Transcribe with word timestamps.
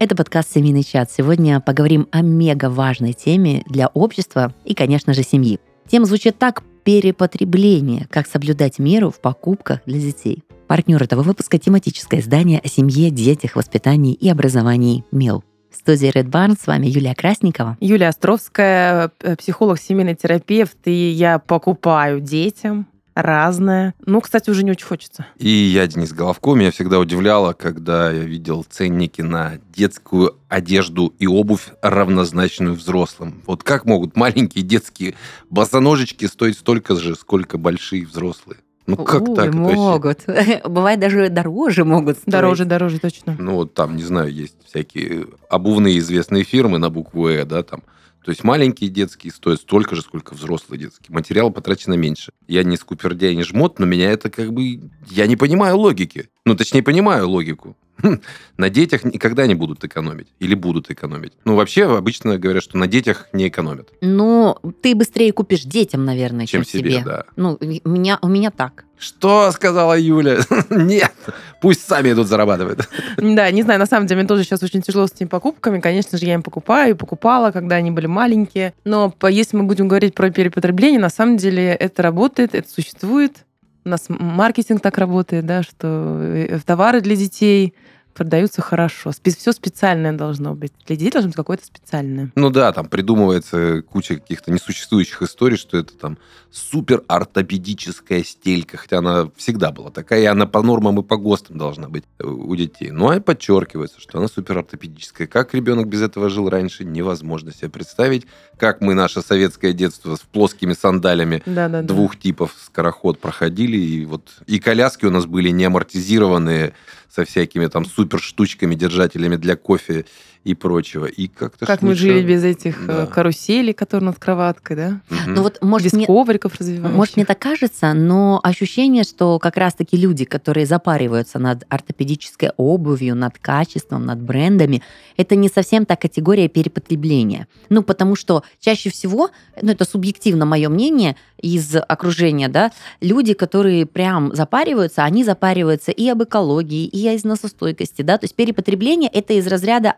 Это 0.00 0.14
подкаст 0.14 0.54
«Семейный 0.54 0.84
чат». 0.84 1.10
Сегодня 1.10 1.58
поговорим 1.58 2.06
о 2.12 2.22
мега 2.22 2.70
важной 2.70 3.14
теме 3.14 3.64
для 3.66 3.88
общества 3.88 4.54
и, 4.64 4.72
конечно 4.72 5.12
же, 5.12 5.24
семьи. 5.24 5.58
Тема 5.90 6.06
звучит 6.06 6.38
так 6.38 6.62
«Перепотребление. 6.84 8.06
Как 8.08 8.28
соблюдать 8.28 8.78
меру 8.78 9.10
в 9.10 9.20
покупках 9.20 9.80
для 9.86 9.98
детей». 9.98 10.44
Партнер 10.68 11.02
этого 11.02 11.22
выпуска– 11.22 11.58
тематическое 11.58 12.20
издание 12.20 12.60
о 12.60 12.68
семье, 12.68 13.10
детях, 13.10 13.56
воспитании 13.56 14.14
и 14.14 14.28
образовании 14.28 15.04
«МЕЛ». 15.10 15.42
В 15.72 15.74
студии 15.74 16.12
Red 16.12 16.30
Barn 16.30 16.56
с 16.56 16.68
вами 16.68 16.86
Юлия 16.86 17.16
Красникова. 17.16 17.76
Юлия 17.80 18.08
Островская, 18.08 19.10
психолог, 19.36 19.80
семейный 19.80 20.14
терапевт, 20.14 20.78
и 20.84 21.10
я 21.10 21.40
покупаю 21.40 22.20
детям 22.20 22.86
разное. 23.22 23.94
Ну, 24.06 24.20
кстати, 24.20 24.48
уже 24.48 24.64
не 24.64 24.70
очень 24.70 24.86
хочется. 24.86 25.26
И 25.38 25.48
я, 25.48 25.86
Денис 25.86 26.12
Головко, 26.12 26.54
меня 26.54 26.70
всегда 26.70 26.98
удивляло, 26.98 27.52
когда 27.52 28.10
я 28.10 28.22
видел 28.22 28.64
ценники 28.68 29.22
на 29.22 29.58
детскую 29.74 30.36
одежду 30.48 31.12
и 31.18 31.26
обувь, 31.26 31.68
равнозначную 31.82 32.74
взрослым. 32.74 33.42
Вот 33.46 33.62
как 33.64 33.84
могут 33.84 34.16
маленькие 34.16 34.64
детские 34.64 35.14
босоножечки 35.50 36.26
стоить 36.26 36.58
столько 36.58 36.94
же, 36.94 37.16
сколько 37.16 37.58
большие 37.58 38.06
взрослые? 38.06 38.58
Ну 38.86 38.96
как 38.96 39.28
Ой, 39.28 39.36
так? 39.36 39.52
Могут. 39.52 40.20
Бывает 40.64 40.98
даже 40.98 41.28
дороже 41.28 41.84
могут 41.84 42.16
стоить. 42.16 42.32
Дороже, 42.32 42.64
дороже, 42.64 42.98
точно. 42.98 43.36
Ну 43.38 43.56
вот 43.56 43.74
там, 43.74 43.96
не 43.96 44.02
знаю, 44.02 44.32
есть 44.32 44.56
всякие 44.64 45.26
обувные 45.50 45.98
известные 45.98 46.42
фирмы 46.42 46.78
на 46.78 46.88
букву 46.88 47.28
«Э», 47.28 47.44
да, 47.44 47.62
там. 47.62 47.82
То 48.24 48.30
есть 48.30 48.44
маленькие 48.44 48.90
детские 48.90 49.32
стоят 49.32 49.60
столько 49.60 49.96
же, 49.96 50.02
сколько 50.02 50.34
взрослые 50.34 50.78
детские. 50.80 51.14
Материал 51.14 51.50
потрачено 51.50 51.94
меньше. 51.94 52.32
Я 52.46 52.62
не 52.62 52.76
скупердяй, 52.76 53.34
не 53.34 53.42
жмот, 53.42 53.78
но 53.78 53.86
меня 53.86 54.10
это 54.10 54.30
как 54.30 54.52
бы... 54.52 54.90
Я 55.08 55.26
не 55.26 55.36
понимаю 55.36 55.78
логики. 55.78 56.28
Ну, 56.44 56.54
точнее, 56.54 56.82
понимаю 56.82 57.28
логику. 57.28 57.76
На 58.56 58.70
детях 58.70 59.04
никогда 59.04 59.46
не 59.46 59.54
будут 59.54 59.84
экономить. 59.84 60.28
Или 60.38 60.54
будут 60.54 60.90
экономить. 60.90 61.32
Ну, 61.44 61.54
вообще, 61.54 61.84
обычно 61.84 62.38
говорят, 62.38 62.62
что 62.62 62.76
на 62.78 62.86
детях 62.86 63.26
не 63.32 63.48
экономят. 63.48 63.90
Ну, 64.00 64.56
ты 64.82 64.94
быстрее 64.94 65.32
купишь 65.32 65.62
детям, 65.64 66.04
наверное, 66.04 66.46
Чем 66.46 66.62
чем, 66.64 66.80
себе, 66.80 66.90
себе. 66.92 67.02
да. 67.04 67.24
Ну, 67.36 67.58
у 67.84 67.88
меня, 67.88 68.18
у 68.22 68.28
меня 68.28 68.50
так. 68.50 68.84
Что 68.98 69.52
сказала 69.52 69.96
Юля? 69.96 70.38
Нет, 70.70 71.12
пусть 71.60 71.86
сами 71.86 72.10
идут 72.12 72.26
зарабатывают. 72.26 72.88
Да, 73.16 73.50
не 73.50 73.62
знаю, 73.62 73.78
на 73.78 73.86
самом 73.86 74.06
деле 74.06 74.20
мне 74.20 74.28
тоже 74.28 74.42
сейчас 74.44 74.62
очень 74.62 74.82
тяжело 74.82 75.06
с 75.06 75.12
этими 75.12 75.28
покупками. 75.28 75.80
Конечно 75.80 76.18
же, 76.18 76.24
я 76.26 76.34
им 76.34 76.42
покупаю 76.42 76.90
и 76.94 76.98
покупала, 76.98 77.50
когда 77.52 77.76
они 77.76 77.90
были 77.92 78.06
маленькие. 78.06 78.74
Но 78.84 79.10
по- 79.10 79.26
если 79.26 79.56
мы 79.56 79.64
будем 79.64 79.86
говорить 79.88 80.14
про 80.14 80.30
перепотребление, 80.30 80.98
на 81.00 81.10
самом 81.10 81.36
деле 81.36 81.68
это 81.74 82.02
работает, 82.02 82.54
это 82.54 82.68
существует. 82.68 83.44
У 83.88 83.90
нас 83.90 84.04
маркетинг 84.10 84.82
так 84.82 84.98
работает, 84.98 85.46
да, 85.46 85.62
что 85.62 86.20
э, 86.20 86.58
товары 86.66 87.00
для 87.00 87.16
детей 87.16 87.74
продаются 88.14 88.62
хорошо. 88.62 89.12
Все 89.12 89.52
специальное 89.52 90.12
должно 90.12 90.54
быть. 90.54 90.72
Для 90.86 90.96
детей 90.96 91.10
должно 91.10 91.28
быть 91.28 91.36
какое-то 91.36 91.64
специальное. 91.64 92.32
Ну 92.34 92.50
да, 92.50 92.72
там 92.72 92.88
придумывается 92.88 93.82
куча 93.82 94.16
каких-то 94.16 94.50
несуществующих 94.50 95.22
историй, 95.22 95.56
что 95.56 95.78
это 95.78 95.94
там 95.96 96.18
супер 96.50 97.02
ортопедическая 97.06 98.24
стелька, 98.24 98.76
хотя 98.76 98.98
она 98.98 99.30
всегда 99.36 99.70
была 99.70 99.90
такая, 99.90 100.22
и 100.22 100.26
она 100.26 100.46
по 100.46 100.62
нормам 100.62 100.98
и 101.00 101.02
по 101.02 101.16
ГОСТам 101.16 101.58
должна 101.58 101.88
быть 101.88 102.04
у 102.20 102.54
детей. 102.56 102.90
Ну, 102.90 103.10
а 103.10 103.20
подчеркивается, 103.20 104.00
что 104.00 104.18
она 104.18 104.28
супер 104.28 104.58
ортопедическая. 104.58 105.26
Как 105.26 105.54
ребенок 105.54 105.88
без 105.88 106.02
этого 106.02 106.28
жил 106.28 106.48
раньше, 106.48 106.84
невозможно 106.84 107.52
себе 107.52 107.68
представить. 107.68 108.26
Как 108.56 108.80
мы 108.80 108.94
наше 108.94 109.22
советское 109.22 109.72
детство 109.72 110.16
с 110.16 110.20
плоскими 110.20 110.72
сандалями 110.72 111.42
Да-да-да. 111.46 111.86
двух 111.86 112.18
типов 112.18 112.54
скороход 112.64 113.20
проходили, 113.20 113.76
и 113.76 114.04
вот 114.04 114.22
и 114.46 114.58
коляски 114.58 115.04
у 115.04 115.10
нас 115.10 115.26
были 115.26 115.50
не 115.50 115.64
амортизированные, 115.66 116.74
со 117.08 117.24
всякими 117.24 117.66
там 117.66 117.84
супер 117.84 118.07
штучками, 118.16 118.74
держателями 118.74 119.36
для 119.36 119.56
кофе 119.56 120.06
и 120.44 120.54
прочего. 120.54 121.04
И 121.04 121.26
как-то 121.26 121.66
Как 121.66 121.82
мы 121.82 121.90
ничего- 121.90 122.12
жили 122.12 122.26
без 122.26 122.42
этих 122.44 122.86
Да. 122.86 123.02
э, 123.02 123.06
каруселей, 123.06 123.74
которые 123.74 124.06
над 124.06 124.18
кроваткой, 124.18 124.76
да? 124.76 125.00
Мгм. 125.10 125.34
Ну 125.34 125.42
вот, 125.42 125.58
может, 125.60 125.86
без 125.86 125.92
мне, 125.92 126.06
ковриков 126.06 126.54
развивающих. 126.58 126.96
может, 126.96 127.16
мне 127.16 127.26
так 127.26 127.38
кажется, 127.38 127.92
но 127.92 128.40
ощущение, 128.42 129.02
что 129.04 129.38
как 129.40 129.56
раз-таки 129.58 129.96
люди, 129.98 130.24
которые 130.24 130.64
запариваются 130.64 131.38
над 131.38 131.64
ортопедической 131.68 132.50
обувью, 132.56 133.14
над 133.16 133.36
качеством, 133.38 134.06
над 134.06 134.22
брендами, 134.22 134.82
это 135.18 135.34
не 135.36 135.48
совсем 135.48 135.84
та 135.84 135.96
категория 135.96 136.48
перепотребления. 136.48 137.46
Ну, 137.68 137.82
потому 137.82 138.14
что 138.16 138.42
чаще 138.60 138.90
всего, 138.90 139.30
ну, 139.60 139.72
это 139.72 139.84
субъективно 139.84 140.46
мое 140.46 140.68
мнение 140.68 141.16
из 141.40 141.74
окружения, 141.76 142.48
да, 142.48 142.72
люди, 143.00 143.34
которые 143.34 143.86
прям 143.86 144.34
запариваются, 144.34 145.04
они 145.04 145.24
запариваются 145.24 145.90
и 145.92 146.08
об 146.08 146.22
экологии, 146.22 146.86
и 146.86 147.06
о 147.08 147.16
износостойкости, 147.16 148.02
да, 148.02 148.18
то 148.18 148.24
есть 148.24 148.34
перепотребление 148.34 149.08
это 149.10 149.34
из 149.34 149.46
разряда 149.46 149.94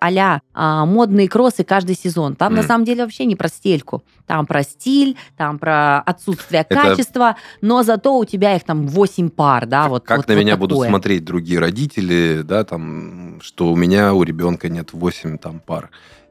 а 0.55 0.85
модные 0.85 1.29
кроссы 1.29 1.65
каждый 1.65 1.97
сезон. 1.97 2.35
Там 2.37 2.55
на 2.55 2.61
Мгм. 2.61 2.69
самом 2.69 2.85
деле 2.85 3.05
вообще 3.05 3.25
не 3.25 3.37
про 3.37 3.49
стельку, 3.49 4.03
там 4.27 4.47
про 4.47 4.63
стиль, 4.63 5.17
там 5.37 5.59
про 5.59 6.01
отсутствие 6.01 6.67
Это- 6.69 6.75
качества, 6.75 7.37
но 7.61 7.83
зато 7.83 8.17
у 8.19 8.25
тебя 8.25 8.57
их 8.57 8.65
там 8.65 8.87
8 8.87 9.31
пар, 9.31 9.67
да, 9.67 9.89
вот. 9.89 10.05
как 10.05 10.19
вот- 10.19 10.29
на 10.29 10.35
вот 10.35 10.41
меня 10.41 10.57
будут 10.57 10.77
такое. 10.79 10.89
смотреть 10.89 11.25
другие 11.25 11.59
родители, 11.59 12.43
да, 12.45 12.65
там, 12.65 13.41
что 13.43 13.73
у 13.73 13.77
меня, 13.77 14.15
у 14.15 14.23
ребенка 14.23 14.69
нет 14.69 14.93
8 14.93 15.39
там 15.39 15.61
пар. 15.61 15.91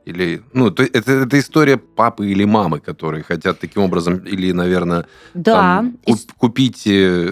Или, 0.09 0.41
ну, 0.53 0.71
то, 0.71 0.83
это, 0.83 1.11
это 1.11 1.39
история 1.39 1.77
папы 1.77 2.27
или 2.31 2.43
мамы, 2.45 2.79
которые 2.79 3.23
хотят 3.23 3.59
таким 3.59 3.83
образом, 3.83 4.17
или, 4.25 4.51
наверное, 4.51 5.05
Да, 5.35 5.53
там, 5.53 5.97
и 6.05 6.11
куп- 6.11 6.33
купить, 6.37 6.87
э, 6.87 7.31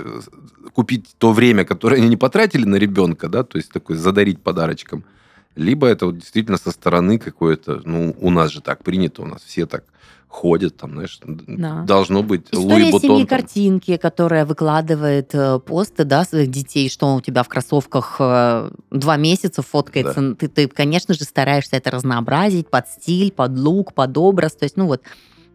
купить 0.74 1.16
то 1.18 1.34
время, 1.34 1.66
которое 1.66 1.96
они 1.98 2.08
не 2.10 2.18
потратили 2.18 2.66
на 2.66 2.76
ребенка, 2.76 3.30
да, 3.30 3.44
то 3.44 3.58
есть 3.58 3.72
такой 3.72 3.96
задарить 3.96 4.42
подарочком. 4.44 5.04
Либо 5.56 5.88
это 5.88 6.06
вот 6.06 6.20
действительно 6.20 6.58
со 6.58 6.70
стороны 6.72 7.18
какое-то, 7.18 7.82
ну, 7.84 8.16
у 8.22 8.30
нас 8.30 8.52
же 8.52 8.62
так 8.62 8.84
принято, 8.84 9.24
у 9.24 9.26
нас 9.26 9.42
все 9.42 9.66
так 9.66 9.84
ходят, 10.28 10.78
там, 10.78 10.92
знаешь, 10.94 11.20
Да. 11.24 11.84
должно 11.84 12.22
быть 12.22 12.54
Луи 12.54 12.66
История 12.66 12.86
семьи 12.86 12.92
Бутон. 12.92 13.18
там. 13.20 13.28
картинки, 13.28 13.98
которая 13.98 14.46
выкладывает 14.46 15.34
э, 15.34 15.60
посты, 15.60 16.04
да, 16.04 16.24
своих 16.26 16.52
детей, 16.52 16.90
что 16.90 17.16
у 17.16 17.22
тебя 17.22 17.44
в 17.44 17.48
кроссовках 17.48 18.18
э, 18.20 18.70
два 18.92 19.18
месяца 19.18 19.62
фоткается. 19.62 20.36
Ты, 20.36 20.48
ты, 20.48 20.68
конечно 20.68 21.14
же, 21.14 21.24
стараешься 21.24 21.78
это 21.78 21.92
разнообразить 21.92 22.70
под 22.70 22.88
стиль, 22.88 23.32
под 23.32 23.58
лук, 23.58 23.94
под 23.94 24.18
образ. 24.18 24.54
То 24.54 24.66
есть, 24.66 24.78
ну 24.78 24.86
вот, 24.88 25.02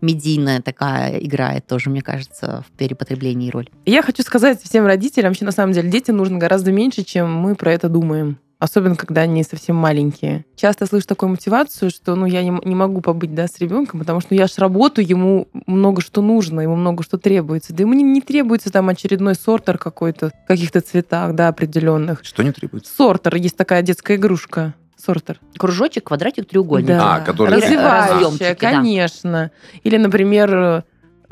медийная 0.01 0.61
такая 0.61 1.19
играет 1.19 1.67
тоже, 1.67 1.91
мне 1.91 2.03
кажется, 2.03 2.65
в 2.67 2.77
перепотреблении 2.77 3.51
роль. 3.51 3.69
Я 3.87 4.03
хочу 4.03 4.23
сказать 4.23 4.61
всем 4.63 4.85
родителям, 4.87 5.35
что 5.35 5.45
на 5.45 5.53
самом 5.53 5.75
деле 5.75 5.91
детям 5.91 6.17
нужно 6.17 6.39
гораздо 6.39 6.73
меньше, 6.73 7.05
чем 7.05 7.33
мы 7.33 7.55
про 7.55 7.73
это 7.73 7.89
думаем. 7.89 8.39
Особенно, 8.63 8.95
когда 8.95 9.23
они 9.23 9.43
совсем 9.43 9.75
маленькие. 9.75 10.45
Часто 10.55 10.87
слышу 10.87 11.05
такую 11.05 11.31
мотивацию, 11.31 11.91
что 11.91 12.15
ну, 12.15 12.27
я 12.27 12.45
не, 12.45 12.57
не 12.65 12.77
могу 12.77 13.01
побыть 13.01 13.35
да, 13.35 13.49
с 13.49 13.59
ребенком, 13.59 13.99
потому 13.99 14.21
что 14.21 14.29
ну, 14.35 14.39
я 14.39 14.47
ж 14.47 14.53
работаю, 14.59 15.05
ему 15.05 15.49
много 15.67 16.01
что 16.01 16.23
нужно, 16.23 16.61
ему 16.61 16.77
много 16.77 17.03
что 17.03 17.19
требуется. 17.19 17.75
Да 17.75 17.83
ему 17.83 17.95
не, 17.95 18.05
не 18.05 18.21
требуется 18.21 18.71
там 18.71 18.89
очередной 18.89 19.35
сортер 19.35 19.79
какой-то 19.79 20.31
в 20.45 20.47
каких-то 20.47 20.81
цветах, 20.81 21.35
да, 21.35 21.49
определенных. 21.49 22.21
Что 22.23 22.45
не 22.45 22.53
требуется? 22.53 22.95
Сортер, 22.95 23.35
есть 23.35 23.57
такая 23.57 23.83
детская 23.83 24.15
игрушка. 24.15 24.75
Сортер. 24.97 25.41
Кружочек, 25.59 26.05
квадратик, 26.05 26.49
треугольник. 26.49 26.87
Да. 26.87 27.17
А, 27.17 27.21
который- 27.21 27.57
Развивающая, 27.57 28.51
да. 28.51 28.55
конечно. 28.55 29.51
Или, 29.83 29.97
например, 29.97 30.85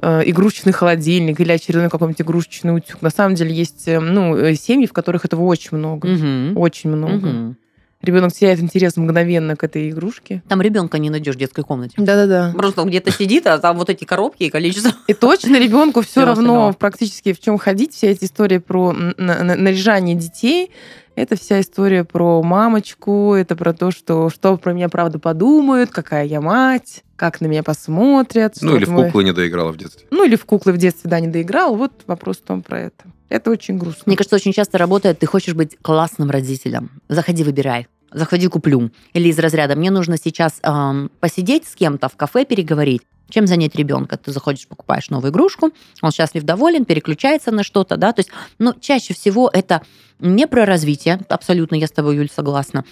игрушечный 0.03 0.73
холодильник 0.73 1.41
или 1.41 1.53
очередной 1.53 1.91
какой-нибудь 1.91 2.21
игрушечный 2.21 2.75
утюг. 2.75 3.03
На 3.03 3.11
самом 3.11 3.35
деле 3.35 3.55
есть 3.55 3.87
э, 3.87 4.01
ну, 4.01 4.37
э, 4.37 4.55
семьи, 4.55 4.87
в 4.87 4.93
которых 4.93 5.25
этого 5.25 5.43
очень 5.43 5.77
много. 5.77 6.09
Мгм. 6.09 6.57
Очень 6.57 6.91
много. 6.91 7.29
Мгм. 7.29 7.57
Ребенок 8.03 8.33
теряет 8.33 8.61
интерес 8.61 8.97
мгновенно 8.97 9.57
к 9.57 9.65
этой 9.65 9.91
игрушке. 9.91 10.43
Там 10.49 10.63
ребенка 10.63 10.99
не 10.99 11.11
найдешь 11.11 11.35
в 11.35 11.39
детской 11.39 11.63
комнате. 11.63 11.95
Да-да-да. 11.99 12.55
Просто 12.57 12.81
он 12.81 12.89
где-то 12.89 13.11
сидит, 13.11 13.47
а 13.47 13.59
там 13.59 13.77
вот 13.77 13.91
эти 13.91 14.05
коробки 14.05 14.45
и 14.45 14.51
количество. 14.51 14.93
И 15.07 15.13
точно 15.13 15.59
ребенку 15.59 16.01
все 16.01 16.25
равно 16.25 16.73
практически 16.73 17.35
в 17.35 17.41
чем 17.41 17.59
ходить. 17.59 17.93
Вся 17.93 18.09
эта 18.09 18.25
история 18.25 18.59
про 18.59 18.93
наряжание 18.93 20.17
детей, 20.17 20.71
это 21.15 21.37
вся 21.37 21.61
история 21.61 22.05
про 22.05 22.43
мамочку, 22.43 23.35
это 23.35 23.55
про 23.55 23.75
то, 23.75 23.91
что 23.91 24.31
что 24.31 24.57
про 24.57 24.73
меня 24.73 24.89
правда 24.89 25.19
подумают, 25.19 25.91
какая 25.91 26.25
я 26.25 26.41
мать, 26.41 27.05
как 27.21 27.43
на 27.43 27.49
меня 27.49 27.63
посмотрят. 27.63 28.55
Ну, 28.63 28.77
или 28.77 28.87
в 28.87 28.89
мой- 28.89 29.05
куклы 29.05 29.25
не 29.25 29.33
доиграла 29.33 29.73
в 29.73 29.77
детстве. 29.77 30.07
Ну, 30.11 30.25
или 30.25 30.37
в 30.37 30.47
куклы 30.47 30.73
в 30.73 30.79
детстве, 30.79 31.11
да, 31.11 31.21
не 31.21 31.29
доиграл. 31.29 31.77
Вот 31.77 31.93
вопрос 32.07 32.39
в 32.39 32.41
том 32.41 32.63
про 32.63 32.81
это. 32.81 33.05
Это 33.29 33.51
очень 33.51 33.77
грустно. 33.77 34.05
Мне 34.07 34.17
кажется, 34.17 34.37
очень 34.37 34.55
часто 34.55 34.79
работает, 34.79 35.19
ты 35.19 35.27
хочешь 35.27 35.53
быть 35.53 35.77
классным 35.83 36.31
родителем. 36.31 37.03
Заходи, 37.11 37.45
выбирай. 37.45 37.89
Заходи, 38.11 38.49
куплю. 38.49 38.91
Или 39.13 39.29
из 39.29 39.39
разряда, 39.39 39.77
мне 39.77 39.91
нужно 39.91 40.17
сейчас 40.17 40.61
эм, 40.63 41.11
посидеть 41.21 41.69
с 41.69 41.75
кем-то 41.75 42.09
в 42.09 42.17
кафе, 42.17 42.47
переговорить. 42.47 43.03
Чем 43.29 43.47
занять 43.47 43.77
ребенка? 43.77 44.17
Ты 44.17 44.33
заходишь, 44.33 44.67
покупаешь 44.67 45.11
новую 45.11 45.31
игрушку, 45.31 45.73
он 46.01 46.13
счастлив, 46.13 46.43
доволен, 46.45 46.87
переключается 46.87 47.51
на 47.51 47.65
что-то, 47.65 47.99
да, 47.99 48.13
то 48.13 48.21
есть, 48.21 48.31
но 48.59 48.73
чаще 48.81 49.13
всего 49.13 49.51
это 49.53 49.83
не 50.21 50.47
про 50.49 50.65
развитие, 50.65 51.21
абсолютно 51.29 51.77
я 51.77 51.87
с 51.87 51.93
тобой, 51.93 52.17
Юль, 52.17 52.31
согласна. 52.35 52.85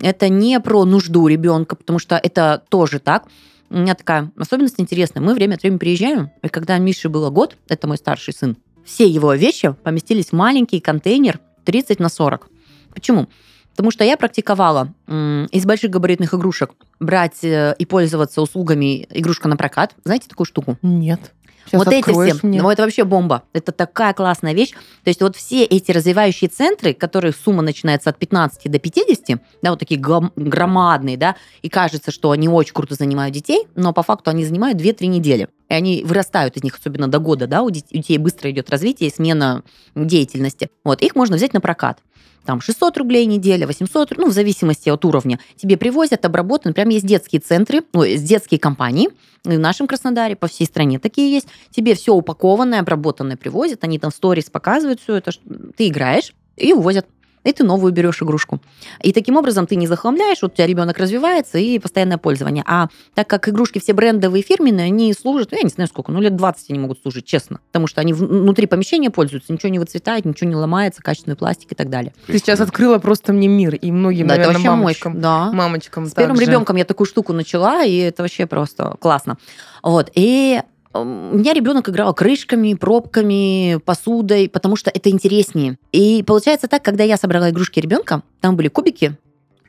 Это 0.00 0.28
не 0.28 0.58
про 0.58 0.84
нужду 0.84 1.28
ребенка, 1.28 1.76
потому 1.76 1.98
что 2.00 2.16
это 2.16 2.62
тоже 2.68 2.98
так. 2.98 3.28
У 3.70 3.78
меня 3.78 3.94
такая 3.94 4.30
особенность 4.36 4.78
интересная. 4.78 5.22
Мы 5.22 5.34
время 5.34 5.54
от 5.54 5.62
времени 5.62 5.78
приезжаем, 5.78 6.30
и 6.42 6.48
когда 6.48 6.78
Мише 6.78 7.08
было 7.08 7.30
год, 7.30 7.56
это 7.68 7.86
мой 7.86 7.96
старший 7.96 8.34
сын, 8.34 8.56
все 8.84 9.06
его 9.06 9.32
вещи 9.34 9.74
поместились 9.82 10.26
в 10.26 10.32
маленький 10.32 10.80
контейнер 10.80 11.40
30 11.64 11.98
на 11.98 12.08
40. 12.08 12.48
Почему? 12.92 13.28
Потому 13.70 13.90
что 13.90 14.04
я 14.04 14.16
практиковала 14.16 14.94
из 15.08 15.64
больших 15.64 15.90
габаритных 15.90 16.32
игрушек 16.32 16.72
брать 17.00 17.42
э, 17.42 17.74
и 17.76 17.86
пользоваться 17.86 18.40
услугами 18.40 19.06
игрушка 19.10 19.48
на 19.48 19.56
прокат. 19.56 19.96
Знаете 20.04 20.28
такую 20.28 20.46
штуку? 20.46 20.78
Нет. 20.82 21.32
Сейчас 21.66 21.84
вот 21.84 21.88
эти 21.88 22.10
все, 22.10 22.46
мне. 22.46 22.62
ну 22.62 22.70
это 22.70 22.82
вообще 22.82 23.04
бомба. 23.04 23.42
Это 23.52 23.72
такая 23.72 24.12
классная 24.14 24.52
вещь. 24.52 24.70
То 24.70 25.08
есть 25.08 25.20
вот 25.20 25.36
все 25.36 25.64
эти 25.64 25.92
развивающие 25.92 26.48
центры, 26.48 26.94
которые 26.94 27.32
сумма 27.32 27.62
начинается 27.62 28.10
от 28.10 28.18
15 28.18 28.70
до 28.70 28.78
50, 28.78 29.40
да, 29.62 29.70
вот 29.70 29.78
такие 29.78 30.00
громадные, 30.00 31.16
да, 31.16 31.36
и 31.62 31.68
кажется, 31.68 32.10
что 32.10 32.30
они 32.30 32.48
очень 32.48 32.74
круто 32.74 32.94
занимают 32.94 33.34
детей, 33.34 33.66
но 33.74 33.92
по 33.92 34.02
факту 34.02 34.30
они 34.30 34.44
занимают 34.44 34.80
2-3 34.80 35.06
недели. 35.06 35.48
И 35.68 35.74
они 35.74 36.02
вырастают 36.04 36.56
из 36.56 36.62
них, 36.62 36.76
особенно 36.78 37.08
до 37.08 37.18
года, 37.18 37.46
да, 37.46 37.62
у 37.62 37.70
дет- 37.70 37.86
у 37.90 37.96
детей 37.96 38.18
быстро 38.18 38.50
идет 38.50 38.70
развитие 38.70 39.08
и 39.08 39.12
смена 39.12 39.62
деятельности. 39.94 40.70
Вот, 40.84 41.00
их 41.00 41.14
можно 41.14 41.36
взять 41.36 41.54
на 41.54 41.60
прокат. 41.60 42.00
Там 42.44 42.60
600 42.60 42.98
рублей 42.98 43.26
неделя, 43.26 43.66
800, 43.66 44.16
ну, 44.16 44.28
в 44.28 44.32
зависимости 44.32 44.88
от 44.88 45.04
уровня. 45.04 45.38
Тебе 45.56 45.76
привозят, 45.76 46.24
обработаны. 46.24 46.74
Прям 46.74 46.90
есть 46.90 47.06
детские 47.06 47.40
центры, 47.40 47.82
ой, 47.92 48.18
детские 48.18 48.60
компании. 48.60 49.08
В 49.44 49.58
нашем 49.58 49.86
Краснодаре, 49.86 50.36
по 50.36 50.46
всей 50.46 50.66
стране 50.66 50.98
такие 50.98 51.32
есть. 51.32 51.48
Тебе 51.70 51.94
все 51.94 52.14
упакованное, 52.14 52.80
обработанное 52.80 53.36
привозят. 53.36 53.84
Они 53.84 53.98
там 53.98 54.10
сторис 54.10 54.50
показывают 54.50 55.00
все 55.00 55.16
это. 55.16 55.32
Ты 55.76 55.88
играешь 55.88 56.34
и 56.56 56.72
увозят. 56.72 57.06
И 57.44 57.52
ты 57.52 57.62
новую 57.62 57.92
берешь 57.92 58.22
игрушку. 58.22 58.60
И 59.02 59.12
таким 59.12 59.36
образом 59.36 59.66
ты 59.66 59.76
не 59.76 59.86
захламляешь, 59.86 60.38
вот 60.42 60.52
у 60.52 60.54
тебя 60.56 60.66
ребенок 60.66 60.98
развивается 60.98 61.58
и 61.58 61.78
постоянное 61.78 62.18
пользование. 62.18 62.64
А 62.66 62.88
так 63.14 63.28
как 63.28 63.48
игрушки 63.48 63.78
все 63.78 63.92
брендовые, 63.92 64.42
фирменные, 64.42 64.86
они 64.86 65.12
служат, 65.12 65.52
я 65.52 65.62
не 65.62 65.68
знаю 65.68 65.88
сколько, 65.88 66.10
ну 66.10 66.20
лет 66.20 66.36
20 66.36 66.70
они 66.70 66.78
могут 66.78 67.00
служить, 67.02 67.26
честно. 67.26 67.60
Потому 67.68 67.86
что 67.86 68.00
они 68.00 68.12
в- 68.12 68.18
внутри 68.18 68.66
помещения 68.66 69.10
пользуются, 69.10 69.52
ничего 69.52 69.68
не 69.70 69.78
выцветает, 69.78 70.24
ничего 70.24 70.48
не 70.48 70.56
ломается, 70.56 71.02
качественный 71.02 71.36
пластик 71.36 71.72
и 71.72 71.74
так 71.74 71.90
далее. 71.90 72.12
Ты 72.26 72.38
сейчас 72.38 72.60
открыла 72.60 72.98
просто 72.98 73.32
мне 73.32 73.46
мир, 73.48 73.74
и 73.74 73.90
многим, 73.92 74.26
да, 74.26 74.34
это 74.34 74.40
наверное, 74.48 74.54
вообще 74.54 74.70
мамочкам. 74.70 75.12
мощь. 75.12 75.22
Да. 75.22 75.52
Мамочкам 75.52 76.06
С 76.06 76.12
первым 76.14 76.36
также. 76.36 76.50
ребенком 76.50 76.76
я 76.76 76.84
такую 76.84 77.06
штуку 77.06 77.32
начала, 77.34 77.84
и 77.84 77.96
это 77.98 78.22
вообще 78.22 78.46
просто 78.46 78.96
классно. 79.00 79.36
Вот. 79.82 80.10
И 80.14 80.60
у 80.94 81.04
меня 81.04 81.52
ребенок 81.52 81.88
играл 81.88 82.14
крышками, 82.14 82.74
пробками, 82.74 83.78
посудой, 83.84 84.48
потому 84.48 84.76
что 84.76 84.90
это 84.90 85.10
интереснее. 85.10 85.78
И 85.92 86.22
получается 86.22 86.68
так, 86.68 86.82
когда 86.84 87.04
я 87.04 87.16
собрала 87.16 87.50
игрушки 87.50 87.80
ребенка, 87.80 88.22
там 88.40 88.56
были 88.56 88.68
кубики, 88.68 89.16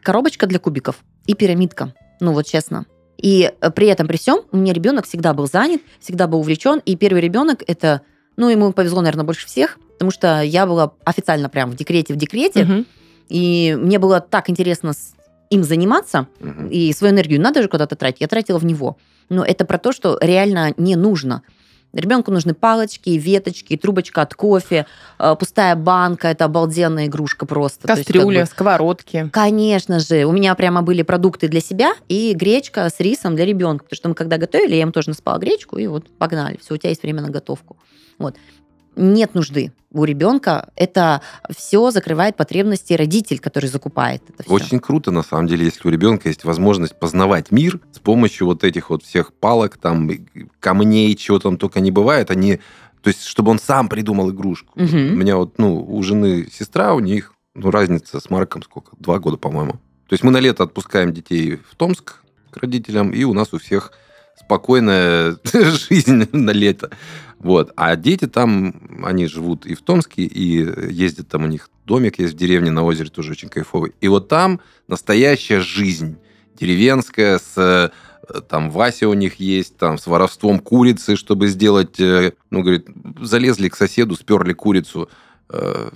коробочка 0.03 0.47
для 0.47 0.59
кубиков 0.59 0.97
и 1.25 1.33
пирамидка. 1.33 1.93
Ну 2.19 2.33
вот 2.33 2.45
честно. 2.45 2.85
И 3.17 3.51
э, 3.59 3.71
при 3.71 3.87
этом, 3.87 4.07
при 4.07 4.17
всем, 4.17 4.41
у 4.51 4.57
меня 4.57 4.73
ребенок 4.73 5.05
всегда 5.05 5.33
был 5.33 5.47
занят, 5.47 5.81
всегда 5.99 6.27
был 6.27 6.39
увлечен. 6.39 6.79
И 6.85 6.95
первый 6.95 7.21
ребенок 7.21 7.63
это, 7.65 8.01
ну, 8.37 8.49
ему 8.49 8.71
повезло, 8.73 9.01
наверное, 9.01 9.25
больше 9.25 9.47
всех, 9.47 9.79
потому 9.93 10.11
что 10.11 10.41
я 10.41 10.65
была 10.65 10.93
официально 11.05 11.49
прям 11.49 11.71
в 11.71 11.75
декрете, 11.75 12.13
в 12.13 12.17
декрете, 12.17 12.65
Мгм. 12.65 12.85
и 13.29 13.77
мне 13.79 13.99
было 13.99 14.19
так 14.19 14.49
интересно 14.49 14.93
с 14.93 15.13
им 15.51 15.63
заниматься, 15.63 16.27
Мгм. 16.39 16.67
и 16.67 16.91
свою 16.91 17.13
энергию 17.13 17.39
надо 17.39 17.61
же 17.61 17.67
куда-то 17.69 17.95
тратить, 17.95 18.21
я 18.21 18.27
тратила 18.27 18.57
в 18.57 18.65
него. 18.65 18.97
Но 19.29 19.43
это 19.43 19.65
про 19.65 19.77
то, 19.77 19.91
что 19.91 20.17
реально 20.21 20.73
не 20.77 20.95
нужно. 20.95 21.41
Ребенку 21.93 22.29
нужны 22.29 22.53
палочки, 22.53 23.11
веточки, 23.11 23.77
трубочка 23.77 24.21
от 24.21 24.33
кофе, 24.35 24.85
э, 25.17 25.35
пустая 25.39 25.77
банка, 25.77 26.27
это 26.27 26.43
обалденная 26.45 27.05
игрушка 27.05 27.45
просто. 27.45 27.87
То 27.87 27.93
есть, 27.93 28.11
как 28.11 28.25
бы, 28.25 28.45
сковородки. 28.45 29.29
Конечно 29.31 29.99
же, 29.99 30.25
у 30.25 30.33
меня 30.33 30.53
прямо 30.55 30.81
были 30.81 31.03
продукты 31.03 31.47
для 31.47 31.61
себя 31.61 31.93
и 32.09 32.33
гречка 32.33 32.89
с 32.89 32.99
рисом 32.99 33.37
для 33.37 33.45
ребенка. 33.45 33.85
Потому 33.85 33.97
что 33.97 34.09
мы 34.09 34.15
когда 34.15 34.37
готовили, 34.37 34.75
я 34.75 34.81
им 34.81 34.91
тоже 34.91 35.09
наспала 35.09 35.37
гречку, 35.37 35.77
и 35.77 35.87
вот 35.87 36.09
погнали. 36.17 36.57
Все, 36.61 36.73
у 36.73 36.77
тебя 36.77 36.89
есть 36.89 37.01
время 37.01 37.21
на 37.21 37.29
готовку. 37.29 37.77
Вот. 38.17 38.35
Нет 38.95 39.33
нужды 39.35 39.71
у 39.95 40.03
ребенка. 40.03 40.69
Это 40.75 41.21
все 41.55 41.89
закрывает 41.89 42.35
потребности 42.35 42.93
родитель, 42.93 43.39
который 43.39 43.67
закупает 43.67 44.21
это 44.27 44.43
все. 44.43 44.51
Очень 44.51 44.79
круто, 44.79 45.09
на 45.11 45.23
самом 45.23 45.47
деле, 45.47 45.65
если 45.65 45.87
у 45.87 45.91
ребенка 45.91 46.27
есть 46.27 46.43
возможность 46.43 46.99
познавать 46.99 47.51
мир 47.51 47.79
с 47.93 47.99
помощью 47.99 48.47
вот 48.47 48.63
этих 48.63 48.89
вот 48.89 49.03
всех 49.03 49.33
палок, 49.33 49.77
там, 49.77 50.09
камней, 50.59 51.15
чего 51.15 51.39
там 51.39 51.57
только 51.57 51.79
не 51.79 51.91
бывает, 51.91 52.29
они... 52.29 52.59
То 53.01 53.09
есть, 53.09 53.23
чтобы 53.23 53.51
он 53.51 53.59
сам 53.59 53.87
придумал 53.87 54.31
игрушку. 54.31 54.73
У 54.75 54.81
меня 54.81 55.37
вот, 55.37 55.57
ну, 55.59 55.81
у 55.81 56.01
жены 56.03 56.47
сестра, 56.51 56.93
у 56.93 56.99
них, 56.99 57.33
ну, 57.53 57.71
разница 57.71 58.19
с 58.19 58.29
Марком 58.29 58.63
сколько? 58.63 58.91
Два 58.99 59.19
года, 59.19 59.37
по-моему. 59.37 59.73
То 60.07 60.13
есть 60.13 60.23
мы 60.23 60.31
на 60.31 60.39
лето 60.39 60.63
отпускаем 60.63 61.13
детей 61.13 61.59
в 61.69 61.75
Томск 61.75 62.21
к 62.51 62.57
родителям, 62.57 63.11
и 63.11 63.23
у 63.23 63.33
нас 63.33 63.53
у 63.53 63.59
всех 63.59 63.91
спокойная 64.37 65.37
жизнь 65.53 66.27
на 66.31 66.51
лето. 66.51 66.91
Вот. 67.45 67.73
А 67.75 67.95
дети 67.95 68.25
там, 68.25 68.73
они 69.03 69.27
живут 69.27 69.67
и 69.67 69.75
в 69.75 69.83
Томске, 69.83 70.23
и 70.23 70.65
ездят 70.91 71.27
там 71.27 71.43
у 71.43 71.47
них 71.47 71.69
домик 71.85 72.17
есть 72.17 72.33
в 72.33 72.37
деревне 72.37 72.71
на 72.71 72.83
озере, 72.83 73.11
тоже 73.11 73.33
очень 73.33 73.49
кайфовый. 73.49 73.93
И 74.01 74.07
вот 74.07 74.29
там 74.29 74.59
настоящая 74.87 75.59
жизнь 75.59 76.17
деревенская, 76.59 77.37
с 77.37 77.53
э, 77.55 78.41
там 78.49 78.71
Вася 78.71 79.07
у 79.07 79.13
них 79.13 79.35
есть, 79.35 79.77
там 79.77 79.99
с 79.99 80.07
воровством 80.07 80.57
курицы, 80.57 81.15
чтобы 81.15 81.47
сделать, 81.47 81.99
э, 81.99 82.33
ну, 82.49 82.63
говорит, 82.63 82.87
залезли 83.21 83.69
к 83.69 83.75
соседу, 83.75 84.15
сперли 84.15 84.53
курицу, 84.53 85.07
э, 85.49 85.91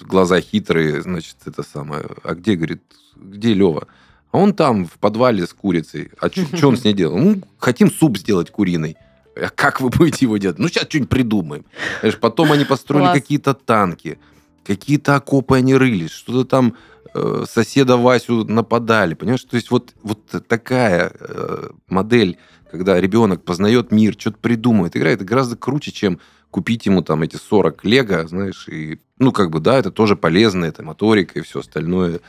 глаза 0.00 0.40
хитрые, 0.40 1.00
значит, 1.00 1.36
это 1.46 1.62
самое. 1.62 2.06
А 2.24 2.34
где, 2.34 2.56
говорит, 2.56 2.82
где 3.14 3.54
Лева? 3.54 3.86
А 4.32 4.38
он 4.38 4.52
там, 4.52 4.86
в 4.86 4.98
подвале 4.98 5.46
с 5.46 5.52
курицей. 5.52 6.10
А 6.18 6.28
что 6.28 6.66
он 6.66 6.76
с 6.76 6.82
ней 6.82 6.92
делал? 6.92 7.18
Ну, 7.18 7.40
хотим 7.58 7.88
суп 7.88 8.18
сделать 8.18 8.50
куриный. 8.50 8.96
А 9.36 9.48
как 9.48 9.80
вы 9.80 9.88
будете 9.88 10.26
его 10.26 10.36
делать? 10.36 10.58
Ну, 10.58 10.68
сейчас 10.68 10.84
что-нибудь 10.84 11.08
придумаем. 11.10 11.64
Знаешь, 12.00 12.18
потом 12.18 12.52
они 12.52 12.64
построили 12.64 13.06
Класс. 13.06 13.18
какие-то 13.18 13.54
танки, 13.54 14.18
какие-то 14.64 15.16
окопы 15.16 15.56
они 15.56 15.74
рыли, 15.74 16.08
что-то 16.08 16.44
там 16.44 16.76
э, 17.14 17.44
соседа 17.48 17.96
Васю 17.96 18.44
нападали. 18.44 19.14
Понимаешь, 19.14 19.44
то 19.44 19.56
есть 19.56 19.70
вот, 19.70 19.94
вот 20.02 20.20
такая 20.46 21.12
э, 21.18 21.70
модель, 21.88 22.38
когда 22.70 23.00
ребенок 23.00 23.44
познает 23.44 23.90
мир, 23.90 24.14
что-то 24.18 24.38
придумывает, 24.38 24.96
играет, 24.96 25.22
гораздо 25.22 25.56
круче, 25.56 25.92
чем 25.92 26.20
купить 26.50 26.84
ему 26.86 27.02
там 27.02 27.22
эти 27.22 27.36
40 27.36 27.84
лего, 27.84 28.28
знаешь, 28.28 28.68
и, 28.68 29.00
ну, 29.18 29.32
как 29.32 29.50
бы, 29.50 29.60
да, 29.60 29.78
это 29.78 29.90
тоже 29.90 30.16
полезно, 30.16 30.66
это 30.66 30.82
моторика 30.82 31.38
и 31.38 31.42
все 31.42 31.60
остальное. 31.60 32.20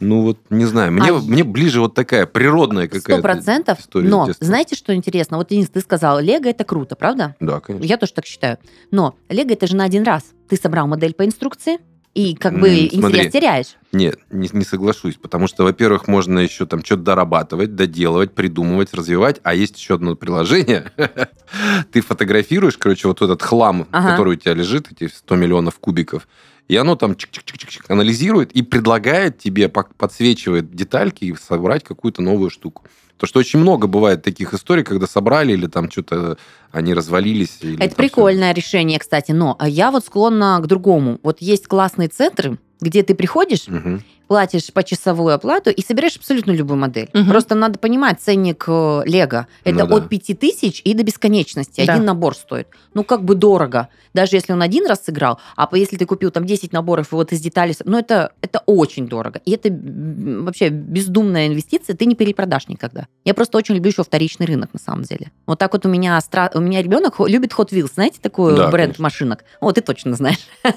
Ну, 0.00 0.22
вот, 0.22 0.38
не 0.50 0.66
знаю, 0.66 0.92
мне, 0.92 1.10
А 1.10 1.14
мне 1.20 1.42
ближе 1.44 1.80
вот 1.80 1.94
такая 1.94 2.26
природная 2.26 2.86
Сто 2.86 2.96
какая-то 2.98 3.22
процентов. 3.22 3.80
история 3.80 4.08
с 4.08 4.10
Но 4.10 4.26
детства. 4.26 4.46
знаете, 4.46 4.76
что 4.76 4.94
интересно? 4.94 5.38
Вот, 5.38 5.48
Денис, 5.48 5.68
ты 5.70 5.80
сказал, 5.80 6.20
Лего 6.20 6.48
это 6.48 6.64
круто, 6.64 6.96
правда? 6.96 7.34
Да, 7.40 7.60
конечно. 7.60 7.86
Я 7.86 7.96
тоже 7.96 8.12
так 8.12 8.26
считаю. 8.26 8.58
Но 8.90 9.16
Лего 9.30 9.50
это 9.52 9.66
же 9.66 9.74
на 9.76 9.84
один 9.84 10.02
раз. 10.02 10.24
Ты 10.48 10.56
собрал 10.56 10.86
модель 10.86 11.14
по 11.14 11.24
инструкции, 11.24 11.78
и 12.14 12.34
как 12.34 12.54
бы 12.58 12.88
смотри. 12.90 12.96
интерес 13.20 13.32
теряешь. 13.32 13.76
Нет, 13.92 14.18
не, 14.30 14.48
не 14.52 14.64
соглашусь, 14.64 15.16
потому 15.16 15.46
что, 15.48 15.64
во-первых, 15.64 16.08
можно 16.08 16.38
еще 16.38 16.64
там 16.64 16.82
что-то 16.82 17.02
дорабатывать, 17.02 17.74
доделывать, 17.74 18.32
придумывать, 18.34 18.94
развивать, 18.94 19.40
а 19.42 19.54
есть 19.54 19.76
еще 19.78 19.94
одно 19.96 20.14
приложение. 20.16 20.90
Ты 21.92 22.00
фотографируешь, 22.00 22.78
короче, 22.78 23.08
вот 23.08 23.20
этот 23.22 23.42
хлам, 23.42 23.86
Ага. 23.92 24.10
который 24.12 24.34
у 24.34 24.36
тебя 24.36 24.54
лежит, 24.54 24.88
эти 24.92 25.08
100 25.12 25.36
миллионов 25.36 25.78
кубиков, 25.78 26.26
и 26.68 26.76
оно 26.76 26.96
там 26.96 27.12
чик-чик-чик-чик 27.12 27.84
анализирует 27.88 28.52
и 28.52 28.62
предлагает 28.62 29.38
тебе, 29.38 29.68
подсвечивает 29.68 30.74
детальки 30.74 31.24
и 31.24 31.34
собрать 31.34 31.84
какую-то 31.84 32.22
новую 32.22 32.50
штуку. 32.50 32.84
То, 33.16 33.26
что 33.26 33.40
очень 33.40 33.60
много 33.60 33.86
бывает 33.86 34.22
таких 34.22 34.52
историй, 34.52 34.84
когда 34.84 35.06
собрали 35.06 35.52
или 35.52 35.66
там 35.66 35.90
что-то 35.90 36.36
они 36.70 36.92
развалились. 36.92 37.58
или 37.62 37.82
Это 37.82 37.94
прикольное 37.96 38.52
решение, 38.52 38.98
кстати. 38.98 39.32
Но 39.32 39.56
я 39.62 39.90
вот 39.90 40.04
склонна 40.04 40.58
к 40.60 40.66
другому. 40.66 41.18
Вот 41.22 41.40
есть 41.40 41.66
классные 41.66 42.08
центры, 42.08 42.58
где 42.80 43.02
ты 43.02 43.14
приходишь, 43.14 43.60
всё. 43.60 44.00
Платишь 44.28 44.72
почасовую 44.72 45.34
оплату 45.34 45.70
и 45.70 45.82
собираешь 45.82 46.16
абсолютно 46.16 46.50
любую 46.50 46.78
модель. 46.78 47.08
Мгм. 47.12 47.30
Просто 47.30 47.54
надо 47.54 47.78
понимать 47.78 48.20
ценник 48.20 48.64
э, 48.66 49.02
Лего. 49.06 49.46
Это 49.64 49.78
Ну 49.84 49.86
да. 49.86 49.96
от 49.96 50.08
5 50.08 50.38
тысяч 50.38 50.80
и 50.84 50.94
до 50.94 51.02
бесконечности. 51.04 51.84
Да. 51.86 51.92
Один 51.92 52.04
набор 52.04 52.34
стоит. 52.34 52.68
Ну, 52.94 53.04
как 53.04 53.24
бы 53.24 53.34
дорого. 53.34 53.88
Даже 54.14 54.36
если 54.36 54.52
он 54.52 54.62
один 54.62 54.86
раз 54.86 55.04
сыграл, 55.04 55.38
а 55.54 55.66
по- 55.66 55.76
если 55.76 55.96
ты 55.96 56.06
купил 56.06 56.30
там 56.30 56.44
10 56.44 56.72
наборов 56.72 57.12
и 57.12 57.14
вот 57.14 57.32
из 57.32 57.40
деталей... 57.40 57.74
Ну, 57.84 57.98
это, 57.98 58.32
это 58.40 58.62
очень 58.66 59.06
дорого. 59.06 59.40
И 59.44 59.52
это 59.52 59.68
вообще 59.70 60.70
бездумная 60.70 61.46
инвестиция, 61.48 61.94
ты 61.94 62.06
не 62.06 62.14
перепродашь 62.14 62.68
никогда. 62.68 63.06
Я 63.24 63.34
просто 63.34 63.58
очень 63.58 63.74
люблю 63.76 63.90
еще 63.90 64.02
вторичный 64.02 64.46
рынок, 64.46 64.70
на 64.72 64.80
самом 64.80 65.02
деле. 65.02 65.30
Вот 65.46 65.58
так 65.58 65.72
вот 65.72 65.86
у 65.86 65.88
меня, 65.88 66.18
стра- 66.18 66.50
у 66.54 66.60
меня 66.60 66.82
ребенок 66.82 67.20
любит 67.20 67.52
Hot 67.52 67.70
Wheels. 67.70 67.92
Знаете 67.94 68.18
такой 68.20 68.56
Да, 68.56 68.68
бренд 68.70 68.88
конечно. 68.94 69.02
машинок? 69.02 69.44
Вот, 69.60 69.74
ты 69.76 69.80
точно 69.82 70.14
знаешь. 70.14 70.38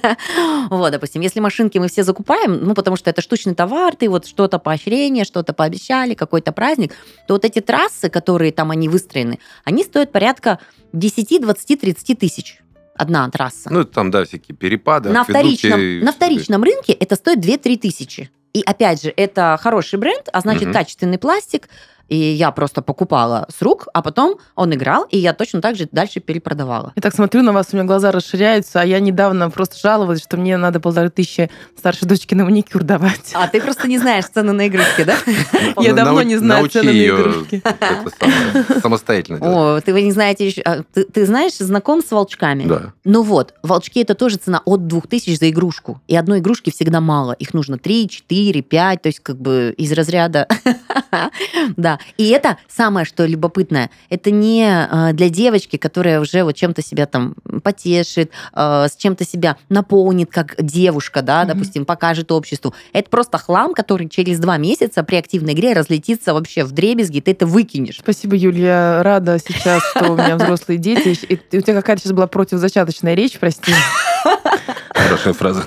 Вот, 0.69 0.91
допустим, 0.91 1.21
если 1.21 1.39
машинки 1.39 1.77
мы 1.77 1.87
все 1.87 2.03
закупаем, 2.03 2.63
ну, 2.63 2.73
потому 2.73 2.95
что 2.97 3.09
это 3.09 3.21
штучный 3.39 3.55
товар, 3.55 3.95
ты 3.95 4.09
вот 4.09 4.27
что-то 4.27 4.59
поощрение, 4.59 5.23
что-то 5.23 5.53
пообещали, 5.53 6.13
какой-то 6.13 6.51
праздник, 6.51 6.93
то 7.27 7.35
вот 7.35 7.45
эти 7.45 7.59
трассы, 7.59 8.09
которые 8.09 8.51
там 8.51 8.71
они 8.71 8.89
выстроены, 8.89 9.39
они 9.63 9.83
стоят 9.83 10.11
порядка 10.11 10.59
10, 10.93 11.41
20, 11.41 11.79
30 11.79 12.19
тысяч. 12.19 12.59
Одна 12.95 13.29
трасса. 13.29 13.71
Ну, 13.71 13.81
это 13.81 13.91
там, 13.93 14.11
да, 14.11 14.25
всякие 14.25 14.57
перепады. 14.57 15.09
на, 15.09 15.23
вторичном, 15.23 15.79
и 15.79 16.01
на 16.01 16.11
вторичном 16.11 16.63
рынке 16.63 16.91
это 16.91 17.15
стоит 17.15 17.39
2-3 17.39 17.77
тысячи. 17.77 18.29
И 18.51 18.61
опять 18.65 19.01
же, 19.01 19.13
это 19.15 19.57
хороший 19.61 19.97
бренд, 19.99 20.27
а 20.33 20.41
значит 20.41 20.63
Мгм. 20.63 20.73
качественный 20.73 21.17
пластик, 21.17 21.69
И 22.09 22.17
я 22.17 22.51
просто 22.51 22.81
покупала 22.81 23.47
с 23.55 23.61
рук, 23.61 23.87
а 23.93 24.01
потом 24.01 24.37
он 24.55 24.73
играл, 24.73 25.05
и 25.09 25.17
я 25.17 25.33
точно 25.33 25.61
так 25.61 25.75
же 25.75 25.87
дальше 25.91 26.19
перепродавала. 26.19 26.91
Я 26.95 27.01
так 27.01 27.13
смотрю 27.13 27.43
на 27.43 27.53
вас, 27.53 27.67
у 27.71 27.75
меня 27.75 27.85
глаза 27.85 28.11
расширяются, 28.11 28.81
а 28.81 28.85
я 28.85 28.99
недавно 28.99 29.49
просто 29.49 29.77
жаловалась, 29.77 30.21
что 30.21 30.37
мне 30.37 30.57
надо 30.57 30.79
полторы 30.79 31.09
тысячи 31.09 31.49
старшей 31.77 32.07
дочке 32.07 32.35
на 32.35 32.45
маникюр 32.45 32.83
давать. 32.83 33.31
А 33.33 33.47
ты 33.47 33.61
просто 33.61 33.87
не 33.87 33.97
знаешь 33.99 34.25
цены 34.25 34.53
на 34.53 34.67
игрушки, 34.67 35.03
да? 35.03 35.15
Я 35.81 35.93
давно 35.93 36.15
Нау- 36.15 36.23
не 36.23 36.37
знаю 36.37 36.67
цены 36.67 36.91
на 36.91 37.05
игрушки. 37.05 37.61
самостоятельно. 38.81 39.39
О, 39.41 39.81
ты 39.81 39.93
вы 39.93 40.01
не 40.01 40.11
знаете 40.11 40.47
еще... 40.47 40.61
а, 40.61 40.83
Ты, 40.93 41.03
ты 41.03 41.25
знаешь, 41.25 41.53
знаком 41.57 42.01
с 42.01 42.11
волчками? 42.11 42.65
Да. 42.65 42.93
Ну 43.03 43.21
вот, 43.21 43.53
волчки 43.63 44.01
это 44.01 44.15
тоже 44.15 44.37
цена 44.37 44.61
от 44.65 44.87
2000 44.87 45.35
за 45.35 45.49
игрушку. 45.49 46.01
И 46.07 46.15
одной 46.15 46.39
игрушки 46.39 46.71
всегда 46.71 47.01
мало. 47.01 47.33
Их 47.33 47.53
нужно 47.53 47.77
3, 47.77 48.09
4, 48.09 48.61
5, 48.61 49.01
то 49.01 49.07
есть 49.07 49.19
как 49.19 49.39
бы 49.39 49.73
из 49.77 49.91
разряда... 49.91 50.47
Да. 51.77 51.98
И 52.17 52.29
это 52.29 52.57
самое, 52.67 53.05
что 53.05 53.25
любопытное, 53.25 53.89
это 54.09 54.31
не 54.31 54.65
э, 54.65 55.13
для 55.13 55.29
девочки, 55.29 55.77
которая 55.77 56.19
уже 56.19 56.43
вот 56.43 56.55
чем-то 56.55 56.81
себя 56.81 57.05
там 57.05 57.35
потешит, 57.63 58.31
э, 58.53 58.87
с 58.89 58.95
чем-то 58.95 59.25
себя 59.25 59.57
наполнит, 59.69 60.31
как 60.31 60.55
девушка, 60.59 61.21
да, 61.21 61.45
допустим, 61.45 61.85
покажет 61.85 62.31
обществу. 62.31 62.73
Это 62.93 63.09
просто 63.09 63.37
хлам, 63.37 63.73
который 63.73 64.09
через 64.09 64.39
два 64.39 64.57
месяца 64.57 65.03
при 65.03 65.15
активной 65.15 65.53
игре 65.53 65.73
разлетится 65.73 66.33
вообще 66.33 66.63
в 66.63 66.71
дребезги, 66.71 67.19
ты 67.19 67.31
это 67.31 67.45
выкинешь. 67.45 67.99
Спасибо, 67.99 68.35
Юль, 68.35 68.59
я 68.59 69.01
рада 69.03 69.37
сейчас, 69.39 69.83
что 69.91 70.11
у 70.11 70.15
меня 70.15 70.35
взрослые 70.35 70.77
дети. 70.77 71.17
И 71.29 71.57
у 71.57 71.61
тебя 71.61 71.75
какая-то 71.75 72.01
сейчас 72.01 72.13
была 72.13 72.27
противозачаточная 72.27 73.13
речь, 73.13 73.37
прости. 73.39 73.73
Хорошая 74.93 75.33
фраза. 75.33 75.65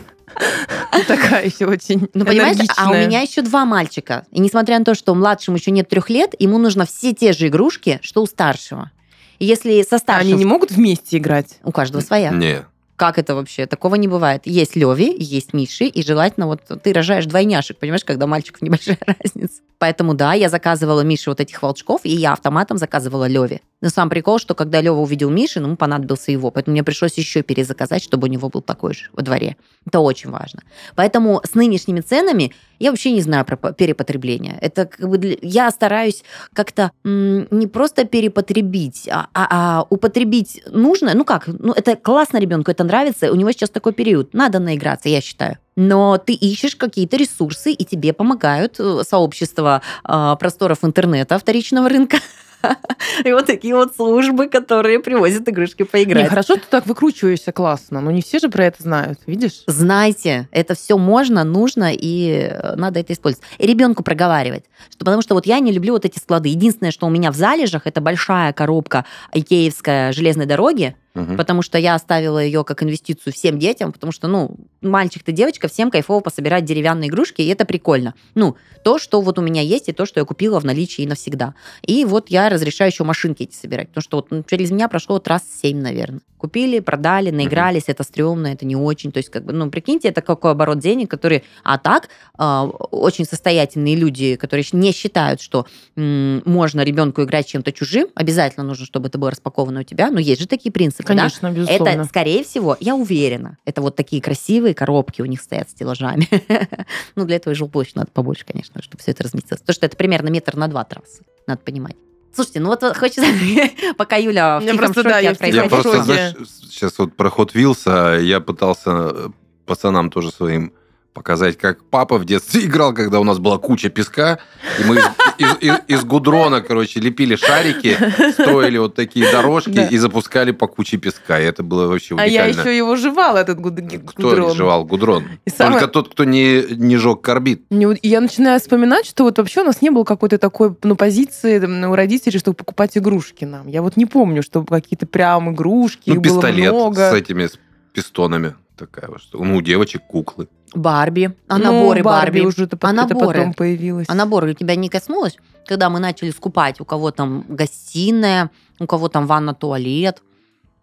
Такая 1.09 1.47
еще 1.47 1.67
очень 1.67 2.09
Ну, 2.13 2.25
понимаешь, 2.25 2.59
а 2.77 2.91
у 2.91 2.95
меня 2.95 3.21
еще 3.21 3.43
два 3.43 3.65
мальчика. 3.65 4.27
И 4.31 4.41
несмотря 4.41 4.79
на 4.79 4.85
то, 4.85 4.95
что 4.95 5.15
младшему 5.15 5.57
еще 5.57 5.71
нет 5.71 5.89
трех 5.89 6.11
лет, 6.11 6.35
ему 6.39 6.59
нужно 6.59 6.85
все 6.85 7.13
те 7.13 7.33
же 7.33 7.49
игрушки, 7.49 7.99
что 8.03 8.23
у 8.23 8.27
старшего. 8.27 8.91
И 9.39 9.47
если 9.47 9.83
со 9.83 9.97
А 9.97 9.99
старшим... 9.99 10.29
Они 10.29 10.39
не 10.39 10.45
могут 10.45 10.71
вместе 10.71 11.19
играть? 11.19 11.59
У 11.65 11.73
каждого 11.73 12.03
своя. 12.03 12.31
Не. 12.31 12.65
Как 12.97 13.19
это 13.19 13.35
вообще? 13.35 13.67
Такого 13.67 13.95
не 13.97 14.07
бывает. 14.07 14.43
Есть 14.45 14.77
Леви, 14.77 15.17
есть 15.19 15.55
Миши, 15.55 15.87
и 15.87 16.03
желательно 16.03 16.47
вот 16.47 16.61
ты 16.83 16.93
рожаешь 16.93 17.27
двойняшек, 17.27 17.79
понимаешь, 17.79 18.05
когда 18.05 18.27
мальчиков 18.27 18.63
небольшая 18.63 18.99
разница. 19.07 19.63
Поэтому 19.79 20.15
да, 20.15 20.35
я 20.35 20.49
заказывала 20.49 21.01
Мише 21.01 21.31
вот 21.31 21.41
этих 21.41 21.61
волчков, 21.63 22.03
и 22.05 22.11
я 22.11 22.35
автоматом 22.35 22.77
заказывала 22.79 23.27
Леви. 23.27 23.63
Но 23.83 23.91
сам 23.91 24.09
прикол, 24.09 24.39
что 24.39 24.55
когда 24.55 24.81
Лева 24.81 24.99
увидел 25.01 25.29
Миши, 25.29 25.61
ну, 25.61 25.67
ему 25.67 25.77
понадобился 25.77 26.33
его, 26.33 26.51
поэтому 26.51 26.73
мне 26.73 26.83
пришлось 26.83 27.19
еще 27.19 27.43
перезаказать, 27.43 28.03
чтобы 28.03 28.29
у 28.29 28.31
него 28.31 28.49
был 28.49 28.63
такой 28.63 28.95
же 28.95 29.11
во 29.13 29.23
дворе. 29.23 29.57
Это 29.87 30.01
очень 30.01 30.31
важно. 30.31 30.63
Поэтому 30.95 31.43
с 31.45 31.55
нынешними 31.55 32.01
ценами 32.01 32.53
я 32.79 32.91
вообще 32.91 33.11
не 33.13 33.21
знаю 33.21 33.45
про 33.45 33.57
по- 33.57 33.73
перепотребление. 33.73 34.57
Это 34.61 34.87
как 34.87 35.09
бы 35.09 35.19
для- 35.19 35.37
я 35.43 35.71
стараюсь 35.71 36.23
как-то 36.55 36.93
не 37.05 37.67
просто 37.67 38.05
перепотребить, 38.05 39.09
а, 39.11 39.27
а- 39.35 39.49
а 39.51 39.87
употребить 39.91 40.63
нужно. 40.71 41.13
Ну 41.15 41.25
как? 41.25 41.47
Ну 41.49 41.73
это 41.73 41.97
классно 41.97 42.39
ребенку, 42.39 42.71
это 42.71 42.85
нравится. 42.85 43.31
У 43.33 43.35
него 43.35 43.51
сейчас 43.53 43.71
такой 43.71 43.93
период. 43.93 44.33
Надо 44.33 44.59
наиграться, 44.61 45.09
я 45.09 45.21
считаю. 45.21 45.59
Но 45.75 46.19
ты 46.19 46.35
ищешь 46.35 46.77
какие-то 46.77 47.17
ресурсы, 47.17 47.73
и 47.73 47.85
тебе 47.85 48.13
помогают 48.13 48.79
э, 48.79 49.03
сообщества 49.09 49.81
э, 50.07 50.37
просторов 50.39 50.85
интернета, 50.85 51.39
вторичного 51.39 51.89
рынка. 51.89 52.19
И 53.25 53.33
вот 53.33 53.47
такие 53.47 53.75
вот 53.75 53.95
службы, 53.97 54.49
которые 54.49 55.01
привозят 55.01 55.49
игрушки 55.49 55.83
Не, 55.83 55.85
поиграть. 55.87 56.29
хорошо, 56.29 56.55
ты 56.57 56.63
так 56.69 56.87
выкручиваешься 56.87 57.53
классно, 57.53 58.01
но 58.01 58.11
не 58.11 58.23
все 58.23 58.39
же 58.39 58.49
про 58.49 58.67
это 58.67 58.83
знают, 58.83 59.19
видишь? 59.27 59.63
Знайте, 59.67 60.49
это 60.53 60.75
все 60.75 60.97
можно, 60.99 61.45
нужно, 61.45 61.93
и 61.93 62.49
э, 62.51 62.75
надо 62.77 63.01
это 63.01 63.13
использовать. 63.13 63.47
И 63.59 63.67
ребенку 63.67 64.03
проговаривать. 64.03 64.65
Что, 64.91 65.05
потому 65.05 65.23
что 65.23 65.35
вот 65.35 65.47
я 65.47 65.59
не 65.59 65.73
люблю 65.73 65.93
вот 65.95 66.05
эти 66.05 66.19
склады. 66.19 66.49
Единственное, 66.49 66.93
что 66.93 67.07
у 67.07 67.11
меня 67.11 67.31
в 67.33 67.37
залежах, 67.37 67.87
это 67.87 68.01
большая 68.01 68.53
коробка 68.53 69.05
икеевская 69.33 70.13
железной 70.13 70.47
дороги, 70.47 70.97
Мгм. 71.15 71.37
потому 71.37 71.61
что 71.63 71.77
я 71.79 71.95
оставила 71.95 72.39
ее 72.43 72.65
как 72.65 72.83
инвестицию 72.83 73.33
всем 73.35 73.59
детям, 73.59 73.93
потому 73.93 74.13
что, 74.13 74.29
ну, 74.29 74.57
мальчик 74.83 75.23
ты 75.23 75.33
девочка, 75.33 75.69
всем 75.69 75.91
кайфово 75.91 76.21
пособирать 76.21 76.65
деревянные 76.65 77.09
игрушки, 77.09 77.43
и 77.43 77.49
это 77.49 77.65
прикольно. 77.65 78.15
Ну, 78.35 78.57
то, 78.85 78.99
что 78.99 79.21
вот 79.21 79.39
у 79.39 79.43
меня 79.43 79.63
есть, 79.63 79.89
и 79.89 79.93
то, 79.93 80.07
что 80.07 80.21
я 80.21 80.27
купила 80.27 80.61
в 80.61 80.65
наличии 80.65 81.07
навсегда. 81.07 81.55
И 81.83 82.05
вот 82.05 82.31
я 82.31 82.49
разрешаю 82.49 82.91
еще 82.91 83.05
машинки 83.05 83.45
эти 83.45 83.55
собирать, 83.55 83.89
потому 83.89 84.03
что 84.03 84.17
вот 84.19 84.31
ну, 84.31 84.45
через 84.49 84.71
меня 84.71 84.89
прошло 84.89 85.17
вот 85.17 85.29
раз 85.29 85.43
семь, 85.63 85.81
наверное. 85.81 86.21
Купили, 86.37 86.81
продали, 86.81 87.31
наигрались, 87.31 87.85
это 87.87 88.03
стрёмно, 88.03 88.49
это 88.49 88.67
не 88.67 88.75
очень. 88.75 89.13
То 89.13 89.19
есть, 89.19 89.29
как 89.29 89.45
бы, 89.45 89.53
ну, 89.53 89.71
прикиньте, 89.71 90.09
это 90.09 90.23
какой 90.23 90.51
оборот 90.51 90.81
денег, 90.81 91.09
который... 91.09 91.45
А 91.63 91.79
так, 91.79 92.09
а, 92.37 92.65
очень 92.65 93.25
состоятельные 93.25 93.95
люди, 93.95 94.35
которые 94.35 94.67
не 94.73 94.91
считают, 94.93 95.41
что 95.41 95.67
м, 95.95 96.43
можно 96.45 96.81
ребенку 96.81 97.23
играть 97.23 97.47
чем-то 97.47 97.71
чужим, 97.71 98.09
обязательно 98.17 98.67
нужно, 98.67 98.87
чтобы 98.87 99.07
это 99.07 99.19
было 99.19 99.31
распаковано 99.31 99.81
у 99.81 99.85
тебя. 99.85 100.11
Но 100.11 100.19
есть 100.19 100.41
же 100.41 100.49
такие 100.49 100.73
принципы, 100.73 101.05
да? 101.11 101.15
Конечно, 101.15 101.53
безусловно. 101.53 101.89
Это, 101.89 102.05
скорее 102.07 102.43
всего, 102.43 102.77
я 102.81 102.97
уверена, 102.97 103.57
это 103.65 103.81
вот 103.81 103.95
такие 103.95 104.21
красивые 104.21 104.72
коробки 104.75 105.23
у 105.23 105.27
них 105.27 105.41
стоят 105.41 105.69
с 105.69 105.73
стеллажами. 105.73 106.29
Ну, 107.15 107.25
для 107.25 107.37
этого 107.37 107.53
и 107.53 107.57
жилплощадь 107.57 107.97
надо 107.97 108.11
побольше, 108.13 108.45
конечно, 108.47 108.83
чтобы 108.83 109.03
все 109.03 109.11
это 109.11 109.25
разместилось. 109.25 109.61
Потому 109.61 109.75
что 109.75 109.87
это 109.87 109.97
примерно 109.97 110.29
метр 110.29 110.57
на 110.57 110.69
два 110.69 110.85
трассы, 110.85 111.23
надо 111.47 111.61
понимать. 111.61 111.97
Слушайте, 112.35 112.61
ну 112.61 112.69
вот 112.69 112.83
хочется, 112.97 113.27
пока 113.97 114.17
Юля 114.17 114.59
в 114.59 114.63
Мне 114.63 114.73
тихом 114.73 114.87
просто, 114.87 115.03
да, 115.03 115.11
шоке 115.21 115.25
я 115.25 115.35
тихом 115.35 115.47
Я 115.49 115.69
происходящего. 115.69 115.83
просто, 115.83 116.05
знаешь, 116.05 116.35
сейчас 116.71 116.99
вот 116.99 117.15
про 117.17 117.29
Hot 117.29 117.53
Wheels, 117.53 118.23
я 118.23 118.41
пытался 118.41 118.91
э, 118.91 119.29
пацанам 119.67 120.11
тоже 120.11 120.31
своим 120.31 120.73
показать, 121.13 121.59
как 121.59 121.85
папа 121.85 122.17
в 122.19 122.25
детстве 122.25 122.65
играл, 122.67 122.95
когда 122.95 123.21
у 123.21 123.25
нас 123.25 123.39
была 123.39 123.59
куча 123.59 123.91
песка, 123.91 124.39
и 124.81 124.85
мы 124.85 124.97
из, 124.97 125.05
из- 125.39 125.57
из- 125.61 125.81
из 125.89 126.05
гудрона, 126.05 126.61
короче, 126.63 127.01
лепили 127.01 127.37
шарики, 127.37 127.97
строили 128.33 128.79
вот 128.79 128.95
такие 128.95 129.31
дорожки 129.31 129.71
Да. 129.71 129.87
и 129.87 129.97
запускали 129.99 130.53
по 130.53 130.67
куче 130.67 130.97
песка. 130.97 131.41
И 131.41 131.45
это 131.45 131.63
было 131.63 131.87
вообще 131.87 132.15
А 132.19 132.27
я 132.27 132.45
уникально. 132.45 132.61
еще 132.69 132.77
его 132.77 132.97
жевал, 132.97 133.37
этот 133.37 133.59
гуд- 133.61 134.03
Кто 134.07 134.31
гудрон. 134.31 134.51
не 134.51 134.57
жевал 134.57 134.85
гудрон? 134.85 135.25
И 135.45 135.51
самое- 135.51 135.81
Только 135.81 135.93
тот, 135.93 136.09
кто 136.13 136.25
не, 136.25 136.63
не 136.77 136.97
жег 136.97 137.21
и 137.29 137.59
Я 138.03 138.21
начинаю 138.21 138.59
вспоминать, 138.61 139.07
что 139.07 139.25
вот 139.25 139.39
вообще 139.39 139.61
у 139.61 139.65
нас 139.65 139.83
не 139.83 139.91
было 139.91 140.05
какой-то 140.05 140.39
такой 140.39 140.75
ну, 140.83 140.97
позиции 140.97 141.59
там, 141.59 141.85
у 141.91 141.95
родителей, 141.95 142.39
чтобы 142.39 142.57
покупать 142.57 142.97
игрушки 142.97 143.45
нам. 143.45 143.67
Я 143.69 143.83
вот 143.83 143.97
не 143.97 144.07
помню, 144.07 144.43
чтобы 144.43 144.67
какие-то 144.67 145.07
прям 145.07 145.53
игрушки, 145.53 146.05
Ну, 146.11 146.15
их 146.15 146.21
было 146.23 146.35
пистолет 146.41 146.73
много. 146.73 147.11
с 147.11 147.15
этими 147.15 147.47
с 147.47 147.59
пистонами. 147.93 148.55
Такая 148.77 149.11
вот 149.11 149.21
штука. 149.21 149.45
Ну, 149.45 149.57
у 149.57 149.63
девочек 149.63 150.03
куклы. 150.07 150.49
Барби, 150.75 151.37
а 151.49 151.59
Ну, 151.59 151.65
наборы 151.65 152.03
Барби. 152.03 152.41
уже 152.41 152.65
это, 152.65 152.79
А 152.81 152.87
это 152.93 152.95
наборы? 153.09 153.39
потом 153.39 153.53
появилось. 153.55 154.07
А 154.09 154.15
наборы 154.15 154.55
тебя 154.55 154.75
не 154.75 154.89
коснулось, 154.89 155.37
когда 155.67 155.91
мы 155.91 155.99
начали 156.01 156.31
скупать, 156.31 156.81
у 156.81 156.85
кого 156.85 157.11
там 157.11 157.45
гостиная, 157.49 158.51
у 158.81 158.87
кого 158.87 159.09
там 159.09 159.27
ванна, 159.27 159.55
туалет? 159.55 160.23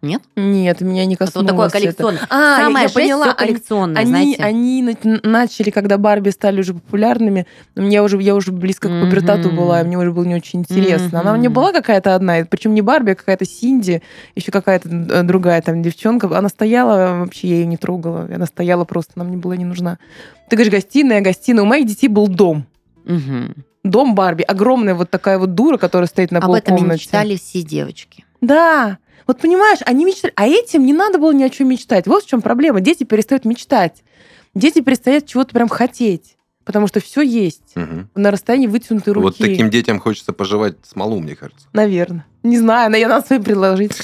Нет? 0.02 0.22
Нет, 0.34 0.80
меня 0.80 1.04
не 1.04 1.14
Это 1.14 1.26
коснулось 1.26 1.50
вот 1.50 1.52
такое 1.52 1.66
это. 1.68 1.78
коллекционное. 1.78 2.20
А, 2.30 2.56
Самое 2.56 2.82
я 2.84 2.88
жесть 2.88 2.94
поняла. 2.94 3.24
Они- 3.26 3.34
коллекционное, 3.52 4.00
Они, 4.00 4.08
знаете. 4.10 4.42
они 4.42 4.82
на- 4.82 5.20
начали, 5.30 5.68
когда 5.68 5.98
Барби 5.98 6.30
стали 6.30 6.60
уже 6.60 6.72
популярными. 6.72 7.46
Мне 7.76 8.00
уже, 8.02 8.20
я 8.22 8.34
уже 8.34 8.50
близко 8.50 8.88
к 8.88 9.00
пубертату 9.04 9.48
Мгм. 9.48 9.56
была, 9.58 9.80
и 9.82 9.84
мне 9.84 9.98
уже 9.98 10.10
было 10.12 10.24
не 10.24 10.34
очень 10.34 10.60
интересно. 10.60 11.20
Она 11.20 11.32
Мгм. 11.32 11.40
мне 11.40 11.48
была 11.50 11.72
какая-то 11.72 12.14
одна, 12.14 12.46
причем 12.48 12.72
не 12.72 12.80
Барби, 12.80 13.10
а 13.10 13.14
какая-то 13.14 13.44
Синди, 13.44 14.00
еще 14.34 14.50
какая-то 14.50 14.88
э, 14.88 15.22
другая 15.22 15.60
там 15.60 15.82
девчонка. 15.82 16.34
Она 16.36 16.48
стояла, 16.48 17.18
вообще 17.20 17.48
я 17.48 17.54
ее 17.56 17.66
не 17.66 17.76
трогала. 17.76 18.26
Она 18.34 18.46
стояла 18.46 18.84
просто, 18.86 19.12
она 19.16 19.24
мне 19.26 19.36
была 19.36 19.54
не 19.56 19.66
нужна. 19.66 19.98
Ты 20.48 20.56
говоришь, 20.56 20.72
гостиная, 20.72 21.20
гостиная. 21.20 21.62
У 21.62 21.66
моих 21.66 21.86
детей 21.86 22.08
был 22.08 22.26
дом. 22.26 22.64
Мгм. 23.04 23.54
Дом 23.84 24.14
Барби. 24.14 24.42
Огромная 24.44 24.94
вот 24.94 25.10
такая 25.10 25.38
вот 25.38 25.54
дура, 25.54 25.76
которая 25.76 26.06
стоит 26.08 26.30
на 26.32 26.38
Об 26.38 26.52
этом 26.52 26.76
полкомнате. 26.76 27.00
мечтали 27.02 27.36
все 27.36 27.62
девочки. 27.62 28.24
Да. 28.40 28.96
Вот 29.30 29.38
понимаешь, 29.38 29.78
они 29.86 30.04
мечтали, 30.04 30.32
а 30.34 30.48
этим 30.48 30.84
не 30.84 30.92
надо 30.92 31.20
было 31.20 31.30
ни 31.30 31.44
о 31.44 31.50
чем 31.50 31.68
мечтать. 31.68 32.08
Вот 32.08 32.24
в 32.24 32.26
чем 32.26 32.42
проблема. 32.42 32.80
Дети 32.80 33.04
перестают 33.04 33.44
мечтать. 33.44 34.02
Дети 34.56 34.80
перестают 34.80 35.26
чего-то 35.26 35.52
прям 35.52 35.68
хотеть. 35.68 36.36
Потому 36.64 36.88
что 36.88 36.98
все 36.98 37.20
есть. 37.22 37.76
Мгм. 37.76 38.10
На 38.16 38.32
расстоянии 38.32 38.66
вытянутой 38.66 39.12
руки. 39.12 39.22
Вот 39.22 39.38
таким 39.38 39.70
детям 39.70 40.00
хочется 40.00 40.32
пожевать 40.32 40.78
смолу, 40.82 41.20
мне 41.20 41.36
кажется. 41.36 41.68
Наверное. 41.72 42.26
Не 42.42 42.58
знаю, 42.58 42.90
но 42.90 42.96
я 42.96 43.06
надо 43.06 43.24
своим 43.24 43.44
предложить. 43.44 43.92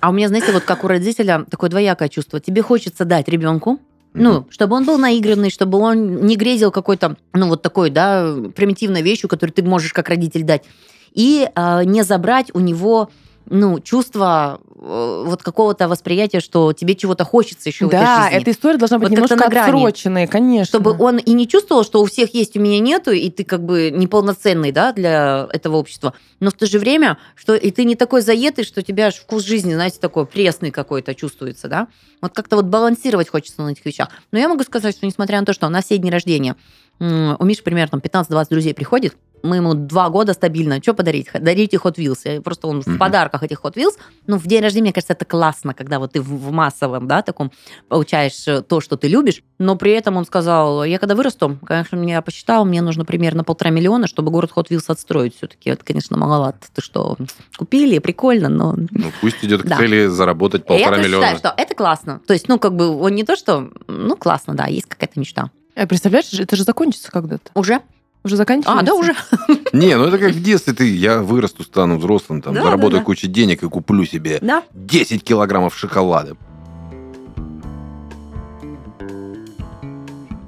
А 0.00 0.10
у 0.10 0.12
меня, 0.12 0.28
знаете, 0.28 0.52
вот 0.52 0.64
как 0.64 0.84
у 0.84 0.88
родителя 0.88 1.46
такое 1.50 1.70
двоякое 1.70 2.10
чувство. 2.10 2.38
Тебе 2.38 2.60
хочется 2.60 3.06
дать 3.06 3.26
ребенку, 3.26 3.78
ну, 4.12 4.46
чтобы 4.50 4.76
он 4.76 4.84
был 4.84 4.98
наигранный, 4.98 5.48
чтобы 5.48 5.78
он 5.78 6.26
не 6.26 6.36
грезил 6.36 6.70
какой-то, 6.70 7.16
ну, 7.32 7.48
вот 7.48 7.62
такой, 7.62 7.88
да, 7.88 8.34
примитивной 8.54 9.00
вещью, 9.00 9.30
которую 9.30 9.54
ты 9.54 9.62
можешь 9.62 9.94
как 9.94 10.10
родитель 10.10 10.42
дать. 10.42 10.64
И 11.14 11.48
а, 11.54 11.84
не 11.84 12.02
забрать 12.02 12.50
у 12.54 12.60
него, 12.60 13.08
ну, 13.46 13.78
чувство 13.80 14.60
э, 14.74 15.24
вот 15.26 15.42
какого-то 15.42 15.88
восприятия, 15.88 16.40
что 16.40 16.72
тебе 16.72 16.94
чего-то 16.94 17.24
хочется 17.24 17.68
еще 17.68 17.86
в 17.86 17.90
Да, 17.90 17.98
этой 17.98 18.22
жизни. 18.24 18.40
эта 18.42 18.50
история 18.52 18.78
должна 18.78 18.98
быть 18.98 19.10
Вот 19.10 19.14
немножко 19.14 19.44
отсроченная, 19.44 20.26
конечно. 20.26 20.64
Чтобы 20.64 20.96
он 20.98 21.18
и 21.18 21.32
не 21.32 21.46
чувствовал, 21.46 21.84
что 21.84 22.02
у 22.02 22.06
всех 22.06 22.34
есть, 22.34 22.56
у 22.56 22.60
меня 22.60 22.78
нету, 22.80 23.10
и 23.12 23.28
ты 23.30 23.44
как 23.44 23.64
бы 23.64 23.90
неполноценный, 23.90 24.72
да, 24.72 24.92
для 24.92 25.46
этого 25.52 25.76
общества. 25.76 26.14
Но 26.40 26.50
в 26.50 26.54
то 26.54 26.66
же 26.66 26.78
время, 26.78 27.18
что 27.34 27.54
и 27.54 27.70
ты 27.70 27.84
не 27.84 27.96
такой 27.96 28.22
заетый, 28.22 28.64
что 28.64 28.80
у 28.80 28.82
тебя 28.82 29.08
аж 29.08 29.16
вкус 29.16 29.44
жизни, 29.44 29.74
знаете, 29.74 29.98
такой 30.00 30.26
пресный 30.26 30.70
какой-то 30.70 31.14
чувствуется, 31.14 31.68
да. 31.68 31.88
Вот 32.22 32.32
как-то 32.32 32.56
вот 32.56 32.66
балансировать 32.66 33.28
хочется 33.28 33.62
на 33.62 33.70
этих 33.70 33.84
вещах. 33.84 34.08
Но 34.32 34.38
я 34.38 34.48
могу 34.48 34.62
сказать, 34.62 34.96
что 34.96 35.04
несмотря 35.06 35.40
на 35.40 35.46
то, 35.46 35.52
что 35.52 35.68
на 35.68 35.82
все 35.82 35.98
дни 35.98 36.10
рождения 36.10 36.56
у 37.00 37.44
Миши 37.44 37.62
примерно 37.62 37.98
там 37.98 38.00
15-20 38.00 38.48
друзей 38.50 38.72
приходит, 38.74 39.16
мы 39.44 39.56
ему 39.56 39.74
два 39.74 40.08
года 40.08 40.32
стабильно. 40.32 40.82
Что 40.82 40.94
подарить? 40.94 41.28
Дарите 41.32 41.76
Hot 41.76 41.96
Wheels. 41.96 42.40
Просто 42.40 42.66
он 42.66 42.82
в 42.82 42.86
Мгм. 42.86 42.98
подарках 42.98 43.42
этих 43.42 43.60
Hot 43.62 43.74
Wheels. 43.74 43.94
Ну, 44.26 44.38
в 44.38 44.46
день 44.46 44.62
рождения, 44.62 44.86
мне 44.86 44.92
кажется, 44.92 45.12
это 45.12 45.24
классно, 45.24 45.74
когда 45.74 45.98
вот 45.98 46.12
ты 46.12 46.20
в, 46.22 46.26
в 46.28 46.50
массовом, 46.50 47.06
да, 47.06 47.22
таком 47.22 47.52
получаешь 47.88 48.48
э, 48.48 48.62
то, 48.62 48.80
что 48.80 48.96
ты 48.96 49.08
любишь. 49.08 49.42
Но 49.58 49.76
при 49.76 49.92
этом 49.92 50.16
он 50.16 50.24
сказал, 50.24 50.82
я 50.84 50.98
когда 50.98 51.14
вырасту, 51.14 51.58
конечно, 51.64 51.96
я 52.02 52.22
посчитал, 52.22 52.64
мне 52.64 52.80
нужно 52.82 53.04
примерно 53.04 53.44
полтора 53.44 53.70
миллиона, 53.70 54.06
чтобы 54.06 54.30
город 54.30 54.50
Hot 54.56 54.68
Wheels 54.70 54.84
отстроить. 54.88 55.36
Все-таки 55.36 55.70
это, 55.70 55.84
конечно, 55.84 56.16
маловато. 56.16 56.58
Ты 56.74 56.80
что, 56.82 57.16
купили, 57.56 57.98
прикольно, 57.98 58.48
но 58.48 58.74
Ну, 58.90 59.12
пусть 59.20 59.44
идет 59.44 59.62
к 59.62 59.66
Да. 59.66 59.76
цели 59.76 60.06
заработать 60.06 60.64
полтора 60.66 60.96
я 60.96 61.02
миллиона. 61.02 61.26
считаю, 61.26 61.38
что 61.38 61.54
это 61.56 61.74
классно. 61.74 62.20
То 62.26 62.32
есть, 62.32 62.48
ну, 62.48 62.58
как 62.58 62.74
бы, 62.74 62.88
он 62.88 63.14
не 63.14 63.24
то, 63.24 63.36
что... 63.36 63.70
Ну, 63.88 64.16
классно, 64.16 64.54
да, 64.54 64.66
есть 64.66 64.86
какая-то 64.86 65.20
мечта. 65.20 65.50
А 65.76 65.86
представляешь, 65.86 66.32
это 66.32 66.54
же 66.56 66.62
закончится 66.62 67.10
когда-то. 67.10 67.50
Уже? 67.54 67.80
Уже 68.24 68.36
заканчивается? 68.36 68.80
А, 68.80 68.82
да, 68.82 68.94
уже. 68.94 69.14
Не, 69.74 69.96
ну 69.98 70.04
это 70.04 70.18
как 70.18 70.32
в 70.32 70.42
детстве 70.42 70.72
ты, 70.72 70.88
я 70.96 71.20
вырасту, 71.22 71.62
стану 71.62 71.98
взрослым, 71.98 72.40
там, 72.40 72.54
Да, 72.54 72.62
заработаю 72.62 72.92
да, 72.92 72.98
да. 73.00 73.04
кучу 73.04 73.26
денег 73.26 73.62
и 73.62 73.68
куплю 73.68 74.06
себе 74.06 74.38
Да. 74.40 74.62
10 74.72 75.22
килограммов 75.22 75.76
шоколада. 75.76 76.34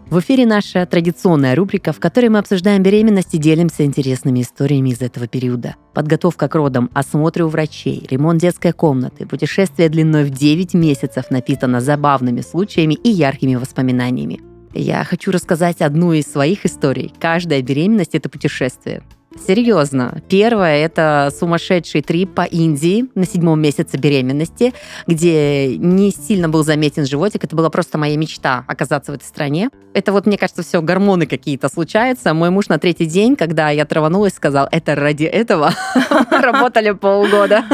В 0.08 0.20
эфире 0.20 0.46
наша 0.46 0.86
традиционная 0.86 1.54
рубрика, 1.56 1.92
в 1.92 1.98
которой 1.98 2.28
мы 2.28 2.38
обсуждаем 2.38 2.82
беременность 2.82 3.34
и 3.34 3.38
делимся 3.38 3.84
интересными 3.84 4.40
историями 4.40 4.90
из 4.90 5.02
этого 5.02 5.26
периода. 5.26 5.74
Подготовка 5.92 6.48
к 6.48 6.54
родам, 6.54 6.88
осмотры 6.94 7.44
у 7.44 7.48
врачей, 7.48 8.06
ремонт 8.08 8.40
детской 8.40 8.72
комнаты, 8.72 9.26
путешествие 9.26 9.90
длиной 9.90 10.24
в 10.24 10.30
9 10.30 10.72
месяцев 10.74 11.30
напитано 11.30 11.80
забавными 11.82 12.40
случаями 12.40 12.94
и 12.94 13.10
яркими 13.10 13.56
воспоминаниями. 13.56 14.40
Я 14.76 15.04
хочу 15.04 15.30
рассказать 15.30 15.80
одну 15.80 16.12
из 16.12 16.30
своих 16.30 16.66
историй. 16.66 17.12
Каждая 17.18 17.62
беременность– 17.62 18.10
это 18.14 18.28
путешествие. 18.28 19.02
Серьезно. 19.46 20.22
Первое– 20.28 20.76
это 20.84 21.32
сумасшедший 21.36 22.02
трип 22.02 22.34
по 22.34 22.42
Индии 22.42 23.06
на 23.14 23.24
седьмом 23.24 23.60
месяце 23.60 23.96
беременности, 23.96 24.74
где 25.06 25.76
не 25.76 26.10
сильно 26.10 26.48
был 26.48 26.64
заметен 26.64 27.06
животик. 27.06 27.44
Это 27.44 27.56
была 27.56 27.70
просто 27.70 27.98
моя 27.98 28.16
мечта 28.16 28.64
оказаться 28.66 29.12
в 29.12 29.14
этой 29.16 29.24
стране. 29.24 29.70
Это 29.94 30.12
вот, 30.12 30.26
мне 30.26 30.36
кажется, 30.36 30.62
все 30.62 30.82
гормоны 30.82 31.26
какие-то 31.26 31.68
случаются. 31.68 32.34
Мой 32.34 32.50
муж 32.50 32.68
на 32.68 32.78
третий 32.78 33.06
день, 33.06 33.34
когда 33.34 33.70
я 33.70 33.86
траванулась, 33.86 34.34
сказал, 34.34 34.68
это 34.70 34.94
ради 34.94 35.24
этого 35.24 35.72
работали 36.30 36.90
полгода. 36.90 37.64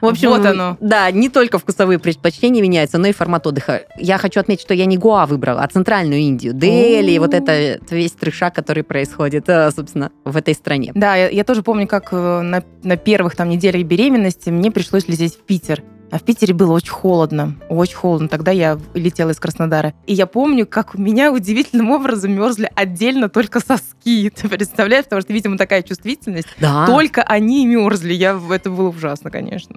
В 0.00 0.06
общем, 0.06 0.30
Вот 0.30 0.44
оно. 0.44 0.76
Да, 0.80 1.10
не 1.10 1.28
только 1.28 1.58
вкусовые 1.58 1.98
предпочтения 1.98 2.60
меняются, 2.60 2.98
но 2.98 3.06
и 3.06 3.12
формат 3.12 3.46
отдыха. 3.46 3.82
Я 3.96 4.18
хочу 4.18 4.40
отметить, 4.40 4.62
что 4.62 4.74
я 4.74 4.86
не 4.86 4.98
Гоа 4.98 5.26
выбрала, 5.26 5.62
а 5.62 5.68
центральную 5.68 6.20
Индию. 6.20 6.52
Дели, 6.52 7.16
вот 7.18 7.32
это 7.32 7.52
это 7.52 7.94
весь 7.94 8.12
трешак, 8.12 8.54
который 8.54 8.82
происходит, 8.82 9.48
э, 9.48 9.70
собственно, 9.70 10.10
в 10.24 10.36
этой 10.44 10.54
стране. 10.54 10.92
Да, 10.94 11.16
я, 11.16 11.28
я 11.28 11.44
тоже 11.44 11.62
помню, 11.62 11.86
как 11.86 12.08
э, 12.12 12.40
на, 12.42 12.62
на 12.82 12.96
первых 12.96 13.34
там 13.34 13.48
неделях 13.48 13.84
беременности 13.86 14.50
мне 14.50 14.70
пришлось 14.70 15.08
лететь 15.08 15.34
в 15.34 15.40
Питер. 15.40 15.82
А 16.10 16.18
в 16.18 16.22
Питере 16.22 16.54
было 16.54 16.72
очень 16.74 16.90
холодно, 16.90 17.56
очень 17.68 17.96
холодно. 17.96 18.28
Тогда 18.28 18.52
я 18.52 18.78
летела 18.92 19.30
из 19.30 19.40
Краснодара. 19.40 19.94
И 20.06 20.14
я 20.14 20.26
помню, 20.26 20.66
как 20.66 20.94
у 20.94 21.00
меня 21.00 21.32
удивительным 21.32 21.90
образом 21.90 22.32
мерзли 22.32 22.70
отдельно 22.76 23.28
только 23.28 23.58
соски. 23.58 23.93
Ты 24.04 24.30
представляешь? 24.48 25.04
Потому 25.04 25.22
что, 25.22 25.32
видимо, 25.32 25.56
такая 25.58 25.82
чувствительность. 25.82 26.48
Да. 26.60 26.86
Только 26.86 27.22
они 27.22 27.66
мерзли. 27.66 28.12
Я, 28.12 28.40
это 28.50 28.70
было 28.70 28.90
ужасно, 28.90 29.30
конечно. 29.30 29.76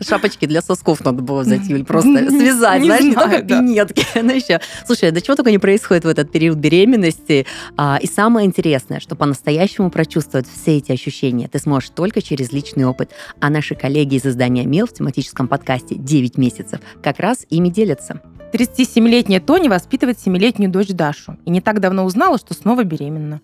Шапочки 0.00 0.46
для 0.46 0.60
сосков 0.62 1.04
надо 1.04 1.22
было 1.22 1.40
взять, 1.42 1.66
Юль, 1.68 1.84
просто 1.84 2.08
Не- 2.10 2.28
связать, 2.28 2.80
не 2.80 2.86
знаешь, 2.86 3.04
не 3.04 3.12
знаю, 3.12 3.30
только 3.30 3.44
да. 3.44 3.58
пинетки, 3.60 4.04
но 4.20 4.32
еще. 4.32 4.60
Слушай, 4.86 5.10
да 5.12 5.20
чего 5.20 5.36
только 5.36 5.50
не 5.50 5.58
происходит 5.58 6.04
в 6.04 6.08
этот 6.08 6.30
период 6.32 6.58
беременности. 6.58 7.46
А, 7.76 7.98
И 8.02 8.06
самое 8.06 8.46
интересное, 8.46 9.00
что 9.00 9.14
по-настоящему 9.16 9.90
прочувствовать 9.90 10.46
все 10.52 10.78
эти 10.78 10.92
ощущения 10.92 11.48
ты 11.48 11.58
сможешь 11.58 11.90
только 11.90 12.20
через 12.22 12.52
личный 12.52 12.84
опыт. 12.84 13.10
А 13.40 13.50
наши 13.50 13.74
коллеги 13.74 14.16
из 14.16 14.26
издания 14.26 14.64
«Мел» 14.66 14.86
в 14.86 14.92
тематическом 14.92 15.48
подкасте 15.48 15.94
«9 15.94 16.32
месяцев» 16.36 16.80
как 17.02 17.18
раз 17.20 17.46
ими 17.50 17.68
делятся. 17.68 18.20
37-летняя 18.52 19.40
Тони 19.40 19.68
воспитывает 19.68 20.18
7-летнюю 20.18 20.70
дочь 20.70 20.88
Дашу 20.88 21.38
и 21.46 21.50
не 21.50 21.60
так 21.62 21.80
давно 21.80 22.04
узнала, 22.04 22.36
что 22.38 22.52
снова 22.52 22.84
беременна. 22.84 23.40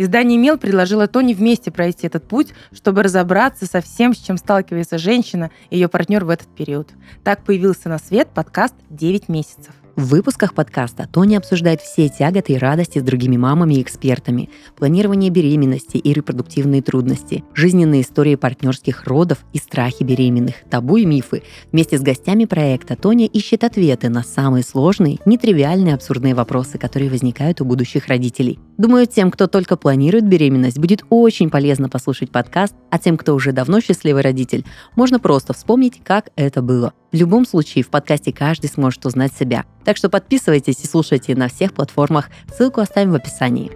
Издание 0.00 0.38
«Мел» 0.38 0.56
предложило 0.56 1.06
Тони 1.08 1.34
вместе 1.34 1.70
пройти 1.70 2.06
этот 2.06 2.26
путь, 2.26 2.54
чтобы 2.72 3.02
разобраться 3.02 3.66
со 3.66 3.82
всем, 3.82 4.14
с 4.14 4.16
чем 4.16 4.38
сталкивается 4.38 4.96
женщина 4.96 5.50
и 5.68 5.76
ее 5.76 5.88
партнер 5.88 6.24
в 6.24 6.30
этот 6.30 6.48
период. 6.48 6.88
Так 7.22 7.44
появился 7.44 7.90
на 7.90 7.98
свет 7.98 8.28
подкаст 8.32 8.74
«9 8.88 9.24
месяцев». 9.28 9.74
В 9.96 10.06
выпусках 10.06 10.54
подкаста 10.54 11.06
Тоня 11.12 11.36
обсуждает 11.36 11.82
все 11.82 12.08
тяготы 12.08 12.54
и 12.54 12.58
радости 12.58 12.98
с 12.98 13.02
другими 13.02 13.36
мамами 13.36 13.74
и 13.74 13.82
экспертами, 13.82 14.48
планирование 14.74 15.28
беременности 15.28 15.98
и 15.98 16.14
репродуктивные 16.14 16.80
трудности, 16.80 17.44
жизненные 17.52 18.00
истории 18.00 18.36
партнерских 18.36 19.04
родов 19.04 19.44
и 19.52 19.58
страхи 19.58 20.02
беременных, 20.02 20.54
табу 20.70 20.96
и 20.96 21.04
мифы. 21.04 21.42
Вместе 21.72 21.98
с 21.98 22.00
гостями 22.00 22.46
проекта 22.46 22.96
Тоня 22.96 23.26
ищет 23.26 23.64
ответы 23.64 24.08
на 24.08 24.22
самые 24.22 24.64
сложные, 24.64 25.18
нетривиальные, 25.26 25.92
абсурдные 25.92 26.34
вопросы, 26.34 26.78
которые 26.78 27.10
возникают 27.10 27.60
у 27.60 27.66
будущих 27.66 28.06
родителей. 28.06 28.58
Думаю, 28.80 29.06
тем, 29.06 29.30
кто 29.30 29.46
только 29.46 29.76
планирует 29.76 30.26
беременность, 30.26 30.78
будет 30.78 31.04
очень 31.10 31.50
полезно 31.50 31.90
послушать 31.90 32.30
подкаст, 32.30 32.74
а 32.88 32.98
тем, 32.98 33.18
кто 33.18 33.34
уже 33.34 33.52
давно 33.52 33.82
счастливый 33.82 34.22
родитель, 34.22 34.64
можно 34.96 35.20
просто 35.20 35.52
вспомнить, 35.52 36.00
как 36.02 36.30
это 36.34 36.62
было. 36.62 36.94
В 37.12 37.16
любом 37.16 37.44
случае, 37.44 37.84
в 37.84 37.90
подкасте 37.90 38.32
каждый 38.32 38.70
сможет 38.70 39.04
узнать 39.04 39.34
себя. 39.38 39.66
Так 39.84 39.98
что 39.98 40.08
подписывайтесь 40.08 40.82
и 40.82 40.86
слушайте 40.86 41.36
на 41.36 41.48
всех 41.48 41.74
платформах. 41.74 42.30
Ссылку 42.56 42.80
оставим 42.80 43.10
в 43.10 43.16
описании. 43.16 43.70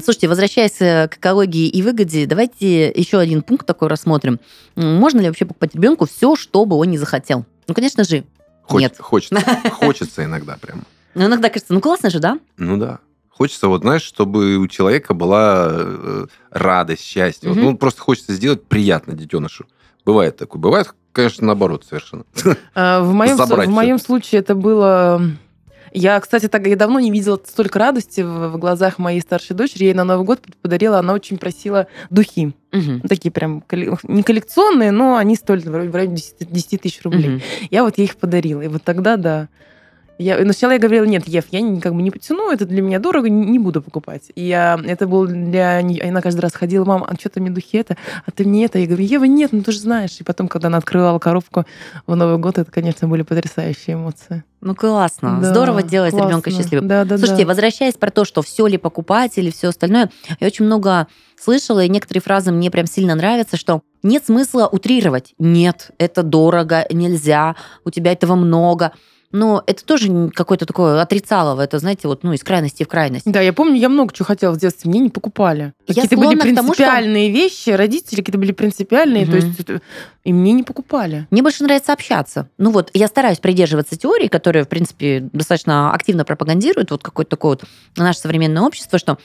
Слушайте, 0.00 0.28
возвращаясь 0.28 0.80
э, 0.80 1.08
к 1.08 1.16
экологии 1.16 1.66
и 1.66 1.82
выгоде, 1.82 2.24
давайте 2.26 2.92
еще 2.92 3.18
один 3.18 3.42
пункт 3.42 3.66
такой 3.66 3.88
рассмотрим. 3.88 4.38
Можно 4.76 5.18
ли 5.18 5.26
вообще 5.26 5.44
покупать 5.44 5.74
ребенку 5.74 6.06
все, 6.06 6.36
что 6.36 6.64
бы 6.66 6.76
он 6.76 6.88
не 6.88 6.98
захотел? 6.98 7.46
Ну, 7.66 7.74
конечно 7.74 8.04
же, 8.04 8.22
Хоч- 8.68 8.82
Нет. 8.82 8.96
Хочется. 8.98 9.40
Хочется 9.72 10.24
иногда 10.24 10.56
прям. 10.60 10.84
но 11.14 11.26
иногда 11.26 11.48
кажется, 11.48 11.72
ну 11.74 11.80
классно 11.80 12.10
же, 12.10 12.18
да? 12.20 12.38
Ну 12.56 12.76
да. 12.76 12.98
Хочется, 13.30 13.68
вот 13.68 13.82
знаешь, 13.82 14.02
чтобы 14.02 14.56
у 14.56 14.66
человека 14.66 15.14
была 15.14 15.68
э, 15.70 16.26
радость, 16.50 17.04
счастье. 17.04 17.48
Вот, 17.48 17.56
Мгм. 17.56 17.64
ну, 17.66 17.76
просто 17.76 18.00
хочется 18.00 18.32
сделать 18.32 18.64
приятно 18.64 19.14
детенышу. 19.14 19.66
Бывает 20.04 20.36
такое. 20.36 20.60
Бывает, 20.60 20.92
конечно, 21.12 21.46
наоборот 21.46 21.84
совершенно. 21.88 22.24
В 22.74 23.12
моем, 23.12 23.36
Забрать 23.36 23.68
в 23.68 23.72
моем 23.72 23.98
случае 23.98 24.40
это 24.40 24.54
было... 24.54 25.22
Я, 25.92 26.18
кстати, 26.20 26.48
так 26.48 26.66
я 26.66 26.76
давно 26.76 27.00
не 27.00 27.10
видела 27.10 27.40
столько 27.44 27.78
радости 27.78 28.20
в, 28.20 28.48
в 28.48 28.58
глазах 28.58 28.98
моей 28.98 29.20
старшей 29.20 29.54
дочери. 29.54 29.84
Я 29.84 29.88
ей 29.90 29.94
на 29.94 30.04
Новый 30.04 30.24
год 30.24 30.40
подарила, 30.62 30.98
она 30.98 31.12
очень 31.12 31.38
просила 31.38 31.86
духи. 32.10 32.52
Мгм. 32.72 33.00
Такие 33.02 33.30
прям 33.30 33.64
не 34.04 34.22
коллекционные, 34.22 34.90
но 34.90 35.16
они 35.16 35.36
стоили 35.36 35.68
в 35.68 35.72
районе 35.72 35.90
в 35.90 35.94
районе 35.94 36.16
10, 36.16 36.50
10 36.50 36.80
тысяч 36.80 37.02
рублей. 37.02 37.28
Мгм. 37.28 37.42
Я 37.70 37.84
вот 37.84 37.98
ей 37.98 38.04
их 38.04 38.16
подарила. 38.16 38.62
И 38.62 38.68
вот 38.68 38.82
тогда, 38.82 39.16
да. 39.16 39.48
Я, 40.18 40.36
но 40.38 40.52
сначала 40.52 40.72
я 40.72 40.78
говорила, 40.78 41.04
нет, 41.04 41.28
Ев, 41.28 41.44
я 41.50 41.60
не, 41.60 41.80
как 41.80 41.94
бы 41.94 42.02
не 42.02 42.10
потяну, 42.10 42.50
это 42.50 42.66
для 42.66 42.82
меня 42.82 42.98
дорого, 42.98 43.28
не, 43.28 43.46
не 43.46 43.58
буду 43.58 43.80
покупать. 43.80 44.32
И 44.34 44.46
я, 44.46 44.78
это 44.84 45.06
было 45.06 45.26
для 45.26 45.80
нее, 45.80 46.02
она 46.02 46.20
каждый 46.20 46.40
раз 46.40 46.54
ходила, 46.54 46.84
мам, 46.84 47.04
а 47.08 47.14
что 47.14 47.28
ты 47.28 47.40
мне 47.40 47.50
духи 47.50 47.78
это, 47.78 47.96
а 48.26 48.30
ты 48.30 48.44
мне 48.44 48.64
это? 48.64 48.78
Я 48.78 48.86
говорю, 48.86 49.04
Ева, 49.04 49.24
нет, 49.24 49.52
ну 49.52 49.62
ты 49.62 49.72
же 49.72 49.78
знаешь. 49.78 50.16
И 50.18 50.24
потом, 50.24 50.48
когда 50.48 50.68
она 50.68 50.78
открывала 50.78 51.18
коробку 51.18 51.64
в 52.06 52.14
Новый 52.16 52.38
год, 52.38 52.58
это, 52.58 52.70
конечно, 52.70 53.06
были 53.06 53.22
потрясающие 53.22 53.94
эмоции. 53.94 54.42
Ну 54.60 54.74
классно. 54.74 55.38
Да, 55.40 55.50
Здорово 55.50 55.82
делать 55.84 56.10
классно. 56.10 56.28
ребенка 56.28 56.50
счастливым. 56.50 56.88
Да, 56.88 57.04
да, 57.04 57.16
Слушайте, 57.16 57.44
да. 57.44 57.48
возвращаясь 57.48 57.94
про 57.94 58.10
то, 58.10 58.24
что 58.24 58.42
все 58.42 58.66
ли 58.66 58.76
покупать 58.76 59.38
или 59.38 59.50
все 59.50 59.68
остальное, 59.68 60.10
я 60.40 60.46
очень 60.48 60.64
много 60.64 61.06
слышала, 61.40 61.84
и 61.84 61.88
некоторые 61.88 62.22
фразы 62.22 62.50
мне 62.50 62.70
прям 62.70 62.86
сильно 62.86 63.14
нравятся, 63.14 63.56
что 63.56 63.82
нет 64.02 64.26
смысла 64.26 64.66
утрировать. 64.66 65.34
Нет, 65.38 65.92
это 65.98 66.24
дорого, 66.24 66.84
нельзя, 66.90 67.54
у 67.84 67.90
тебя 67.90 68.12
этого 68.12 68.34
много. 68.34 68.92
Но 69.30 69.62
это 69.66 69.84
тоже 69.84 70.30
какое-то 70.34 70.64
такое 70.64 71.02
отрицалово. 71.02 71.60
Это, 71.60 71.78
знаете, 71.78 72.08
вот 72.08 72.22
ну, 72.24 72.32
из 72.32 72.42
крайности 72.42 72.82
в 72.84 72.88
крайность. 72.88 73.30
Да, 73.30 73.40
я 73.40 73.52
помню, 73.52 73.74
я 73.76 73.88
много 73.90 74.12
чего 74.14 74.24
хотела 74.24 74.52
в 74.52 74.58
детстве, 74.58 74.88
мне 74.90 75.00
не 75.00 75.10
покупали. 75.10 75.74
Какие-то 75.86 76.16
были 76.16 76.34
к 76.34 76.42
тому, 76.54 76.72
что- 76.74 76.84
принципиальные 76.84 77.30
вещи, 77.30 77.70
родители 77.70 78.20
какие-то 78.20 78.38
были 78.38 78.52
принципиальные, 78.52 79.26
то 79.26 79.36
Мгм. 79.36 79.46
есть 79.46 79.60
и 80.24 80.32
мне 80.32 80.52
не 80.52 80.62
покупали. 80.62 81.26
Мне 81.30 81.42
больше 81.42 81.62
нравится 81.64 81.92
общаться. 81.92 82.48
Ну 82.58 82.70
вот, 82.70 82.90
я 82.94 83.06
стараюсь 83.06 83.38
придерживаться 83.38 83.96
теории, 83.96 84.28
которая, 84.28 84.64
в 84.64 84.68
принципе, 84.68 85.28
достаточно 85.32 85.92
активно 85.92 86.24
пропагандирует 86.24 86.90
вот 86.90 87.02
какое-то 87.02 87.30
такое 87.30 87.50
вот 87.52 87.64
наше 87.96 88.20
современное 88.20 88.62
общество, 88.62 88.98
что 88.98 89.18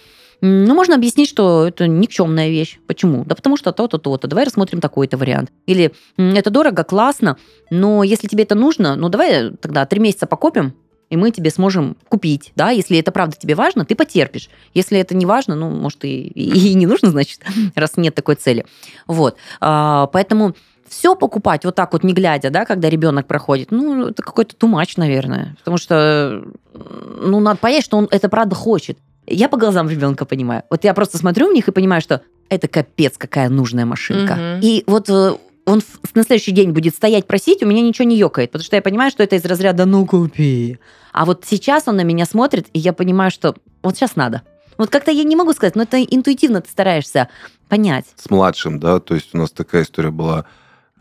ну, 0.46 0.76
можно 0.76 0.96
объяснить, 0.96 1.30
что 1.30 1.66
это 1.70 1.88
никчемная 1.88 2.50
вещь. 2.50 2.78
Почему? 2.86 3.24
Да 3.24 3.34
потому 3.34 3.56
что 3.56 3.72
то-то, 3.72 3.98
то-то. 3.98 4.28
Давай 4.28 4.44
рассмотрим 4.44 4.82
такой-то 4.82 5.16
вариант. 5.16 5.54
Или 5.68 5.94
это 6.18 6.50
дорого, 6.50 6.84
классно, 6.84 7.38
но 7.70 8.04
если 8.04 8.28
тебе 8.28 8.44
это 8.44 8.54
нужно, 8.54 8.98
ну 8.98 9.08
давай 9.08 9.52
тогда 9.52 9.86
три 9.86 10.02
месяца 10.02 10.28
покопим, 10.28 10.74
и 11.10 11.16
мы 11.16 11.32
тебе 11.32 11.50
сможем 11.50 11.96
купить, 12.10 12.52
да, 12.58 12.72
если 12.72 12.98
это 12.98 13.14
правда 13.14 13.38
тебе 13.40 13.56
важно, 13.56 13.86
ты 13.86 13.96
потерпишь. 13.96 14.50
Если 14.74 15.00
это 15.00 15.16
не 15.16 15.26
важно, 15.26 15.56
ну, 15.56 15.70
может, 15.70 16.04
и, 16.04 16.28
и 16.28 16.74
не 16.74 16.88
нужно, 16.88 17.10
значит, 17.10 17.40
раз 17.76 17.96
нет 17.96 18.14
такой 18.14 18.36
цели. 18.36 18.66
Вот. 19.08 19.38
А, 19.62 20.08
Поэтому 20.08 20.56
все 20.90 21.16
покупать 21.16 21.64
вот 21.64 21.76
так 21.76 21.94
вот, 21.94 22.04
не 22.04 22.14
глядя, 22.14 22.50
да, 22.50 22.66
когда 22.66 22.90
ребенок 22.90 23.28
проходит, 23.28 23.72
ну, 23.72 24.08
это 24.08 24.22
какой-то 24.22 24.58
тумач, 24.58 24.98
наверное. 24.98 25.56
Потому 25.60 25.78
что, 25.78 26.44
ну, 26.74 27.40
надо 27.40 27.60
понять, 27.60 27.86
что 27.86 27.96
он 27.96 28.10
это 28.12 28.28
правда 28.28 28.56
хочет. 28.56 28.98
Я 29.28 29.50
по 29.50 29.58
глазам 29.58 29.90
ребенка 29.90 30.26
понимаю. 30.26 30.64
Вот 30.70 30.84
я 30.84 30.94
просто 30.94 31.18
смотрю 31.18 31.50
в 31.50 31.54
них 31.54 31.68
и 31.68 31.72
понимаю, 31.72 32.02
что 32.02 32.22
это 32.50 32.68
капец, 32.68 33.18
какая 33.18 33.50
нужная 33.50 33.86
машинка. 33.86 34.36
Мгм. 34.36 34.60
И 34.62 34.84
вот 34.86 35.10
э, 35.10 35.34
он 35.66 35.82
на 36.14 36.24
следующий 36.24 36.52
день 36.52 36.72
будет 36.72 36.96
стоять 36.96 37.26
просить, 37.26 37.64
у 37.64 37.66
меня 37.66 37.82
ничего 37.82 38.08
не 38.08 38.18
ёкает, 38.18 38.52
потому 38.52 38.66
что 38.66 38.76
я 38.76 38.82
понимаю, 38.82 39.12
что 39.12 39.24
это 39.24 39.36
из 39.36 39.46
разряда 39.46 39.86
«ну 39.86 40.06
купи». 40.06 40.80
А 41.12 41.26
вот 41.26 41.46
сейчас 41.48 41.88
он 41.88 41.96
на 41.96 42.04
меня 42.04 42.26
смотрит, 42.26 42.68
и 42.74 42.80
я 42.80 42.94
понимаю, 42.94 43.32
что 43.32 43.56
вот 43.82 43.96
сейчас 43.96 44.16
надо. 44.16 44.42
Вот 44.78 44.90
как-то 44.90 45.12
я 45.12 45.24
не 45.24 45.36
могу 45.36 45.54
сказать, 45.54 45.76
но 45.76 45.84
это 45.84 46.02
интуитивно 46.04 46.62
ты 46.62 46.70
стараешься 46.70 47.30
понять. 47.70 48.06
с 48.16 48.30
младшим, 48.30 48.80
да, 48.80 49.00
то 49.00 49.16
есть 49.16 49.30
у 49.34 49.38
нас 49.38 49.52
такая 49.52 49.84
история 49.84 50.12
была, 50.12 50.46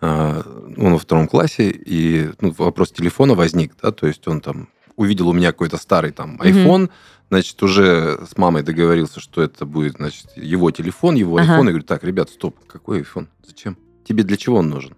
э, 0.01 0.43
он 0.77 0.93
во 0.93 0.99
втором 0.99 1.27
классе, 1.29 1.71
и 1.71 2.31
ну, 2.41 2.55
вопрос 2.57 2.93
телефона 2.93 3.35
возник, 3.35 3.73
да, 3.83 3.91
то 3.91 4.07
есть 4.07 4.27
он 4.29 4.41
там 4.41 4.69
увидел 4.97 5.29
у 5.29 5.33
меня 5.33 5.53
какой-то 5.53 5.77
старый 5.77 6.13
там 6.13 6.41
iPhone, 6.41 6.91
значит, 7.29 7.63
уже 7.63 8.27
с 8.31 8.37
мамой 8.37 8.63
договорился, 8.63 9.21
что 9.21 9.43
это 9.43 9.65
будет, 9.67 9.97
значит, 9.97 10.27
его 10.37 10.71
телефон, 10.71 11.15
его 11.15 11.37
Ага. 11.37 11.57
iPhone, 11.57 11.63
и 11.63 11.69
говорю, 11.69 11.83
так, 11.85 12.05
ребят, 12.05 12.31
стоп, 12.31 12.57
какой 12.67 13.01
iPhone? 13.01 13.27
Зачем? 13.47 13.77
Тебе 14.07 14.23
для 14.23 14.37
чего 14.37 14.57
он 14.59 14.69
нужен? 14.69 14.95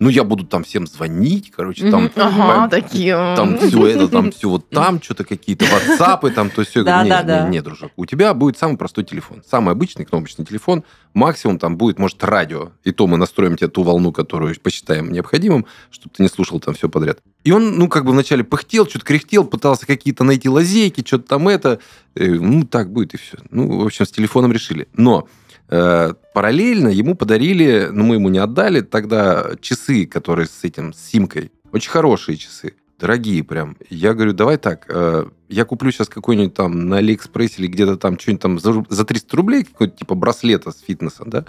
Ну, 0.00 0.10
я 0.10 0.22
буду 0.22 0.44
там 0.46 0.62
всем 0.62 0.86
звонить, 0.86 1.50
короче, 1.50 1.90
там. 1.90 2.10
Ага, 2.14 2.68
такие. 2.68 3.14
там 3.36 3.58
все 3.58 3.86
это, 3.88 4.08
там 4.08 4.30
все 4.30 4.48
вот 4.48 4.68
там, 4.70 5.02
что-то 5.02 5.24
какие-то 5.24 5.64
WhatsApp, 5.64 6.30
там 6.30 6.50
то 6.50 6.62
все. 6.64 6.84
Да, 6.84 7.04
да, 7.04 7.22
да. 7.24 7.48
не, 7.48 7.60
дружок, 7.60 7.90
у 7.96 8.06
тебя 8.06 8.32
будет 8.32 8.56
самый 8.56 8.76
простой 8.76 9.02
телефон. 9.04 9.42
Самый 9.48 9.72
обычный 9.72 10.04
кнопочный 10.04 10.44
телефон. 10.44 10.84
Максимум 11.14 11.58
там 11.58 11.76
будет, 11.76 11.98
может, 11.98 12.22
радио. 12.22 12.70
И 12.84 12.92
то 12.92 13.08
мы 13.08 13.16
настроим 13.16 13.56
тебе 13.56 13.68
ту 13.68 13.82
волну, 13.82 14.12
которую 14.12 14.54
посчитаем 14.60 15.10
необходимым, 15.10 15.66
чтобы 15.90 16.14
ты 16.16 16.22
не 16.22 16.28
слушал 16.28 16.60
там 16.60 16.74
все 16.74 16.88
подряд. 16.88 17.18
И 17.42 17.50
он, 17.50 17.76
ну, 17.76 17.88
как 17.88 18.04
бы 18.04 18.12
вначале 18.12 18.44
пыхтел, 18.44 18.86
что-то 18.86 19.04
кряхтел, 19.04 19.44
пытался 19.44 19.84
какие-то 19.86 20.22
найти 20.22 20.48
лазейки, 20.48 21.04
что-то 21.04 21.28
там 21.28 21.48
это. 21.48 21.80
Э, 22.14 22.26
Ну, 22.34 22.64
так 22.64 22.92
будет 22.92 23.14
и 23.14 23.16
все. 23.16 23.38
Ну, 23.50 23.80
в 23.80 23.86
общем, 23.86 24.06
с 24.06 24.10
телефоном 24.12 24.52
решили. 24.52 24.86
Но 24.94 25.26
параллельно 25.68 26.88
ему 26.88 27.14
подарили, 27.14 27.88
ну, 27.92 28.04
мы 28.04 28.14
ему 28.16 28.28
не 28.28 28.38
отдали, 28.38 28.80
тогда 28.80 29.50
часы, 29.60 30.06
которые 30.06 30.46
с 30.46 30.64
этим, 30.64 30.92
с 30.92 31.00
симкой. 31.00 31.52
Очень 31.72 31.90
хорошие 31.90 32.36
часы. 32.36 32.74
Дорогие 32.98 33.44
прям. 33.44 33.76
Я 33.90 34.12
говорю, 34.12 34.32
давай 34.32 34.56
так, 34.56 34.86
э, 34.88 35.26
я 35.48 35.64
куплю 35.64 35.92
сейчас 35.92 36.08
какой-нибудь 36.08 36.54
там 36.54 36.88
на 36.88 36.96
Алиэкспрессе 36.96 37.62
или 37.62 37.68
где-то 37.68 37.96
там 37.96 38.18
что-нибудь 38.18 38.42
там 38.42 38.58
за, 38.58 38.84
за 38.88 39.04
300 39.04 39.36
рублей, 39.36 39.64
какой-то 39.64 39.96
типа 39.96 40.16
браслета 40.16 40.72
с 40.72 40.80
фитнесом, 40.80 41.30
да? 41.30 41.44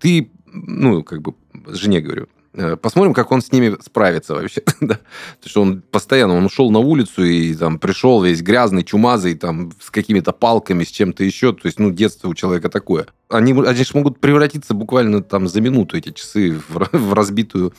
Ты, 0.00 0.32
ну, 0.46 1.04
как 1.04 1.22
бы, 1.22 1.34
жене 1.68 2.00
говорю, 2.00 2.24
э, 2.24 2.37
посмотрим, 2.80 3.14
как 3.14 3.30
он 3.32 3.40
с 3.40 3.52
ними 3.52 3.76
справится 3.80 4.34
вообще, 4.34 4.62
да? 4.80 4.98
Потому 5.36 5.50
что 5.50 5.62
он 5.62 5.82
постоянно, 5.82 6.36
он 6.36 6.44
ушел 6.44 6.70
на 6.70 6.78
улицу 6.78 7.24
и 7.24 7.54
там 7.54 7.78
пришел 7.78 8.22
весь 8.22 8.42
грязный, 8.42 8.84
чумазый, 8.84 9.34
там, 9.34 9.72
с 9.80 9.90
какими-то 9.90 10.32
палками, 10.32 10.84
с 10.84 10.88
чем-то 10.88 11.24
еще. 11.24 11.52
То 11.52 11.66
есть, 11.66 11.78
ну, 11.78 11.90
детство 11.90 12.28
у 12.28 12.34
человека 12.34 12.68
такое. 12.68 13.06
Они, 13.28 13.52
они 13.52 13.84
же 13.84 13.90
могут 13.94 14.20
превратиться 14.20 14.74
буквально 14.74 15.22
там 15.22 15.48
за 15.48 15.60
минуту, 15.60 15.96
эти 15.96 16.10
часы, 16.10 16.60
в, 16.68 16.88
в 16.92 17.12
разбитую, 17.12 17.74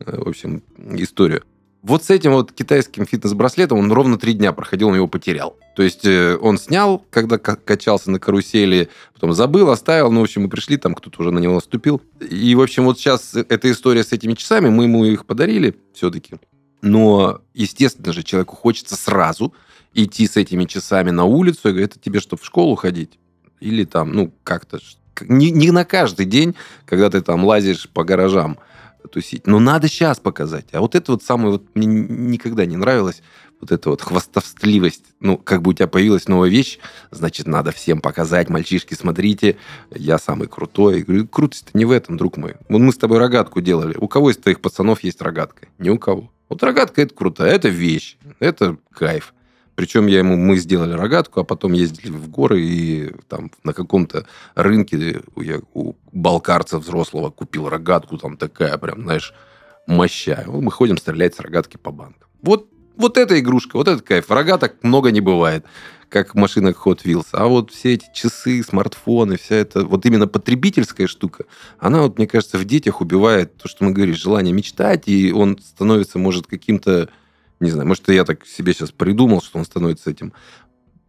э, 0.00 0.16
в 0.16 0.28
общем, 0.28 0.62
историю. 0.78 1.42
Вот 1.84 2.02
с 2.02 2.08
этим 2.08 2.32
вот 2.32 2.50
китайским 2.50 3.04
фитнес-браслетом 3.04 3.78
он 3.78 3.92
ровно 3.92 4.16
три 4.18 4.32
дня 4.32 4.52
проходил, 4.52 4.88
он 4.88 4.94
его 4.94 5.06
потерял. 5.06 5.58
То 5.76 5.82
есть 5.82 6.06
э, 6.06 6.34
он 6.40 6.56
снял, 6.56 7.04
когда 7.10 7.36
ка- 7.36 7.56
качался 7.56 8.10
на 8.10 8.18
карусели, 8.18 8.88
потом 9.12 9.34
забыл, 9.34 9.68
оставил. 9.68 10.10
Ну, 10.10 10.20
в 10.20 10.22
общем, 10.22 10.44
мы 10.44 10.48
пришли, 10.48 10.78
там 10.78 10.94
кто-то 10.94 11.20
уже 11.20 11.30
на 11.30 11.40
него 11.40 11.56
наступил. 11.56 12.00
И, 12.26 12.54
в 12.54 12.62
общем, 12.62 12.84
вот 12.86 12.98
сейчас 12.98 13.34
эта 13.34 13.70
история 13.70 14.02
с 14.02 14.12
этими 14.12 14.32
часами, 14.32 14.70
мы 14.70 14.84
ему 14.84 15.04
их 15.04 15.26
подарили 15.26 15.76
все-таки. 15.92 16.36
Но, 16.80 17.42
естественно 17.52 18.14
же, 18.14 18.22
человеку 18.22 18.56
хочется 18.56 18.96
сразу 18.96 19.52
идти 19.92 20.26
с 20.26 20.38
этими 20.38 20.64
часами 20.64 21.10
на 21.10 21.24
улицу. 21.24 21.60
Я 21.64 21.70
говорю, 21.72 21.84
это 21.84 21.98
тебе, 21.98 22.20
чтобы 22.20 22.40
в 22.40 22.46
школу 22.46 22.76
ходить? 22.76 23.18
Или 23.60 23.84
там, 23.84 24.10
ну, 24.12 24.32
как-то... 24.42 24.78
Не, 25.20 25.50
не 25.50 25.70
на 25.70 25.84
каждый 25.84 26.24
день, 26.24 26.54
когда 26.86 27.10
ты 27.10 27.20
там 27.20 27.44
лазишь 27.44 27.90
по 27.90 28.04
гаражам 28.04 28.58
тусить. 29.10 29.46
Но 29.46 29.58
надо 29.58 29.88
сейчас 29.88 30.18
показать. 30.18 30.66
А 30.72 30.80
вот 30.80 30.94
это 30.94 31.12
вот 31.12 31.22
самое 31.22 31.52
вот 31.52 31.64
мне 31.74 31.86
никогда 31.86 32.66
не 32.66 32.76
нравилось, 32.76 33.22
вот 33.60 33.72
эта 33.72 33.90
вот 33.90 34.02
хвастовстливость. 34.02 35.04
Ну, 35.20 35.38
как 35.38 35.62
бы 35.62 35.70
у 35.70 35.74
тебя 35.74 35.86
появилась 35.86 36.28
новая 36.28 36.50
вещь, 36.50 36.78
значит, 37.10 37.46
надо 37.46 37.72
всем 37.72 38.00
показать. 38.00 38.50
Мальчишки, 38.50 38.94
смотрите, 38.94 39.56
я 39.90 40.18
самый 40.18 40.48
крутой. 40.48 40.98
Я 40.98 41.04
говорю, 41.04 41.26
крутость-то 41.26 41.70
не 41.76 41.84
в 41.84 41.90
этом, 41.90 42.16
друг 42.16 42.36
мой. 42.36 42.56
Вот 42.68 42.80
мы 42.80 42.92
с 42.92 42.98
тобой 42.98 43.18
рогатку 43.18 43.60
делали. 43.60 43.96
У 43.96 44.08
кого 44.08 44.30
из 44.30 44.36
твоих 44.36 44.60
пацанов 44.60 45.02
есть 45.02 45.22
рогатка? 45.22 45.66
Ни 45.78 45.88
у 45.90 45.98
кого. 45.98 46.30
Вот 46.48 46.62
рогатка 46.62 47.02
это 47.02 47.14
крутая, 47.14 47.52
это 47.52 47.68
вещь, 47.68 48.18
это 48.38 48.76
кайф. 48.92 49.32
Причем 49.74 50.06
я 50.06 50.18
ему, 50.18 50.36
мы 50.36 50.56
сделали 50.56 50.92
рогатку, 50.92 51.40
а 51.40 51.44
потом 51.44 51.72
ездили 51.72 52.10
в 52.10 52.28
горы 52.28 52.62
и 52.62 53.12
там 53.28 53.50
на 53.64 53.72
каком-то 53.72 54.26
рынке 54.54 55.22
я 55.36 55.60
у 55.74 55.94
балкарца 56.12 56.78
взрослого 56.78 57.30
купил 57.30 57.68
рогатку, 57.68 58.18
там 58.18 58.36
такая 58.36 58.78
прям, 58.78 59.02
знаешь, 59.02 59.34
моща. 59.86 60.44
Вот 60.46 60.62
Мы 60.62 60.70
ходим 60.70 60.96
стрелять 60.96 61.34
с 61.34 61.40
рогатки 61.40 61.76
по 61.76 61.90
банкам. 61.90 62.28
Вот, 62.42 62.68
вот 62.96 63.18
эта 63.18 63.38
игрушка, 63.40 63.76
вот 63.76 63.88
этот 63.88 64.02
кайф. 64.02 64.30
Рогаток 64.30 64.76
много 64.82 65.10
не 65.10 65.20
бывает, 65.20 65.64
как 66.08 66.34
в 66.34 66.38
машинах 66.38 66.86
Hot 66.86 67.02
Wheels. 67.04 67.26
А 67.32 67.46
вот 67.46 67.72
все 67.72 67.94
эти 67.94 68.06
часы, 68.14 68.62
смартфоны, 68.62 69.36
вся 69.36 69.56
эта 69.56 69.84
вот 69.84 70.06
именно 70.06 70.28
потребительская 70.28 71.08
штука, 71.08 71.46
она 71.78 72.02
вот, 72.02 72.18
мне 72.18 72.28
кажется, 72.28 72.58
в 72.58 72.64
детях 72.64 73.00
убивает 73.00 73.56
то, 73.56 73.68
что 73.68 73.84
мы 73.84 73.90
говорим, 73.90 74.14
желание 74.14 74.54
мечтать, 74.54 75.08
и 75.08 75.32
он 75.32 75.58
становится, 75.58 76.18
может, 76.18 76.46
каким-то 76.46 77.08
не 77.64 77.70
знаю, 77.70 77.88
может, 77.88 78.08
я 78.08 78.24
так 78.24 78.46
себе 78.46 78.72
сейчас 78.72 78.90
придумал, 78.92 79.42
что 79.42 79.58
он 79.58 79.64
становится 79.64 80.10
этим 80.10 80.32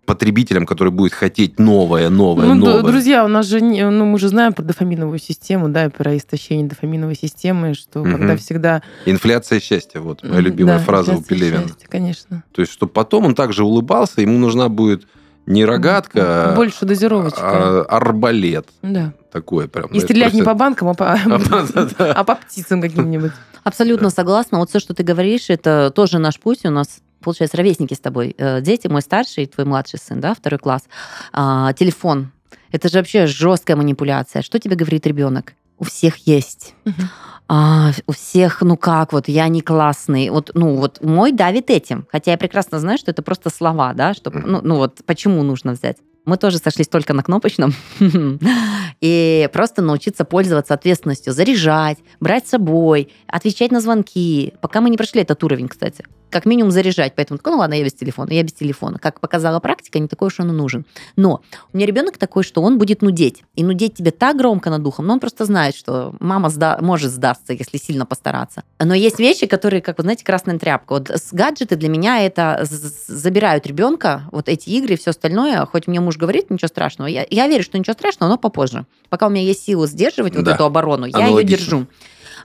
потребителем, 0.06 0.66
который 0.68 0.92
будет 0.92 1.14
хотеть 1.14 1.58
новое, 1.60 2.10
новое, 2.10 2.48
Ну, 2.48 2.54
новое. 2.54 2.84
друзья, 2.84 3.26
у 3.26 3.28
нас 3.28 3.48
же, 3.48 3.60
ну, 3.60 4.06
мы 4.06 4.20
же 4.20 4.28
знаем 4.30 4.54
про 4.54 4.62
дофаминовую 4.64 5.18
систему, 5.18 5.68
да, 5.70 5.86
и 5.86 5.90
про 5.90 6.16
истощение 6.16 6.68
дофаминовой 6.68 7.16
системы, 7.16 7.74
что 7.74 8.00
Мгм. 8.02 8.12
когда 8.18 8.38
всегда... 8.38 8.84
Инфляция 9.08 9.60
счастья, 9.60 10.00
вот 10.02 10.24
моя 10.24 10.42
любимая 10.42 10.78
да, 10.78 10.84
фраза 10.84 11.14
у 11.16 11.24
Пелевина. 11.24 11.64
счастья, 11.64 11.88
Конечно. 11.88 12.44
То 12.54 12.62
есть, 12.62 12.72
чтобы 12.72 12.92
потом 12.92 13.26
он 13.26 13.36
также 13.36 13.64
улыбался, 13.64 14.22
ему 14.22 14.38
нужна 14.38 14.70
будет 14.70 15.08
не 15.46 15.66
рогатка, 15.66 16.52
а- 16.52 16.56
Больше 16.56 16.86
дозировочка. 16.86 17.42
а 17.42 17.82
арбалет. 17.84 18.68
Да. 18.82 19.14
Такой 19.32 19.68
прям. 19.68 19.88
И 19.88 20.00
стрелять 20.00 20.34
не 20.34 20.44
по 20.44 20.54
банкам, 20.54 20.90
а 20.90 20.94
по, 20.94 21.12
А, 21.14 22.12
а 22.12 22.24
по 22.24 22.36
птицам 22.36 22.82
каким-нибудь. 22.82 23.32
Абсолютно 23.64 24.10
согласна. 24.10 24.60
Вот 24.60 24.70
все, 24.70 24.80
что 24.80 24.94
ты 24.94 25.04
говоришь, 25.04 25.50
это 25.50 25.92
тоже 25.94 26.20
наш 26.20 26.40
путь. 26.40 26.66
У 26.66 26.70
нас, 26.70 27.00
получается, 27.22 27.58
ровесники 27.58 27.94
с 27.94 28.00
тобой. 28.00 28.36
Э, 28.38 28.62
Дети, 28.62 28.88
мой 28.88 29.02
старший, 29.02 29.46
твой 29.48 29.66
младший 29.66 30.00
сын, 30.00 30.20
да, 30.22 30.34
второй 30.36 30.60
класс. 30.60 30.84
А, 31.34 31.74
телефон. 31.74 32.32
Это 32.72 32.90
же 32.90 32.98
вообще 33.00 33.26
жесткая 33.26 33.76
манипуляция. 33.78 34.42
Что 34.42 34.60
тебе 34.60 34.76
говорит 34.76 35.06
ребенок? 35.08 35.54
У 35.78 35.84
всех 35.84 36.18
есть. 36.28 36.74
А, 37.48 37.92
у 38.08 38.12
всех, 38.12 38.62
ну 38.62 38.76
как, 38.76 39.14
вот 39.14 39.28
я 39.28 39.48
не 39.48 39.62
классный. 39.62 40.30
Вот, 40.30 40.52
ну 40.54 40.76
вот 40.76 41.04
мой 41.04 41.32
давит 41.32 41.70
этим. 41.70 42.08
Хотя 42.12 42.32
я 42.32 42.38
прекрасно 42.38 42.80
знаю, 42.80 42.98
что 42.98 43.12
это 43.12 43.22
просто 43.22 43.50
слова, 43.50 43.94
да, 43.94 44.14
что, 44.14 44.32
ну, 44.32 44.62
ну 44.64 44.78
вот 44.78 45.02
почему 45.06 45.44
нужно 45.44 45.74
взять. 45.74 45.98
Мы 46.26 46.38
тоже 46.38 46.58
сошлись 46.58 46.88
только 46.88 47.14
на 47.14 47.22
кнопочном. 47.22 47.74
И 49.02 49.48
просто 49.54 49.84
научиться 49.84 50.26
пользоваться 50.26 50.74
ответственностью, 50.74 51.34
заряжать, 51.34 52.00
брать 52.20 52.48
с 52.48 52.52
собой, 52.52 53.14
отвечать 53.28 53.72
на 53.72 53.80
звонки. 53.80 54.54
Пока 54.60 54.82
мы 54.82 54.90
не 54.90 54.98
прошли 54.98 55.22
этот 55.22 55.44
уровень, 55.44 55.68
кстати. 55.68 56.04
Как 56.30 56.46
минимум 56.46 56.72
заряжать. 56.72 57.14
Поэтому, 57.16 57.38
такой, 57.38 57.54
ну 57.54 57.60
ладно, 57.60 57.76
я 57.76 57.84
без 57.84 57.94
телефона, 57.94 58.32
я 58.32 58.44
без 58.44 58.54
телефона. 58.54 59.00
Как 59.00 59.20
показала 59.20 59.60
практика, 59.60 60.00
не 60.00 60.08
такой 60.08 60.28
уж 60.28 60.40
он 60.40 60.50
и 60.50 60.54
нужен. 60.54 60.86
Но 61.16 61.42
у 61.72 61.78
меня 61.78 61.86
ребенок 61.88 62.18
такой, 62.18 62.44
что 62.44 62.62
он 62.62 62.78
будет 62.78 63.02
нудеть. 63.02 63.44
И 63.56 63.64
нудеть 63.64 63.94
тебе 63.96 64.12
так 64.12 64.36
громко 64.38 64.70
над 64.70 64.84
духом, 64.84 65.06
но 65.08 65.14
он 65.14 65.20
просто 65.20 65.46
знает, 65.46 65.76
что 65.76 66.14
мама 66.20 66.50
сда- 66.50 66.78
может 66.82 67.12
сдастся, 67.12 67.54
если 67.54 67.78
сильно 67.78 68.06
постараться. 68.06 68.64
Но 68.80 68.94
есть 68.94 69.20
вещи, 69.20 69.46
которые, 69.46 69.82
как 69.82 69.98
вы 69.98 70.04
знаете, 70.04 70.26
красная 70.26 70.60
тряпка. 70.60 70.94
Вот 70.94 71.10
с 71.10 71.32
гаджеты 71.32 71.76
для 71.78 71.90
меня 71.90 72.26
это 72.26 72.66
забирают 73.08 73.66
ребенка, 73.68 74.24
вот 74.32 74.50
эти 74.50 74.70
игры 74.72 74.96
и 74.96 74.98
все 74.98 75.12
остальное. 75.12 75.66
Хоть 75.66 75.88
мне 75.88 76.00
муж 76.00 76.18
говорит, 76.18 76.50
ничего 76.50 76.68
страшного. 76.68 77.08
Я, 77.08 77.26
я 77.30 77.48
верю, 77.48 77.64
что 77.64 77.78
ничего 77.78 77.94
страшного, 77.94 78.30
но 78.32 78.38
попозже. 78.38 78.86
Пока 79.10 79.28
у 79.28 79.30
меня 79.30 79.44
есть 79.44 79.64
силы 79.64 79.88
сдерживать 79.88 80.36
вот 80.36 80.44
Да. 80.46 80.56
эту 80.56 80.66
оборону, 80.66 81.06
я 81.06 81.28
ее 81.28 81.44
держу. 81.44 81.86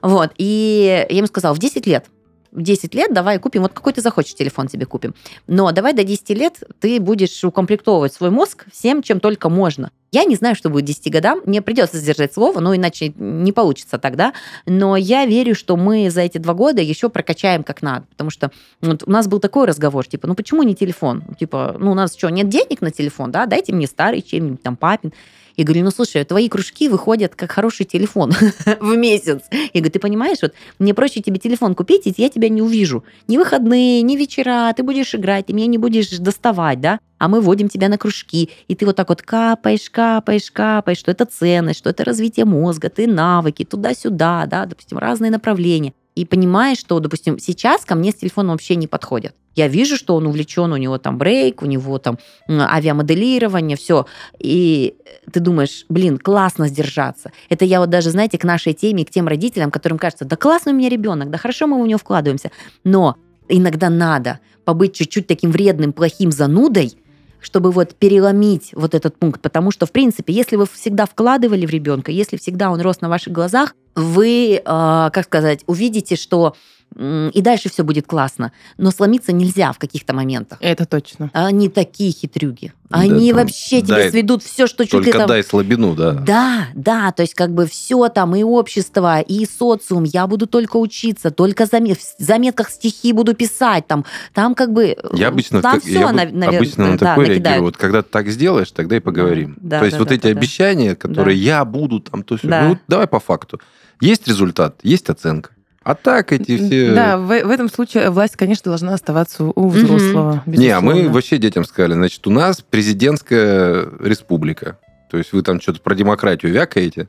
Вот. 0.01 0.31
И 0.37 1.05
я 1.09 1.17
ему 1.17 1.27
сказала, 1.27 1.53
в 1.53 1.59
10 1.59 1.85
лет 1.87 2.05
10 2.51 2.95
лет 2.95 3.13
давай 3.13 3.39
купим, 3.39 3.63
вот 3.63 3.73
какой 3.73 3.93
ты 3.93 4.01
захочешь 4.01 4.35
телефон 4.35 4.67
тебе 4.67 4.85
купим. 4.85 5.15
Но 5.47 5.71
давай 5.71 5.93
до 5.93 6.03
10 6.03 6.29
лет 6.31 6.63
ты 6.79 6.99
будешь 6.99 7.43
укомплектовывать 7.43 8.13
свой 8.13 8.29
мозг 8.29 8.65
всем, 8.71 9.01
чем 9.01 9.19
только 9.19 9.49
можно. 9.49 9.91
Я 10.11 10.25
не 10.25 10.35
знаю, 10.35 10.55
что 10.55 10.69
будет 10.69 10.83
к 10.83 10.87
10 10.87 11.09
годам. 11.11 11.41
Мне 11.45 11.61
придется 11.61 11.97
сдержать 11.97 12.33
слово, 12.33 12.59
но 12.59 12.75
иначе 12.75 13.13
не 13.15 13.53
получится 13.53 13.97
тогда. 13.97 14.33
Но 14.65 14.97
я 14.97 15.25
верю, 15.25 15.55
что 15.55 15.77
мы 15.77 16.09
за 16.09 16.21
эти 16.21 16.37
два 16.37 16.53
года 16.53 16.81
еще 16.81 17.09
прокачаем 17.09 17.63
как 17.63 17.81
надо. 17.81 18.05
Потому 18.09 18.29
что 18.29 18.51
вот 18.81 19.03
у 19.05 19.11
нас 19.11 19.27
был 19.27 19.39
такой 19.39 19.65
разговор, 19.65 20.05
типа, 20.05 20.27
ну 20.27 20.35
почему 20.35 20.63
не 20.63 20.75
телефон? 20.75 21.23
Типа, 21.39 21.77
ну 21.79 21.91
у 21.91 21.95
нас 21.95 22.15
что, 22.17 22.29
нет 22.29 22.49
денег 22.49 22.81
на 22.81 22.91
телефон, 22.91 23.31
да? 23.31 23.45
Дайте 23.45 23.73
мне 23.73 23.87
старый 23.87 24.21
чем-нибудь 24.21 24.61
там 24.61 24.75
папин. 24.75 25.13
Я 25.57 25.63
говорю, 25.65 25.83
ну 25.83 25.91
слушай, 25.91 26.23
твои 26.23 26.49
кружки 26.49 26.87
выходят 26.89 27.35
как 27.35 27.51
хороший 27.51 27.85
телефон 27.85 28.33
в 28.79 28.95
месяц. 28.95 29.41
Я 29.51 29.81
говорю, 29.81 29.91
ты 29.91 29.99
понимаешь, 29.99 30.37
вот 30.41 30.53
мне 30.79 30.93
проще 30.93 31.21
тебе 31.21 31.39
телефон 31.39 31.75
купить, 31.75 32.07
и 32.07 32.13
я 32.17 32.29
тебя 32.29 32.49
не 32.49 32.61
увижу. 32.61 33.03
Ни 33.27 33.37
выходные, 33.37 34.01
ни 34.01 34.15
вечера, 34.15 34.73
ты 34.75 34.83
будешь 34.83 35.13
играть, 35.15 35.47
ты 35.47 35.53
меня 35.53 35.67
не 35.67 35.77
будешь 35.77 36.09
доставать, 36.17 36.79
да? 36.79 36.99
А 37.17 37.27
мы 37.27 37.41
вводим 37.41 37.69
тебя 37.69 37.87
на 37.87 37.97
кружки, 37.97 38.49
и 38.67 38.75
ты 38.75 38.85
вот 38.85 38.95
так 38.95 39.09
вот 39.09 39.21
капаешь, 39.21 39.89
капаешь, 39.89 40.49
капаешь, 40.49 40.97
что 40.97 41.11
это 41.11 41.25
ценность, 41.25 41.79
что 41.79 41.89
это 41.91 42.03
развитие 42.03 42.45
мозга, 42.45 42.89
ты 42.89 43.05
навыки, 43.05 43.63
туда-сюда, 43.63 44.45
да, 44.47 44.65
допустим, 44.65 44.97
разные 44.97 45.29
направления 45.29 45.93
и 46.15 46.25
понимаешь, 46.25 46.77
что, 46.77 46.99
допустим, 46.99 47.39
сейчас 47.39 47.85
ко 47.85 47.95
мне 47.95 48.11
с 48.11 48.15
телефоном 48.15 48.51
вообще 48.51 48.75
не 48.75 48.87
подходят. 48.87 49.33
Я 49.55 49.67
вижу, 49.67 49.97
что 49.97 50.15
он 50.15 50.27
увлечен, 50.27 50.71
у 50.71 50.77
него 50.77 50.97
там 50.97 51.17
брейк, 51.17 51.61
у 51.61 51.65
него 51.65 51.97
там 51.97 52.17
авиамоделирование, 52.49 53.75
все. 53.75 54.05
И 54.39 54.95
ты 55.31 55.39
думаешь, 55.39 55.85
блин, 55.89 56.17
классно 56.17 56.67
сдержаться. 56.67 57.31
Это 57.49 57.65
я 57.65 57.79
вот 57.79 57.89
даже, 57.89 58.11
знаете, 58.11 58.37
к 58.37 58.43
нашей 58.43 58.73
теме, 58.73 59.05
к 59.05 59.09
тем 59.09 59.27
родителям, 59.27 59.71
которым 59.71 59.97
кажется, 59.97 60.25
да 60.25 60.37
классный 60.37 60.73
у 60.73 60.75
меня 60.75 60.89
ребенок, 60.89 61.29
да 61.29 61.37
хорошо 61.37 61.67
мы 61.67 61.81
в 61.81 61.87
него 61.87 61.99
вкладываемся. 61.99 62.51
Но 62.83 63.17
иногда 63.49 63.89
надо 63.89 64.39
побыть 64.63 64.95
чуть-чуть 64.95 65.27
таким 65.27 65.51
вредным, 65.51 65.91
плохим 65.91 66.31
занудой, 66.31 66.93
чтобы 67.41 67.71
вот 67.71 67.95
переломить 67.95 68.71
вот 68.73 68.95
этот 68.95 69.17
пункт. 69.17 69.41
Потому 69.41 69.71
что, 69.71 69.85
в 69.85 69.91
принципе, 69.91 70.33
если 70.33 70.55
вы 70.55 70.65
всегда 70.65 71.05
вкладывали 71.05 71.65
в 71.65 71.69
ребенка, 71.69 72.11
если 72.11 72.37
всегда 72.37 72.71
он 72.71 72.79
рос 72.81 73.01
на 73.01 73.09
ваших 73.09 73.33
глазах, 73.33 73.75
вы, 73.95 74.55
э, 74.55 74.61
как 74.63 75.25
сказать, 75.25 75.63
увидите, 75.67 76.15
что 76.15 76.55
и 76.97 77.41
дальше 77.41 77.69
все 77.69 77.83
будет 77.83 78.05
классно. 78.05 78.51
Но 78.77 78.91
сломиться 78.91 79.31
нельзя 79.31 79.71
в 79.71 79.79
каких-то 79.79 80.13
моментах. 80.13 80.57
Это 80.61 80.85
точно. 80.85 81.29
Они 81.33 81.69
такие 81.69 82.11
хитрюги. 82.11 82.73
Они 82.89 83.31
да, 83.31 83.39
вообще 83.39 83.81
тебе 83.81 84.09
сведут 84.09 84.43
все, 84.43 84.67
что 84.67 84.85
чуть 84.85 85.05
ли 85.05 85.13
там... 85.13 85.27
дай 85.27 85.43
слабину, 85.43 85.95
да. 85.95 86.11
Да, 86.11 86.67
да, 86.75 87.11
то 87.13 87.21
есть 87.21 87.33
как 87.35 87.53
бы 87.53 87.65
все 87.65 88.09
там, 88.09 88.35
и 88.35 88.43
общество, 88.43 89.21
и 89.21 89.45
социум, 89.45 90.03
я 90.03 90.27
буду 90.27 90.45
только 90.45 90.75
учиться, 90.75 91.31
только 91.31 91.65
замет... 91.65 91.97
в 91.99 92.21
заметках 92.21 92.69
стихи 92.69 93.13
буду 93.13 93.33
писать, 93.33 93.87
там, 93.87 94.03
там 94.33 94.55
как 94.55 94.73
бы... 94.73 94.97
Я 95.13 95.29
обычно, 95.29 95.61
там 95.61 95.75
так, 95.75 95.83
все, 95.83 95.99
я 95.99 96.11
нав... 96.11 96.53
обычно 96.53 96.91
на 96.91 96.97
такое 96.97 97.27
да, 97.27 97.33
реагирую. 97.33 97.61
Вот 97.63 97.77
когда 97.77 98.01
ты 98.01 98.09
так 98.09 98.27
сделаешь, 98.27 98.71
тогда 98.71 98.97
и 98.97 98.99
поговорим. 98.99 99.55
Да, 99.61 99.79
то 99.79 99.85
есть 99.85 99.95
да, 99.95 99.99
вот 99.99 100.09
да, 100.09 100.15
эти 100.15 100.23
да, 100.23 100.29
обещания, 100.29 100.95
которые 100.95 101.37
да. 101.37 101.43
я 101.43 101.65
буду 101.65 102.01
там, 102.01 102.23
то 102.23 102.35
есть, 102.35 102.45
да. 102.45 102.67
ну, 102.67 102.77
давай 102.89 103.07
по 103.07 103.21
факту. 103.21 103.61
Есть 104.01 104.27
результат, 104.27 104.79
есть 104.83 105.09
оценка. 105.09 105.51
А 105.83 105.95
так 105.95 106.31
эти 106.31 106.57
все... 106.57 106.93
Да, 106.93 107.17
в, 107.17 107.27
в 107.27 107.49
этом 107.49 107.67
случае 107.69 108.11
власть, 108.11 108.35
конечно, 108.35 108.69
должна 108.69 108.93
оставаться 108.93 109.45
у 109.45 109.67
взрослого. 109.69 110.43
Mm-hmm. 110.45 110.57
Не, 110.57 110.69
а 110.69 110.81
мы 110.81 111.09
вообще 111.09 111.37
детям 111.37 111.65
сказали, 111.65 111.93
значит, 111.93 112.25
у 112.27 112.29
нас 112.29 112.61
президентская 112.61 113.87
республика. 113.99 114.77
То 115.09 115.17
есть 115.17 115.33
вы 115.33 115.41
там 115.41 115.59
что-то 115.59 115.81
про 115.81 115.95
демократию 115.95 116.53
вякаете. 116.53 117.07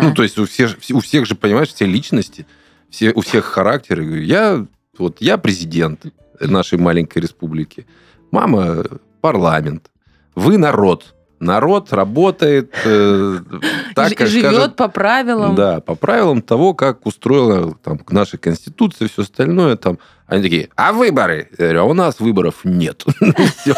Ну, 0.00 0.14
то 0.14 0.22
есть 0.22 0.38
у 0.38 0.46
всех, 0.46 0.76
у 0.92 1.00
всех 1.00 1.26
же, 1.26 1.34
понимаешь, 1.34 1.68
все 1.68 1.86
личности, 1.86 2.46
все, 2.90 3.12
у 3.12 3.20
всех 3.22 3.46
характеры. 3.46 4.22
Я, 4.22 4.64
вот, 4.98 5.16
я 5.20 5.38
президент 5.38 6.04
нашей 6.38 6.78
маленькой 6.78 7.18
республики. 7.18 7.86
Мама 8.30 8.84
парламент. 9.20 9.90
Вы 10.34 10.58
народ 10.58 11.14
народ 11.42 11.92
работает 11.92 12.72
э, 12.84 13.38
так, 13.94 14.14
как 14.14 14.28
живет 14.28 14.54
скажет, 14.54 14.76
по 14.76 14.88
правилам. 14.88 15.54
Да, 15.54 15.80
по 15.80 15.94
правилам 15.94 16.40
того, 16.40 16.74
как 16.74 17.04
устроена 17.04 17.74
там, 17.82 18.00
наша 18.08 18.38
конституция, 18.38 19.08
все 19.08 19.22
остальное. 19.22 19.76
Там. 19.76 19.98
Они 20.26 20.42
такие, 20.42 20.70
а 20.76 20.92
выборы? 20.92 21.48
Я 21.58 21.64
говорю, 21.64 21.80
а 21.80 21.84
у 21.84 21.94
нас 21.94 22.20
выборов 22.20 22.60
нет. 22.64 23.04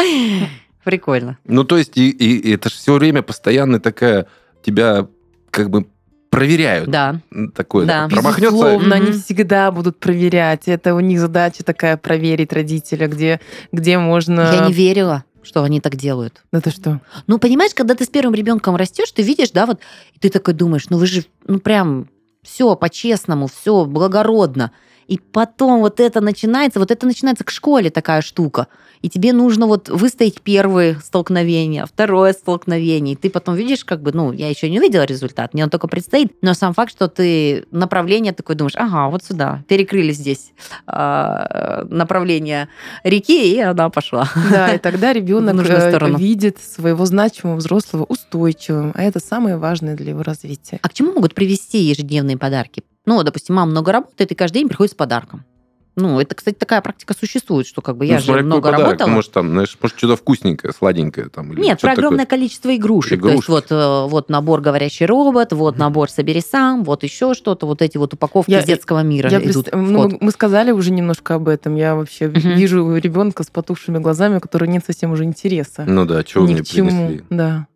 Прикольно. 0.84 1.38
Ну, 1.44 1.64
то 1.64 1.76
есть, 1.76 1.96
и, 1.96 2.10
и, 2.10 2.54
это 2.54 2.70
же 2.70 2.76
все 2.76 2.94
время 2.94 3.22
постоянно 3.22 3.80
такая 3.80 4.26
тебя 4.62 5.06
как 5.50 5.68
бы 5.70 5.86
проверяют. 6.30 6.88
Да. 6.88 7.20
Такое 7.54 7.86
да. 7.86 8.08
промахнется. 8.08 8.54
Безусловно, 8.54 8.94
они 8.94 9.12
всегда 9.12 9.70
будут 9.72 9.98
проверять. 9.98 10.68
Это 10.68 10.94
у 10.94 11.00
них 11.00 11.18
задача 11.18 11.64
такая 11.64 11.96
проверить 11.96 12.52
родителя, 12.52 13.08
где, 13.08 13.40
где 13.72 13.98
можно... 13.98 14.40
Я 14.52 14.66
не 14.68 14.72
верила 14.72 15.24
что 15.42 15.62
они 15.62 15.80
так 15.80 15.96
делают. 15.96 16.42
Это 16.52 16.70
что? 16.70 17.00
Ну, 17.26 17.38
понимаешь, 17.38 17.74
когда 17.74 17.94
ты 17.94 18.04
с 18.04 18.08
первым 18.08 18.34
ребенком 18.34 18.76
растешь, 18.76 19.10
ты 19.12 19.22
видишь, 19.22 19.50
да, 19.50 19.66
вот, 19.66 19.80
и 20.14 20.18
ты 20.18 20.30
такой 20.30 20.54
думаешь, 20.54 20.88
ну 20.90 20.98
вы 20.98 21.06
же, 21.06 21.24
ну 21.46 21.58
прям 21.60 22.08
все 22.42 22.74
по-честному, 22.76 23.48
все 23.48 23.84
благородно. 23.84 24.72
И 25.10 25.18
потом 25.18 25.80
вот 25.80 26.00
это 26.00 26.20
начинается, 26.20 26.78
вот 26.78 26.90
это 26.90 27.06
начинается 27.06 27.44
к 27.44 27.50
школе 27.50 27.90
такая 27.90 28.22
штука 28.22 28.68
и 29.02 29.08
тебе 29.08 29.32
нужно 29.32 29.66
вот 29.66 29.88
выстоять 29.88 30.42
первое 30.42 30.98
столкновение, 31.02 31.86
второе 31.86 32.32
столкновение, 32.32 33.14
и 33.14 33.16
ты 33.16 33.30
потом 33.30 33.54
видишь, 33.54 33.84
как 33.84 34.02
бы, 34.02 34.12
ну, 34.12 34.32
я 34.32 34.48
еще 34.48 34.68
не 34.68 34.78
увидела 34.78 35.04
результат, 35.04 35.54
мне 35.54 35.64
он 35.64 35.70
только 35.70 35.88
предстоит, 35.88 36.34
но 36.42 36.54
сам 36.54 36.74
факт, 36.74 36.92
что 36.92 37.08
ты 37.08 37.64
направление 37.70 38.32
такой 38.32 38.56
думаешь, 38.56 38.76
ага, 38.76 39.08
вот 39.08 39.24
сюда, 39.24 39.64
перекрыли 39.68 40.12
здесь 40.12 40.52
э, 40.86 41.84
направление 41.88 42.68
реки, 43.04 43.54
и 43.54 43.60
она 43.60 43.88
пошла. 43.90 44.28
Да, 44.50 44.74
и 44.74 44.78
тогда 44.78 45.12
ребенок 45.12 45.66
э, 45.66 46.16
видит 46.18 46.58
своего 46.58 47.06
значимого 47.06 47.56
взрослого 47.56 48.04
устойчивым, 48.04 48.92
а 48.94 49.02
это 49.02 49.20
самое 49.20 49.56
важное 49.56 49.96
для 49.96 50.10
его 50.10 50.22
развития. 50.22 50.78
А 50.82 50.88
к 50.88 50.92
чему 50.92 51.12
могут 51.14 51.34
привести 51.34 51.78
ежедневные 51.78 52.36
подарки? 52.36 52.82
Ну, 53.06 53.22
допустим, 53.22 53.54
мама 53.54 53.70
много 53.70 53.92
работает 53.92 54.30
и 54.30 54.34
каждый 54.34 54.58
день 54.58 54.68
приходит 54.68 54.92
с 54.92 54.96
подарком. 54.96 55.44
Ну, 55.96 56.20
это, 56.20 56.34
кстати, 56.34 56.54
такая 56.54 56.80
практика 56.80 57.14
существует, 57.18 57.66
что 57.66 57.82
как 57.82 57.96
бы 57.96 58.06
я 58.06 58.16
ну, 58.16 58.20
же 58.20 58.42
много 58.42 58.70
подарок. 58.70 58.86
работала. 58.86 59.08
Может, 59.08 59.32
там, 59.32 59.50
знаешь, 59.50 59.76
может, 59.80 59.98
что-то 59.98 60.16
вкусненькое, 60.16 60.72
сладенькое. 60.72 61.28
Там, 61.28 61.52
или 61.52 61.60
Нет, 61.60 61.80
про 61.80 61.92
огромное 61.92 62.24
такое. 62.24 62.38
количество 62.38 62.74
игрушек. 62.74 63.18
Игрушки. 63.18 63.32
То 63.32 63.36
есть 63.36 63.48
вот, 63.48 63.66
э, 63.70 64.06
вот 64.08 64.28
набор 64.30 64.60
«Говорящий 64.60 65.04
робот», 65.04 65.52
вот 65.52 65.76
набор 65.78 66.08
«Собери 66.08 66.40
сам», 66.40 66.84
вот 66.84 67.02
еще 67.02 67.34
что-то, 67.34 67.66
вот 67.66 67.82
эти 67.82 67.98
вот 67.98 68.14
упаковки 68.14 68.50
я, 68.50 68.60
из 68.60 68.66
детского 68.66 69.02
мира 69.02 69.28
я 69.30 69.40
идут 69.42 69.70
прист... 69.70 69.74
ну, 69.74 70.16
Мы 70.20 70.30
сказали 70.30 70.70
уже 70.70 70.92
немножко 70.92 71.34
об 71.34 71.48
этом. 71.48 71.74
Я 71.74 71.96
вообще 71.96 72.28
угу. 72.28 72.38
вижу 72.38 72.96
ребенка 72.96 73.42
с 73.42 73.48
потухшими 73.48 73.98
глазами, 73.98 74.36
у 74.36 74.40
которого 74.40 74.68
нет 74.68 74.84
совсем 74.86 75.10
уже 75.10 75.24
интереса. 75.24 75.84
Ну 75.86 76.06
да, 76.06 76.22
что 76.22 76.46
Ни 76.46 76.60
к 76.60 76.66
чему. 76.66 76.88
Принесли. 76.88 77.24
Да. 77.30 77.66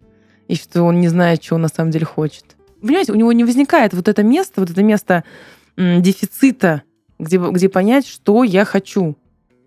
И 0.47 0.55
что 0.55 0.83
он 0.83 1.01
не 1.01 1.09
знает, 1.09 1.41
чего 1.41 1.57
он 1.57 1.63
на 1.63 1.69
самом 1.69 1.91
деле 1.91 2.07
хочет. 2.07 2.45
Понимаете, 2.87 3.13
у 3.13 3.17
него 3.17 3.33
не 3.33 3.45
возникает 3.45 3.95
вот 3.95 4.09
это 4.09 4.23
место, 4.23 4.61
вот 4.61 4.71
это 4.71 4.83
место 4.83 5.25
дефицита 5.77 6.83
где, 7.19 7.39
где 7.39 7.69
понять, 7.69 8.07
что 8.07 8.45
я 8.45 8.65
хочу 8.65 9.17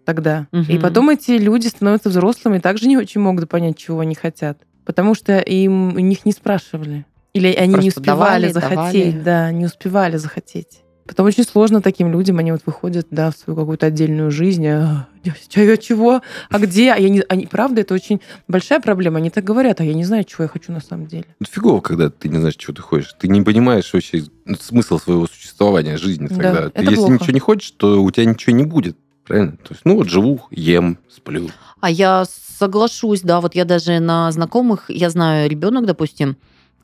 тогда. 0.06 0.47
Угу. 0.51 0.63
И 0.69 0.77
потом 0.77 1.10
эти 1.10 1.32
люди 1.32 1.67
становятся 1.67 2.10
взрослыми 2.10 2.58
и 2.58 2.62
также 2.62 2.88
не 2.88 2.97
очень 2.97 3.21
могут 3.21 3.49
понять, 3.49 3.77
чего 3.77 3.99
они 3.99 4.15
хотят. 4.15 4.60
Потому 4.86 5.15
что 5.15 5.39
им 5.39 5.95
у 5.95 5.99
них 5.99 6.25
не 6.25 6.32
спрашивали. 6.32 7.06
Или 7.34 7.53
они 7.53 7.73
Просто 7.73 7.84
не 7.84 7.89
успевали 7.89 8.47
давали, 8.47 8.51
захотеть. 8.51 9.12
Давали. 9.12 9.23
Да, 9.23 9.51
не 9.51 9.65
успевали 9.65 10.17
захотеть. 10.17 10.82
Потом 11.07 11.25
очень 11.25 11.43
сложно 11.43 11.81
таким 11.81 12.11
людям, 12.11 12.37
они 12.39 12.51
вот 12.51 12.61
выходят, 12.65 13.07
да, 13.11 13.31
в 13.31 13.37
свою 13.37 13.57
какую-то 13.57 13.85
отдельную 13.85 14.29
жизнь. 14.29 14.67
А, 14.67 15.07
я 15.23 15.77
чего? 15.77 16.21
А 16.49 16.59
где? 16.59 16.91
А 16.91 16.97
я 16.97 17.07
не... 17.07 17.23
Они, 17.29 17.47
правда, 17.47 17.81
это 17.81 17.93
очень 17.93 18.19
большая 18.47 18.81
проблема. 18.81 19.17
Они 19.17 19.29
так 19.29 19.43
говорят, 19.43 19.79
а 19.79 19.85
я 19.85 19.93
не 19.93 20.03
знаю, 20.03 20.25
чего 20.25 20.43
я 20.43 20.47
хочу 20.49 20.71
на 20.73 20.81
самом 20.81 21.07
деле. 21.07 21.25
Ну, 21.39 21.45
фигово, 21.49 21.79
когда 21.79 22.09
ты 22.09 22.27
не 22.27 22.37
знаешь, 22.37 22.57
чего 22.57 22.73
ты 22.73 22.81
хочешь. 22.81 23.15
Ты 23.17 23.29
не 23.29 23.41
понимаешь 23.41 23.91
вообще 23.93 24.25
смысл 24.59 24.99
своего 24.99 25.27
существования, 25.27 25.97
жизни 25.97 26.27
тогда. 26.27 26.53
Да, 26.53 26.69
ты, 26.69 26.81
если 26.81 26.95
плохо. 26.95 27.13
ничего 27.13 27.31
не 27.31 27.39
хочешь, 27.39 27.71
то 27.71 28.03
у 28.03 28.11
тебя 28.11 28.25
ничего 28.25 28.53
не 28.55 28.65
будет. 28.65 28.97
Правильно? 29.25 29.53
То 29.53 29.71
есть, 29.71 29.81
ну 29.85 29.95
вот 29.95 30.09
живу, 30.09 30.41
ем, 30.51 30.97
сплю. 31.09 31.49
А 31.79 31.89
я 31.89 32.25
соглашусь, 32.25 33.21
да, 33.21 33.39
вот 33.39 33.55
я 33.55 33.65
даже 33.65 33.99
на 33.99 34.31
знакомых, 34.31 34.89
я 34.89 35.09
знаю 35.09 35.49
ребенок, 35.49 35.85
допустим, 35.85 36.37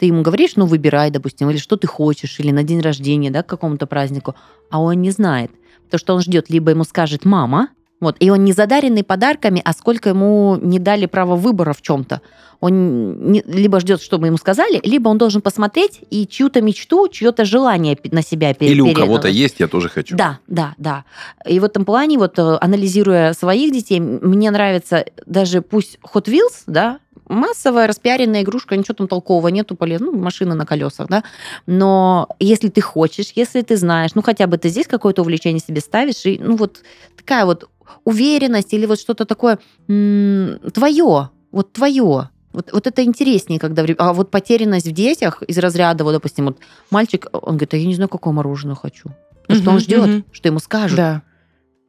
ты 0.04 0.08
ему 0.08 0.22
говоришь, 0.22 0.58
ну, 0.58 0.66
выбирай, 0.66 1.12
допустим, 1.12 1.50
или 1.50 1.58
что 1.58 1.78
ты 1.78 1.88
хочешь, 1.88 2.38
или 2.38 2.52
на 2.52 2.64
день 2.64 2.82
рождения, 2.82 3.32
да, 3.32 3.42
к 3.42 3.48
какому-то 3.48 3.88
празднику, 3.88 4.36
а 4.70 4.82
он 4.82 5.02
не 5.02 5.12
знает. 5.12 5.50
То, 5.90 5.98
что 5.98 6.14
он 6.14 6.20
ждет, 6.20 6.50
либо 6.50 6.72
ему 6.72 6.84
скажет 6.84 7.24
мама, 7.24 7.70
вот, 8.02 8.18
и 8.20 8.30
он 8.30 8.44
не 8.44 8.52
задаренный 8.52 9.06
подарками, 9.06 9.62
а 9.64 9.72
сколько 9.72 10.10
ему 10.10 10.58
не 10.62 10.78
дали 10.78 11.06
право 11.06 11.38
выбора 11.38 11.72
в 11.72 11.82
чем-то. 11.82 12.22
Он 12.60 13.32
не, 13.32 13.44
либо 13.48 13.80
ждет, 13.80 14.02
чтобы 14.02 14.28
ему 14.28 14.36
сказали, 14.36 14.82
либо 14.84 15.08
он 15.08 15.18
должен 15.18 15.42
посмотреть 15.42 16.02
и 16.10 16.28
чью-то 16.28 16.62
мечту, 16.62 17.08
чье-то 17.08 17.46
желание 17.46 17.98
на 18.12 18.22
себя 18.22 18.54
перед 18.54 18.74
Или 18.74 18.82
у 18.82 18.94
кого-то 18.94 19.30
есть, 19.30 19.62
я 19.62 19.70
тоже 19.70 19.88
хочу. 19.88 20.18
Да, 20.18 20.40
да, 20.48 20.74
да. 20.78 21.06
И 21.48 21.62
в 21.62 21.64
этом 21.64 21.86
плане, 21.86 22.18
вот 22.18 22.38
э, 22.38 22.58
анализируя 22.60 23.32
своих 23.32 23.72
детей, 23.72 24.02
мне 24.02 24.52
нравится 24.52 25.06
даже 25.26 25.62
пусть 25.62 25.98
Hot 26.14 26.26
Wheels, 26.26 26.64
да, 26.68 27.00
массовая 27.28 27.88
распиаренная 27.88 28.42
игрушка, 28.44 28.76
ничего 28.76 28.96
там 28.96 29.08
толкового 29.08 29.48
нету, 29.50 29.76
полезно, 29.76 30.12
ну, 30.12 30.18
машина 30.18 30.56
на 30.56 30.66
колесах, 30.66 31.08
да, 31.08 31.24
но 31.66 32.28
если 32.40 32.70
ты 32.70 32.82
хочешь, 32.82 33.32
если 33.36 33.62
ты 33.62 33.78
знаешь, 33.78 34.12
ну, 34.16 34.22
хотя 34.22 34.48
бы 34.48 34.58
ты 34.58 34.70
здесь 34.70 34.88
какое-то 34.88 35.22
увлечение 35.22 35.60
себе 35.60 35.82
ставишь, 35.82 36.26
и, 36.26 36.40
ну, 36.40 36.56
вот 36.56 36.82
такая 37.18 37.46
вот 37.46 37.70
уверенность 38.06 38.74
или 38.74 38.86
вот 38.86 39.00
что-то 39.00 39.26
такое 39.26 39.60
м- 39.88 40.60
твое, 40.74 41.30
вот 41.52 41.74
твое, 41.74 42.30
Вот, 42.54 42.72
вот 42.72 42.86
это 42.86 43.04
интереснее, 43.04 43.60
когда... 43.60 43.84
А 43.98 44.14
вот 44.14 44.30
потерянность 44.30 44.88
в 44.88 44.92
детях 44.92 45.42
из 45.42 45.58
разряда, 45.58 46.04
вот, 46.04 46.12
допустим, 46.12 46.46
вот 46.46 46.58
мальчик, 46.92 47.28
он 47.32 47.58
говорит, 47.58 47.74
а 47.74 47.78
я 47.78 47.88
не 47.88 47.96
знаю, 47.96 48.10
какое 48.10 48.32
мороженое 48.32 48.76
хочу. 48.76 49.10
Потому 49.42 49.60
что 49.60 49.72
он 49.72 49.80
ждет, 49.80 50.08
мгм. 50.08 50.26
что 50.32 50.48
ему 50.50 50.60
скажут. 50.60 50.98
Да. 50.98 51.22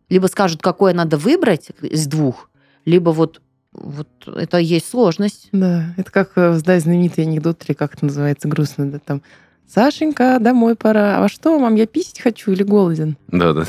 Либо 0.09 0.27
скажут, 0.27 0.63
какое 0.63 0.95
надо 0.95 1.19
выбрать 1.19 1.69
из 1.83 2.07
двух, 2.07 2.49
либо 2.87 3.11
вот, 3.11 3.43
вот 3.75 4.09
это 4.27 4.59
есть 4.59 4.89
сложность. 4.89 5.49
Да, 5.53 5.95
это 5.97 6.11
как, 6.11 6.33
э, 6.37 6.59
да, 6.65 6.81
знаменитый 6.81 7.25
анекдот, 7.25 7.65
или 7.67 7.75
как 7.75 7.95
это 7.95 8.07
называется, 8.07 8.49
грустно, 8.49 8.91
да, 8.91 8.99
там, 8.99 9.23
Сашенька, 9.67 10.39
домой 10.41 10.77
пора. 10.77 11.19
А 11.19 11.21
во 11.21 11.29
что, 11.29 11.59
мам, 11.59 11.75
я 11.75 11.87
писать 11.87 12.21
хочу 12.21 12.53
или 12.53 12.63
голоден? 12.63 13.17
Да-да. 13.29 13.65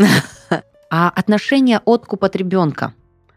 А 0.92 1.10
отношения 1.10 1.82
откуп 1.84 2.24
от 2.24 2.36
ребенка 2.36 2.94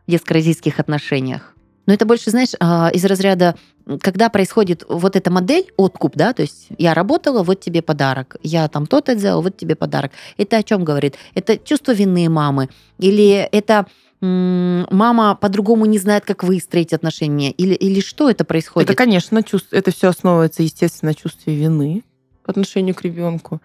в 0.07 0.11
детско-родительских 0.11 0.79
отношениях? 0.79 1.55
Но 1.87 1.95
это 1.95 2.05
больше, 2.05 2.31
знаешь, 2.31 2.51
а, 2.61 2.91
из 2.93 3.03
разряда, 3.07 3.57
когда 4.03 4.29
происходит 4.29 4.85
вот 4.87 5.17
эта 5.17 5.31
модель 5.31 5.73
откуп, 5.79 6.15
да, 6.15 6.35
то 6.35 6.43
есть 6.43 6.69
я 6.77 6.93
работала, 6.93 7.43
вот 7.43 7.61
тебе 7.61 7.81
подарок, 7.81 8.37
я 8.43 8.69
там 8.69 8.87
то-то 8.87 9.17
сделала, 9.17 9.41
вот 9.41 9.57
тебе 9.57 9.75
подарок. 9.75 10.13
Это 10.37 10.59
о 10.59 10.63
чем 10.63 10.85
говорит? 10.85 11.17
Это 11.35 11.57
чувство 11.57 11.93
вины 11.93 12.29
мамы 12.29 12.69
или 12.99 13.49
это 13.51 13.87
мама 14.21 15.37
по-другому 15.41 15.87
не 15.87 15.99
знает, 15.99 16.25
как 16.25 16.43
выстроить 16.43 16.93
отношения 16.93 17.53
или 17.53 17.75
или 17.75 18.01
что 18.01 18.29
это 18.29 18.45
происходит? 18.45 18.91
Это, 18.91 18.97
конечно, 18.97 19.43
чувств... 19.43 19.73
это 19.73 19.91
все 19.91 20.09
основывается, 20.09 20.63
естественно, 20.63 21.11
на 21.11 21.15
чувстве 21.15 21.55
вины 21.55 22.03
по 22.45 22.51
отношению 22.51 22.95
к 22.95 23.03
ребенку. 23.03 23.61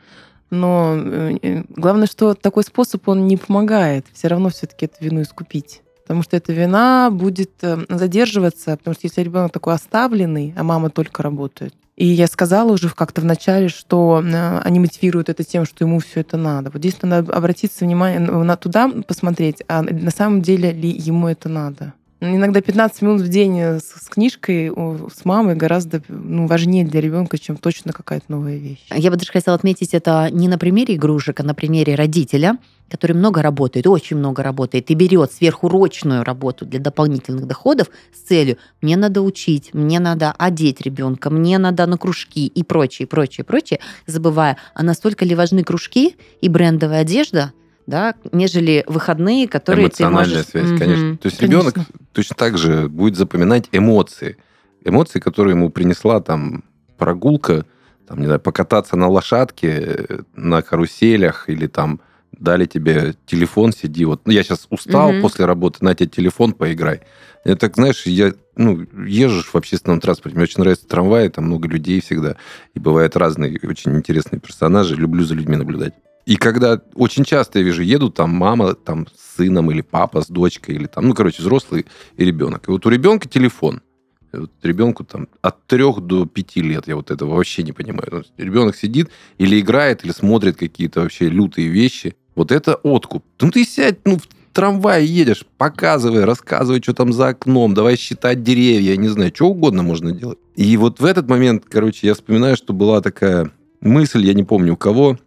Но 0.51 0.95
э, 0.95 1.63
главное, 1.69 2.05
что 2.05 2.35
такой 2.35 2.63
способ, 2.63 3.07
он 3.07 3.25
не 3.25 3.37
помогает. 3.37 4.05
Все 4.13 4.27
равно 4.27 4.49
все-таки 4.49 4.85
эту 4.85 5.03
вину 5.03 5.23
искупить. 5.23 5.81
Потому 6.03 6.21
что 6.21 6.37
эта 6.37 6.53
вина 6.53 7.09
будет 7.11 7.51
э, 7.61 7.85
задерживаться, 7.89 8.77
потому 8.77 8.93
что 8.93 9.07
если 9.07 9.21
ребенок 9.21 9.51
такой 9.51 9.73
оставленный, 9.73 10.53
а 10.55 10.63
мама 10.63 10.91
только 10.91 11.23
работает. 11.23 11.73
И 11.95 12.05
я 12.05 12.27
сказала 12.27 12.71
уже 12.71 12.89
как-то 12.89 13.21
в 13.21 13.25
начале, 13.25 13.69
что 13.69 14.23
э, 14.23 14.59
они 14.59 14.79
мотивируют 14.79 15.29
это 15.29 15.43
тем, 15.43 15.65
что 15.65 15.85
ему 15.85 15.99
все 15.99 16.21
это 16.21 16.37
надо. 16.37 16.71
Вот 16.71 16.79
здесь 16.79 16.99
надо 17.01 17.31
обратиться 17.33 17.85
внимание 17.85 18.19
на 18.19 18.55
туда, 18.57 18.89
посмотреть, 19.07 19.63
а 19.67 19.83
на 19.83 20.11
самом 20.11 20.41
деле 20.41 20.71
ли 20.71 20.89
ему 20.89 21.27
это 21.27 21.49
надо. 21.49 21.93
Иногда 22.23 22.61
15 22.61 23.01
минут 23.01 23.21
в 23.21 23.27
день 23.27 23.59
э, 23.59 23.79
с, 23.79 23.83
с 23.83 24.07
книжкой, 24.07 24.71
с 25.13 25.25
мамой 25.25 25.55
гораздо 25.55 26.01
ну, 26.07 26.47
важнее 26.47 26.85
для 26.85 27.01
ребенка, 27.01 27.37
чем 27.37 27.57
точно 27.57 27.91
какая-то 27.91 28.25
новая 28.29 28.55
вещь. 28.55 28.85
Я 28.95 29.11
бы 29.11 29.17
даже 29.17 29.31
хотела 29.31 29.55
отметить 29.55 29.93
это 29.93 30.29
не 30.31 30.47
на 30.47 30.57
примере 30.57 30.95
игрушек, 30.95 31.41
а 31.41 31.43
на 31.43 31.53
примере 31.53 31.95
родителя, 31.95 32.57
который 32.89 33.13
много 33.13 33.41
работает, 33.41 33.87
очень 33.87 34.17
много 34.17 34.41
работает, 34.41 34.89
и 34.89 34.93
берет 34.93 35.33
сверхурочную 35.33 36.23
работу 36.23 36.65
для 36.65 36.79
дополнительных 36.79 37.45
доходов 37.45 37.87
с 38.13 38.27
целью 38.27 38.57
«мне 38.81 38.95
надо 38.95 39.21
учить, 39.21 39.73
мне 39.73 39.99
надо 39.99 40.31
одеть 40.31 40.79
ребенка, 40.81 41.29
мне 41.29 41.57
надо 41.57 41.85
на 41.87 41.97
кружки» 41.97 42.47
и 42.47 42.63
прочее, 42.63 43.05
прочее, 43.05 43.43
прочее, 43.43 43.79
забывая, 44.05 44.57
а 44.75 44.83
настолько 44.83 45.25
ли 45.25 45.35
важны 45.35 45.63
кружки 45.63 46.15
и 46.39 46.47
брендовая 46.47 47.01
одежда, 47.01 47.51
да, 47.85 48.15
нежели 48.31 48.83
выходные, 48.87 49.47
которые 49.47 49.89
ты 49.89 50.07
можешь... 50.07 50.45
связь, 50.45 50.69
Мгм. 50.69 50.77
конечно. 50.77 51.17
То 51.17 51.27
есть 51.27 51.37
Конечно. 51.37 51.45
ребенок 51.45 51.75
точно 52.11 52.35
так 52.35 52.57
же 52.57 52.87
будет 52.87 53.17
запоминать 53.17 53.69
эмоции. 53.71 54.37
Эмоции, 54.83 55.19
которые 55.19 55.55
ему 55.55 55.69
принесла 55.69 56.21
там 56.21 56.63
прогулка, 56.97 57.65
там, 58.07 58.19
не 58.19 58.25
знаю, 58.25 58.39
покататься 58.39 58.95
на 58.95 59.07
лошадке, 59.07 59.67
э, 59.69 60.19
на 60.35 60.61
каруселях 60.61 61.49
или 61.49 61.67
там 61.67 62.01
дали 62.31 62.65
тебе 62.65 63.15
телефон, 63.25 63.71
сиди. 63.71 64.05
Вот 64.05 64.21
ну, 64.25 64.33
я 64.33 64.43
сейчас 64.43 64.67
устал 64.69 65.11
Мгм. 65.11 65.21
после 65.21 65.45
работы, 65.45 65.77
на 65.81 65.95
тебе 65.95 66.09
телефон, 66.09 66.53
поиграй. 66.53 67.01
Я 67.45 67.55
так, 67.55 67.75
знаешь, 67.75 68.05
я 68.05 68.33
ну, 68.55 68.85
езжу 69.05 69.43
в 69.43 69.55
общественном 69.55 69.99
транспорте, 69.99 70.35
мне 70.35 70.43
очень 70.43 70.61
нравятся 70.61 70.87
трамваи, 70.87 71.27
там 71.27 71.45
много 71.45 71.67
людей 71.67 72.01
всегда, 72.01 72.37
и 72.73 72.79
бывают 72.79 73.17
разные 73.17 73.59
очень 73.63 73.95
интересные 73.95 74.39
персонажи, 74.39 74.95
люблю 74.95 75.23
за 75.23 75.35
людьми 75.35 75.55
наблюдать. 75.57 75.93
И 76.25 76.35
когда 76.37 76.81
очень 76.95 77.25
часто 77.25 77.59
я 77.59 77.65
вижу, 77.65 77.81
едут 77.81 78.15
там 78.15 78.29
мама 78.29 78.75
там 78.75 79.07
с 79.07 79.35
сыном 79.37 79.71
или 79.71 79.81
папа 79.81 80.21
с 80.21 80.27
дочкой, 80.27 80.75
или 80.75 80.85
там, 80.85 81.07
ну, 81.07 81.13
короче, 81.13 81.41
взрослый 81.41 81.85
и 82.15 82.25
ребенок. 82.25 82.67
И 82.67 82.71
вот 82.71 82.85
у 82.85 82.89
ребенка 82.89 83.27
телефон. 83.27 83.81
Вот 84.31 84.51
ребенку 84.63 85.03
там 85.03 85.27
от 85.41 85.67
трех 85.67 86.01
до 86.01 86.25
пяти 86.25 86.61
лет, 86.61 86.87
я 86.87 86.95
вот 86.95 87.11
этого 87.11 87.35
вообще 87.35 87.61
не 87.61 87.71
понимаю. 87.71 88.23
Ребенок 88.37 88.75
сидит 88.75 89.11
или 89.37 89.59
играет, 89.59 90.03
или 90.03 90.11
смотрит 90.11 90.57
какие-то 90.57 91.01
вообще 91.01 91.29
лютые 91.29 91.67
вещи. 91.67 92.15
Вот 92.35 92.51
это 92.51 92.75
откуп. 92.75 93.23
Ну 93.39 93.51
ты 93.51 93.63
сядь, 93.63 93.99
ну, 94.05 94.17
в 94.17 94.27
трамвае 94.53 95.05
едешь, 95.05 95.45
показывай, 95.57 96.23
рассказывай, 96.23 96.81
что 96.81 96.93
там 96.93 97.13
за 97.13 97.29
окном, 97.29 97.75
давай 97.75 97.95
считать 97.95 98.41
деревья, 98.41 98.95
не 98.97 99.07
знаю, 99.07 99.31
что 99.35 99.49
угодно 99.49 99.83
можно 99.83 100.11
делать. 100.11 100.39
И 100.55 100.77
вот 100.77 100.99
в 100.99 101.05
этот 101.05 101.27
момент, 101.27 101.65
короче, 101.69 102.07
я 102.07 102.15
вспоминаю, 102.15 102.55
что 102.55 102.73
была 102.73 103.01
такая 103.01 103.51
мысль, 103.81 104.25
я 104.25 104.33
не 104.33 104.43
помню 104.43 104.73
у 104.73 104.77
кого, 104.77 105.19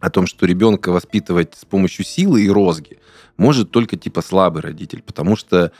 о 0.00 0.10
том, 0.10 0.26
что 0.26 0.46
ребенка 0.46 0.90
воспитывать 0.92 1.54
с 1.58 1.64
помощью 1.64 2.04
силы 2.04 2.42
и 2.42 2.50
розги 2.50 2.98
может 3.36 3.70
только 3.70 3.96
типа 3.96 4.22
слабый 4.22 4.62
родитель, 4.62 5.02
потому 5.02 5.36
что 5.36 5.72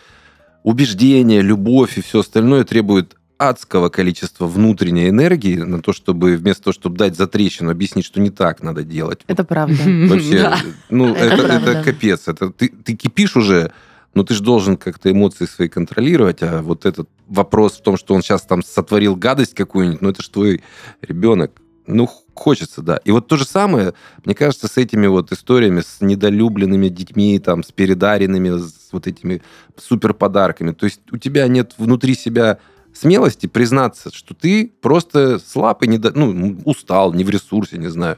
убеждение, 0.63 1.43
любовь 1.43 1.99
и 1.99 2.03
все 2.03 2.21
остальное 2.21 2.65
требует 2.65 3.17
адского 3.39 3.91
количества 3.91 4.47
внутренней 4.47 5.11
энергии 5.11 5.57
на 5.57 5.83
то, 5.83 5.93
чтобы 5.93 6.37
вместо 6.37 6.65
того, 6.65 6.73
чтобы 6.73 6.97
дать 6.97 7.17
затрещину, 7.17 7.71
объяснить, 7.71 8.07
что 8.07 8.19
не 8.21 8.31
так 8.31 8.63
надо 8.63 8.83
делать. 8.83 9.21
Это 9.27 9.45
правда. 9.45 9.77
Вообще, 10.09 10.39
Да. 10.39 10.59
ну, 10.89 11.15
Это 11.15 11.25
это, 11.35 11.45
правда. 11.47 11.71
это 11.73 11.83
капец. 11.85 12.29
Это 12.29 12.51
ты, 12.51 12.69
ты 12.69 12.95
кипишь 12.95 13.37
уже, 13.37 13.73
но 14.15 14.23
ты 14.25 14.33
же 14.33 14.43
должен 14.43 14.79
как-то 14.79 15.11
эмоции 15.11 15.45
свои 15.45 15.69
контролировать, 15.69 16.43
а 16.43 16.63
вот 16.63 16.87
этот 16.87 17.11
вопрос 17.29 17.75
в 17.75 17.83
том, 17.83 17.99
что 17.99 18.15
он 18.15 18.23
сейчас 18.23 18.41
там 18.43 18.63
сотворил 18.63 19.15
гадость 19.17 19.55
какую-нибудь, 19.55 20.01
ну, 20.01 20.09
это 20.09 20.23
же 20.23 20.31
твой 20.31 20.63
ребенок. 21.03 21.53
Ну, 21.87 22.09
хочется, 22.39 22.83
да. 22.83 22.99
И 23.05 23.11
вот 23.11 23.27
то 23.29 23.37
же 23.37 23.45
самое, 23.45 23.95
мне 24.25 24.35
кажется, 24.35 24.69
с 24.69 24.77
этими 24.77 25.07
вот 25.07 25.33
историями, 25.33 25.81
с 25.81 26.01
недолюбленными 26.01 26.89
детьми, 26.89 27.39
там, 27.39 27.63
с 27.63 27.73
передаренными, 27.73 28.59
с 28.59 28.89
вот 28.93 29.07
этими 29.07 29.43
супер 29.77 30.15
подарками. 30.15 30.73
То 30.73 30.87
есть 30.87 31.01
у 31.11 31.17
тебя 31.17 31.49
нет 31.49 31.75
внутри 31.79 32.15
себя 32.15 32.59
смелости 32.93 33.47
признаться, 33.47 34.11
что 34.13 34.35
ты 34.35 34.73
просто 34.81 35.39
слаб 35.39 35.83
и 35.83 35.89
недо... 35.89 36.13
ну, 36.15 36.59
устал, 36.65 37.13
не 37.13 37.25
в 37.25 37.31
ресурсе, 37.31 37.79
не 37.79 37.89
знаю. 37.89 38.17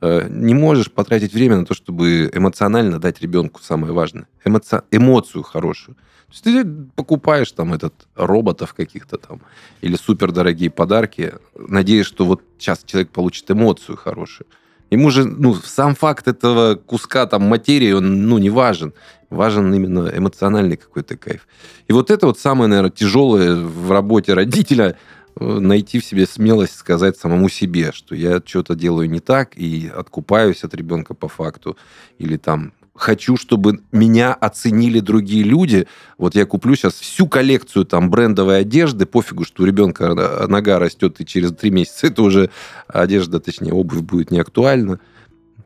Э, 0.00 0.26
Не 0.28 0.54
можешь 0.54 0.90
потратить 0.90 1.32
время 1.32 1.56
на 1.56 1.64
то, 1.64 1.74
чтобы 1.74 2.30
эмоционально 2.32 2.98
дать 2.98 3.20
ребенку 3.20 3.60
самое 3.62 3.92
важное. 3.92 4.26
Эмоци... 4.44 4.82
Эмоцию 4.90 5.42
хорошую. 5.42 5.96
Есть 6.36 6.44
ты 6.44 6.64
покупаешь 6.94 7.50
там 7.52 7.72
этот 7.72 7.94
роботов 8.14 8.74
каких-то 8.74 9.16
там 9.16 9.40
или 9.80 9.96
супердорогие 9.96 10.70
подарки, 10.70 11.34
надеясь, 11.54 12.06
что 12.06 12.26
вот 12.26 12.42
сейчас 12.58 12.82
человек 12.84 13.10
получит 13.10 13.50
эмоцию 13.50 13.96
хорошую. 13.96 14.46
Ему 14.90 15.10
же, 15.10 15.24
ну, 15.24 15.54
сам 15.54 15.94
факт 15.94 16.28
этого 16.28 16.76
куска 16.76 17.26
там 17.26 17.42
материи, 17.42 17.92
он, 17.92 18.28
ну, 18.28 18.38
не 18.38 18.50
важен. 18.50 18.92
Важен 19.30 19.74
именно 19.74 20.12
эмоциональный 20.14 20.76
какой-то 20.76 21.16
кайф. 21.16 21.48
И 21.88 21.92
вот 21.92 22.10
это 22.10 22.26
вот 22.26 22.38
самое, 22.38 22.68
наверное, 22.68 22.92
тяжелое 22.92 23.56
в 23.56 23.90
работе 23.90 24.34
родителя, 24.34 24.96
э, 25.40 25.44
найти 25.44 25.98
в 25.98 26.04
себе 26.04 26.24
смелость 26.26 26.76
сказать 26.76 27.16
самому 27.16 27.48
себе, 27.48 27.90
что 27.92 28.14
я 28.14 28.40
что-то 28.44 28.76
делаю 28.76 29.10
не 29.10 29.18
так 29.18 29.56
и 29.56 29.90
откупаюсь 29.92 30.62
от 30.62 30.74
ребенка 30.74 31.14
по 31.14 31.28
факту. 31.28 31.76
Или 32.18 32.36
там 32.36 32.72
хочу, 32.96 33.36
чтобы 33.36 33.80
меня 33.92 34.32
оценили 34.34 35.00
другие 35.00 35.44
люди. 35.44 35.86
Вот 36.18 36.34
я 36.34 36.46
куплю 36.46 36.74
сейчас 36.74 36.94
всю 36.94 37.26
коллекцию 37.26 37.84
там 37.84 38.10
брендовой 38.10 38.60
одежды, 38.60 39.06
пофигу, 39.06 39.44
что 39.44 39.62
у 39.62 39.66
ребенка 39.66 40.46
нога 40.48 40.78
растет, 40.78 41.20
и 41.20 41.26
через 41.26 41.52
три 41.52 41.70
месяца 41.70 42.08
это 42.08 42.22
уже 42.22 42.50
одежда, 42.88 43.40
точнее, 43.40 43.72
обувь 43.72 44.00
будет 44.00 44.30
не 44.30 44.38
актуальна. 44.38 45.00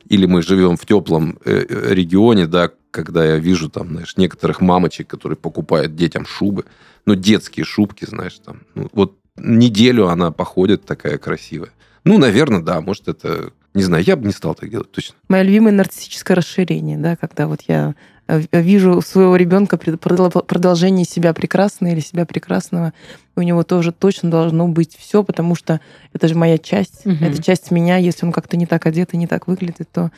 Или 0.09 0.27
мы 0.27 0.43
живем 0.43 0.77
в 0.77 0.85
теплом 0.85 1.39
э, 1.45 1.65
э, 1.69 1.95
регионе, 1.95 2.47
да, 2.47 2.71
когда 2.91 3.25
я 3.25 3.37
вижу 3.37 3.71
там, 3.71 3.91
знаешь, 3.91 4.17
некоторых 4.17 4.61
мамочек, 4.61 5.07
которые 5.07 5.37
покупают 5.37 5.95
детям 5.95 6.27
шубы, 6.27 6.65
ну, 7.07 7.15
детские 7.15 7.65
шубки, 7.65 8.05
знаешь, 8.05 8.39
там. 8.45 8.63
Ну, 8.75 8.89
вот 8.93 9.17
неделю 9.37 10.09
она 10.09 10.33
походит 10.33 10.85
такая 10.85 11.19
красивая. 11.19 11.71
Ну, 12.05 12.19
наверное, 12.19 12.61
да, 12.61 12.81
может, 12.81 13.09
это... 13.09 13.53
Не 13.75 13.83
знаю, 13.83 14.03
я 14.05 14.17
бы 14.17 14.27
не 14.27 14.33
стал 14.33 14.55
так 14.55 14.69
делать, 14.71 14.91
точно. 14.91 15.15
Мое 15.29 15.43
любимое 15.43 15.73
нарциссическое 15.73 16.37
расширение, 16.37 16.99
да, 16.99 17.15
когда 17.17 17.47
вот 17.47 17.61
я 17.69 17.95
э, 18.27 18.43
вижу 18.53 18.97
у 18.97 19.01
своего 19.01 19.37
ребенка 19.37 19.77
продолжение 19.77 21.05
себя 21.05 21.33
прекрасного 21.35 21.93
или 21.93 22.01
себя 22.01 22.27
прекрасного, 22.27 22.93
у 23.37 23.43
него 23.43 23.63
тоже 23.63 23.93
точно 23.93 24.31
должно 24.31 24.67
быть 24.69 24.97
все, 24.97 25.23
потому 25.23 25.55
что 25.55 25.81
это 26.13 26.27
же 26.27 26.35
моя 26.35 26.59
часть, 26.59 27.07
Мгм. 27.07 27.25
это 27.25 27.43
часть 27.43 27.71
меня. 27.71 27.97
Если 27.97 28.27
он 28.27 28.33
как-то 28.33 28.57
не 28.57 28.67
так 28.67 28.87
одет 28.87 29.15
и 29.15 29.17
не 29.17 29.27
так 29.29 29.47
выглядит, 29.47 29.89
то 29.93 30.11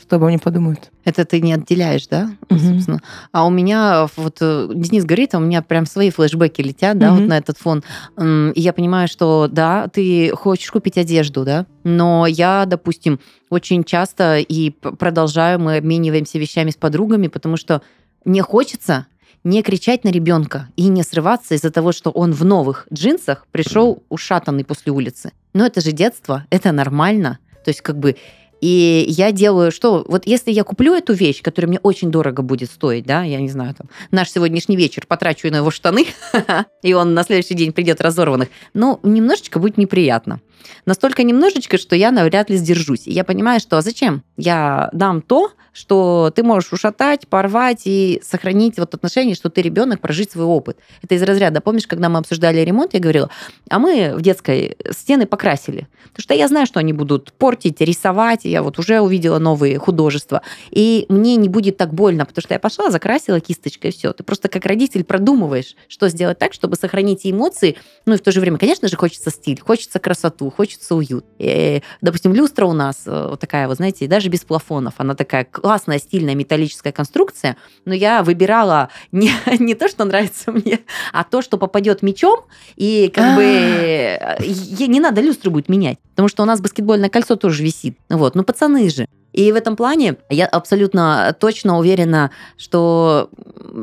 что 0.00 0.16
обо 0.16 0.26
мне 0.28 0.38
подумают? 0.38 0.90
Это 1.04 1.24
ты 1.24 1.40
не 1.40 1.52
отделяешь, 1.52 2.06
да, 2.06 2.30
Мгм. 2.48 2.58
собственно. 2.60 3.00
А 3.32 3.46
у 3.46 3.50
меня 3.50 4.06
вот 4.16 4.38
э, 4.40 4.68
Денис 4.74 5.04
говорит, 5.04 5.34
а 5.34 5.38
у 5.38 5.40
меня 5.40 5.62
прям 5.62 5.86
свои 5.86 6.10
флешбеки 6.10 6.60
летят, 6.62 6.98
да, 6.98 7.10
Мгм. 7.12 7.20
вот 7.20 7.28
на 7.28 7.38
этот 7.38 7.58
фон. 7.58 7.82
И 8.20 8.60
я 8.60 8.72
понимаю, 8.72 9.08
что 9.08 9.48
да, 9.50 9.88
ты 9.88 10.30
хочешь 10.34 10.70
купить 10.70 10.98
одежду, 10.98 11.44
да, 11.44 11.66
но 11.84 12.26
я, 12.26 12.64
допустим, 12.66 13.20
очень 13.50 13.84
часто 13.84 14.38
и 14.38 14.70
продолжаю, 14.70 15.58
мы 15.58 15.76
обмениваемся 15.78 16.38
вещами 16.38 16.70
с 16.70 16.76
подругами, 16.76 17.28
потому 17.28 17.56
что 17.56 17.82
мне 18.24 18.42
хочется 18.42 19.06
не 19.44 19.62
кричать 19.62 20.04
на 20.04 20.08
ребенка 20.10 20.68
и 20.76 20.88
не 20.88 21.02
срываться 21.02 21.54
из-за 21.54 21.70
того, 21.70 21.92
что 21.92 22.10
он 22.10 22.32
в 22.32 22.44
новых 22.44 22.86
джинсах 22.92 23.46
пришел 23.52 24.02
ушатанный 24.08 24.64
после 24.64 24.92
улицы. 24.92 25.32
Но 25.54 25.64
это 25.64 25.80
же 25.80 25.92
детство, 25.92 26.44
это 26.50 26.72
нормально. 26.72 27.38
То 27.64 27.70
есть 27.70 27.80
как 27.80 27.98
бы 27.98 28.16
и 28.60 29.04
я 29.08 29.32
делаю 29.32 29.70
что? 29.70 30.04
Вот 30.08 30.26
если 30.26 30.50
я 30.50 30.64
куплю 30.64 30.94
эту 30.94 31.12
вещь, 31.12 31.42
которая 31.42 31.68
мне 31.68 31.78
очень 31.82 32.10
дорого 32.10 32.42
будет 32.42 32.70
стоить, 32.70 33.06
да, 33.06 33.22
я 33.22 33.40
не 33.40 33.48
знаю, 33.48 33.74
там, 33.74 33.88
наш 34.10 34.30
сегодняшний 34.30 34.76
вечер 34.76 35.04
потрачу 35.06 35.50
на 35.50 35.56
его 35.56 35.70
штаны, 35.70 36.06
и 36.82 36.92
он 36.92 37.14
на 37.14 37.22
следующий 37.22 37.54
день 37.54 37.72
придет 37.72 38.00
разорванных, 38.00 38.48
ну, 38.74 38.98
немножечко 39.02 39.58
будет 39.58 39.78
неприятно. 39.78 40.40
Настолько 40.86 41.22
немножечко, 41.22 41.78
что 41.78 41.96
я 41.96 42.10
навряд 42.10 42.50
ли 42.50 42.56
сдержусь. 42.56 43.06
И 43.06 43.12
я 43.12 43.24
понимаю, 43.24 43.60
что 43.60 43.78
а 43.78 43.82
зачем? 43.82 44.22
Я 44.36 44.90
дам 44.92 45.22
то, 45.22 45.52
что 45.78 46.32
ты 46.34 46.42
можешь 46.42 46.72
ушатать, 46.72 47.28
порвать 47.28 47.82
и 47.84 48.20
сохранить 48.24 48.78
вот 48.78 48.94
отношение, 48.94 49.36
что 49.36 49.48
ты 49.48 49.62
ребенок, 49.62 50.00
прожить 50.00 50.32
свой 50.32 50.44
опыт. 50.44 50.78
Это 51.02 51.14
из 51.14 51.22
разряда. 51.22 51.60
Помнишь, 51.60 51.86
когда 51.86 52.08
мы 52.08 52.18
обсуждали 52.18 52.58
ремонт, 52.60 52.94
я 52.94 53.00
говорила, 53.00 53.30
а 53.70 53.78
мы 53.78 54.14
в 54.16 54.20
детской 54.20 54.76
стены 54.90 55.26
покрасили. 55.26 55.86
Потому 56.08 56.22
что 56.22 56.34
я 56.34 56.48
знаю, 56.48 56.66
что 56.66 56.80
они 56.80 56.92
будут 56.92 57.32
портить, 57.32 57.80
рисовать. 57.80 58.44
Я 58.44 58.64
вот 58.64 58.80
уже 58.80 59.00
увидела 59.00 59.38
новые 59.38 59.78
художества. 59.78 60.42
И 60.70 61.06
мне 61.08 61.36
не 61.36 61.48
будет 61.48 61.76
так 61.76 61.94
больно, 61.94 62.26
потому 62.26 62.42
что 62.42 62.54
я 62.54 62.58
пошла, 62.58 62.90
закрасила 62.90 63.38
кисточкой, 63.38 63.90
и 63.90 63.92
все. 63.92 64.12
Ты 64.12 64.24
просто 64.24 64.48
как 64.48 64.66
родитель 64.66 65.04
продумываешь, 65.04 65.76
что 65.86 66.08
сделать 66.08 66.40
так, 66.40 66.54
чтобы 66.54 66.74
сохранить 66.74 67.20
эмоции. 67.22 67.76
Ну 68.04 68.14
и 68.14 68.16
в 68.16 68.20
то 68.20 68.32
же 68.32 68.40
время, 68.40 68.58
конечно 68.58 68.88
же, 68.88 68.96
хочется 68.96 69.30
стиль, 69.30 69.60
хочется 69.60 70.00
красоту, 70.00 70.47
хочется 70.50 70.94
уют. 70.94 71.24
И, 71.38 71.82
допустим, 72.00 72.32
люстра 72.34 72.66
у 72.66 72.72
нас 72.72 73.02
э, 73.06 73.28
вот 73.30 73.40
такая, 73.40 73.68
вот 73.68 73.76
знаете, 73.76 74.06
даже 74.06 74.28
без 74.28 74.40
плафонов. 74.40 74.94
Она 74.98 75.14
такая 75.14 75.44
классная, 75.44 75.98
стильная 75.98 76.34
металлическая 76.34 76.92
конструкция, 76.92 77.56
но 77.84 77.94
я 77.94 78.22
выбирала 78.22 78.88
не, 79.12 79.30
не 79.58 79.74
то, 79.74 79.88
что 79.88 80.04
нравится 80.04 80.52
мне, 80.52 80.80
а 81.12 81.24
то, 81.24 81.42
что 81.42 81.58
попадет 81.58 82.02
мечом, 82.02 82.40
и 82.76 83.10
как 83.14 83.36
бы 83.36 84.18
а. 84.20 84.38
не 84.40 85.00
надо 85.00 85.20
люстру 85.20 85.50
будет 85.50 85.68
менять, 85.68 85.98
потому 86.10 86.28
что 86.28 86.42
у 86.42 86.46
нас 86.46 86.60
баскетбольное 86.60 87.08
кольцо 87.08 87.36
тоже 87.36 87.62
висит. 87.62 87.98
Вот, 88.08 88.34
ну 88.34 88.44
пацаны 88.44 88.90
же. 88.90 89.06
И 89.32 89.52
в 89.52 89.56
этом 89.56 89.76
плане 89.76 90.16
я 90.30 90.46
абсолютно 90.46 91.36
точно 91.38 91.78
уверена, 91.78 92.30
что 92.56 93.30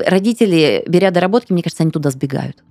родители, 0.06 0.84
беря 0.88 1.12
доработки, 1.12 1.54
мне 1.54 1.64
кажется, 1.64 1.84
они 1.84 1.92
туда 1.92 2.10
сбегают 2.10 2.64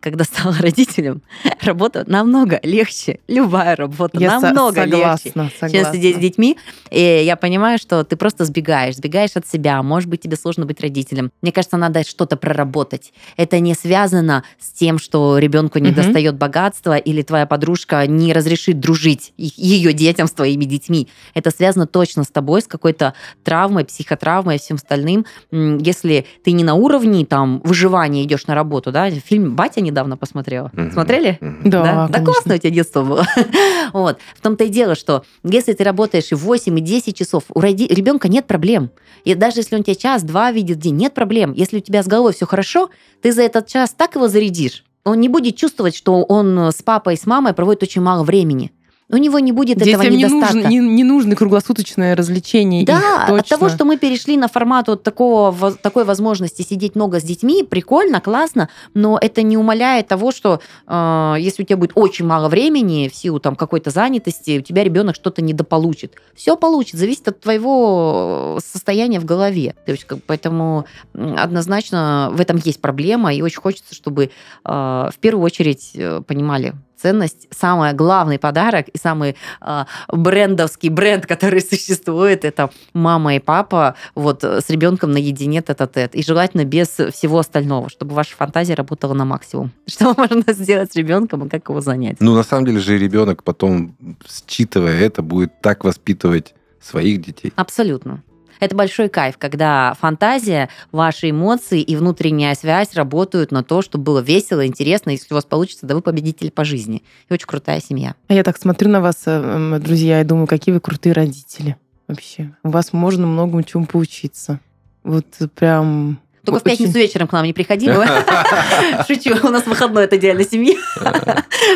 когда 0.00 0.24
стала 0.24 0.54
родителем, 0.60 1.22
работа 1.62 2.04
намного 2.06 2.60
легче. 2.62 3.20
Любая 3.28 3.76
работа 3.76 4.18
я 4.18 4.40
намного 4.40 4.82
согласна, 4.82 4.96
легче, 4.96 5.30
согласна. 5.30 5.70
чем 5.70 5.92
сидеть 5.92 6.16
с 6.16 6.18
детьми. 6.18 6.56
И 6.90 7.22
я 7.24 7.36
понимаю, 7.36 7.78
что 7.78 8.04
ты 8.04 8.16
просто 8.16 8.44
сбегаешь, 8.44 8.96
сбегаешь 8.96 9.36
от 9.36 9.46
себя. 9.46 9.82
Может 9.82 10.08
быть, 10.08 10.20
тебе 10.20 10.36
сложно 10.36 10.66
быть 10.66 10.80
родителем. 10.80 11.30
Мне 11.42 11.52
кажется, 11.52 11.76
надо 11.76 12.04
что-то 12.04 12.36
проработать. 12.36 13.12
Это 13.36 13.58
не 13.60 13.74
связано 13.74 14.44
с 14.58 14.70
тем, 14.72 14.98
что 14.98 15.38
ребенку 15.38 15.78
не 15.78 15.90
угу. 15.90 15.96
достает 15.96 16.36
богатства 16.36 16.96
или 16.96 17.22
твоя 17.22 17.46
подружка 17.46 18.06
не 18.06 18.32
разрешит 18.32 18.80
дружить 18.80 19.32
ее 19.36 19.92
детям 19.92 20.26
с 20.26 20.32
твоими 20.32 20.64
детьми. 20.64 21.08
Это 21.34 21.50
связано 21.50 21.86
точно 21.86 22.24
с 22.24 22.28
тобой, 22.28 22.62
с 22.62 22.66
какой-то 22.66 23.14
травмой, 23.44 23.84
психотравмой 23.84 24.56
и 24.56 24.58
всем 24.58 24.76
остальным. 24.76 25.26
Если 25.50 26.26
ты 26.44 26.52
не 26.52 26.64
на 26.64 26.74
уровне 26.74 27.24
там 27.24 27.60
выживания 27.64 28.24
идешь 28.24 28.46
на 28.46 28.54
работу, 28.54 28.92
да, 28.92 29.10
фильм 29.10 29.56
«Батя» 29.56 29.80
недавно 29.88 30.16
посмотрела. 30.16 30.70
Угу. 30.72 30.92
Смотрели? 30.92 31.38
Угу. 31.40 31.70
Да, 31.70 31.82
да? 31.82 32.08
да 32.08 32.24
классно 32.24 32.54
у 32.54 32.58
тебя 32.58 32.70
детство 32.70 33.02
было. 33.02 33.26
вот. 33.92 34.18
В 34.36 34.40
том-то 34.40 34.64
и 34.64 34.68
дело, 34.68 34.94
что 34.94 35.24
если 35.42 35.72
ты 35.72 35.84
работаешь 35.84 36.32
и 36.32 36.34
8, 36.34 36.78
и 36.78 36.80
10 36.80 37.16
часов, 37.16 37.44
у 37.54 37.60
роди... 37.60 37.86
ребенка 37.86 38.28
нет 38.28 38.46
проблем. 38.46 38.90
И 39.24 39.34
даже 39.34 39.60
если 39.60 39.76
он 39.76 39.82
тебя 39.82 39.94
час-два 39.94 40.52
видит 40.52 40.78
в 40.78 40.80
день, 40.80 40.96
нет 40.96 41.14
проблем. 41.14 41.52
Если 41.52 41.78
у 41.78 41.80
тебя 41.80 42.02
с 42.02 42.06
головой 42.06 42.32
все 42.32 42.46
хорошо, 42.46 42.90
ты 43.20 43.32
за 43.32 43.42
этот 43.42 43.66
час 43.66 43.94
так 43.96 44.14
его 44.14 44.28
зарядишь, 44.28 44.84
он 45.04 45.20
не 45.20 45.28
будет 45.28 45.56
чувствовать, 45.56 45.96
что 45.96 46.22
он 46.22 46.58
с 46.58 46.82
папой 46.82 47.14
и 47.14 47.16
с 47.16 47.26
мамой 47.26 47.54
проводит 47.54 47.82
очень 47.82 48.02
мало 48.02 48.24
времени 48.24 48.72
у 49.10 49.16
него 49.16 49.38
не 49.38 49.52
будет 49.52 49.78
Детям 49.78 50.00
этого 50.00 50.14
недостатка. 50.14 50.68
Не, 50.68 50.80
нужно, 50.80 50.90
не, 50.90 50.96
не 50.96 51.04
нужно 51.04 51.36
круглосуточное 51.36 52.14
развлечение. 52.14 52.84
Да, 52.84 53.26
их, 53.28 53.40
от 53.40 53.48
того, 53.48 53.68
что 53.70 53.84
мы 53.84 53.96
перешли 53.96 54.36
на 54.36 54.48
формат 54.48 54.88
вот 54.88 55.02
такого, 55.02 55.72
такой 55.72 56.04
возможности 56.04 56.62
сидеть 56.62 56.94
много 56.94 57.18
с 57.20 57.22
детьми, 57.22 57.62
прикольно, 57.62 58.20
классно, 58.20 58.68
но 58.94 59.18
это 59.20 59.42
не 59.42 59.56
умаляет 59.56 60.08
того, 60.08 60.30
что 60.30 60.60
э, 60.86 61.34
если 61.38 61.62
у 61.62 61.66
тебя 61.66 61.78
будет 61.78 61.92
очень 61.94 62.26
мало 62.26 62.48
времени 62.48 63.08
в 63.08 63.14
силу 63.14 63.40
там 63.40 63.56
какой-то 63.56 63.90
занятости, 63.90 64.58
у 64.58 64.62
тебя 64.62 64.84
ребенок 64.84 65.14
что-то 65.14 65.40
недополучит. 65.40 66.14
Все 66.34 66.56
получит, 66.56 66.98
зависит 66.98 67.28
от 67.28 67.40
твоего 67.40 68.58
состояния 68.64 69.20
в 69.20 69.24
голове. 69.24 69.74
То 69.86 69.92
есть, 69.92 70.06
поэтому 70.26 70.84
однозначно 71.14 72.30
в 72.32 72.40
этом 72.40 72.60
есть 72.62 72.80
проблема, 72.80 73.32
и 73.32 73.40
очень 73.40 73.60
хочется, 73.60 73.94
чтобы 73.94 74.24
э, 74.24 74.30
в 74.64 75.14
первую 75.20 75.44
очередь 75.44 75.92
э, 75.94 76.20
понимали 76.26 76.74
ценность, 77.00 77.48
самый 77.50 77.92
главный 77.92 78.38
подарок 78.38 78.88
и 78.88 78.98
самый 78.98 79.36
э, 79.60 79.84
брендовский 80.08 80.88
бренд, 80.88 81.26
который 81.26 81.60
существует, 81.60 82.44
это 82.44 82.70
мама 82.92 83.36
и 83.36 83.38
папа 83.38 83.94
вот 84.14 84.44
с 84.44 84.68
ребенком 84.68 85.12
наедине 85.12 85.62
тет-а-тет. 85.62 86.14
И 86.14 86.22
желательно 86.22 86.64
без 86.64 86.88
всего 86.88 87.38
остального, 87.38 87.88
чтобы 87.88 88.14
ваша 88.14 88.36
фантазия 88.36 88.74
работала 88.74 89.14
на 89.14 89.24
максимум. 89.24 89.72
Что 89.86 90.14
можно 90.16 90.52
сделать 90.52 90.92
с 90.92 90.96
ребенком 90.96 91.46
и 91.46 91.48
как 91.48 91.68
его 91.68 91.80
занять? 91.80 92.16
Ну, 92.20 92.34
на 92.34 92.42
самом 92.42 92.66
деле 92.66 92.80
же 92.80 92.98
ребенок 92.98 93.44
потом, 93.44 93.96
считывая 94.26 94.98
это, 95.00 95.22
будет 95.22 95.60
так 95.60 95.84
воспитывать 95.84 96.54
своих 96.80 97.20
детей. 97.20 97.52
Абсолютно. 97.56 98.22
Это 98.60 98.74
большой 98.74 99.08
кайф, 99.08 99.38
когда 99.38 99.94
фантазия, 100.00 100.68
ваши 100.92 101.30
эмоции 101.30 101.80
и 101.80 101.96
внутренняя 101.96 102.54
связь 102.54 102.94
работают 102.94 103.52
на 103.52 103.62
то, 103.62 103.82
чтобы 103.82 104.04
было 104.04 104.20
весело, 104.20 104.66
интересно. 104.66 105.10
Если 105.10 105.32
у 105.32 105.34
вас 105.34 105.44
получится, 105.44 105.86
да 105.86 105.94
вы 105.94 106.00
победитель 106.00 106.50
по 106.50 106.64
жизни. 106.64 107.02
И 107.28 107.32
очень 107.32 107.46
крутая 107.46 107.80
семья. 107.80 108.14
А 108.28 108.34
я 108.34 108.42
так 108.42 108.58
смотрю 108.58 108.90
на 108.90 109.00
вас, 109.00 109.22
э, 109.26 109.78
друзья, 109.82 110.20
и 110.20 110.24
думаю, 110.24 110.46
какие 110.46 110.74
вы 110.74 110.80
крутые 110.80 111.12
родители 111.12 111.76
вообще. 112.06 112.54
У 112.62 112.70
вас 112.70 112.92
можно 112.92 113.26
многому 113.26 113.62
чему 113.62 113.86
поучиться. 113.86 114.60
Вот 115.04 115.26
прям 115.54 116.18
только 116.44 116.60
в 116.60 116.62
пятницу 116.62 116.92
вечером 116.92 117.28
к 117.28 117.32
нам 117.32 117.44
не 117.44 117.52
приходи. 117.52 117.86
Шучу, 119.06 119.36
у 119.46 119.50
нас 119.50 119.66
выходной, 119.66 120.04
это 120.04 120.16
идеальная 120.16 120.44
семья 120.44 120.74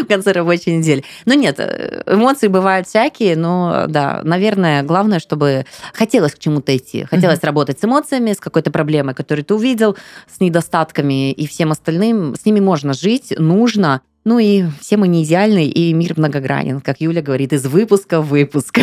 в 0.02 0.06
конце 0.06 0.32
рабочей 0.32 0.76
недели. 0.76 1.04
Ну 1.24 1.34
нет, 1.34 1.56
э, 1.58 2.02
эмоции 2.06 2.48
бывают 2.48 2.88
всякие, 2.88 3.36
но 3.36 3.86
да, 3.88 4.20
наверное, 4.24 4.82
главное, 4.82 5.18
чтобы 5.18 5.66
хотелось 5.92 6.34
к 6.34 6.38
чему-то 6.38 6.76
идти. 6.76 7.04
Хотелось 7.04 7.42
работать 7.42 7.80
с 7.80 7.84
эмоциями, 7.84 8.32
с 8.32 8.40
какой-то 8.40 8.70
проблемой, 8.70 9.14
которую 9.14 9.44
ты 9.44 9.54
увидел, 9.54 9.96
с 10.34 10.40
недостатками 10.40 11.32
и 11.32 11.46
всем 11.46 11.72
остальным. 11.72 12.34
С 12.34 12.44
ними 12.44 12.60
можно 12.60 12.92
жить, 12.92 13.32
нужно. 13.38 14.02
Ну 14.24 14.38
и 14.38 14.64
все 14.80 14.96
мы 14.96 15.08
не 15.08 15.24
идеальны, 15.24 15.66
и 15.66 15.92
мир 15.92 16.14
многогранен, 16.16 16.80
как 16.80 17.00
Юля 17.00 17.22
говорит, 17.22 17.52
из 17.52 17.66
выпуска 17.66 18.20
в 18.20 18.28
выпуск. 18.28 18.78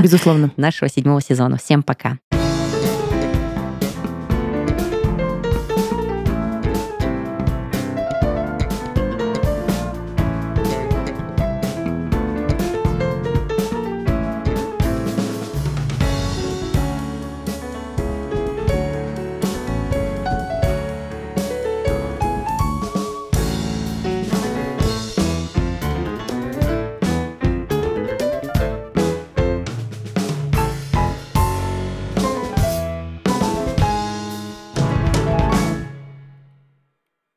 Безусловно. 0.00 0.52
Нашего 0.56 0.88
седьмого 0.88 1.20
сезона. 1.20 1.56
Всем 1.58 1.82
пока. 1.82 2.18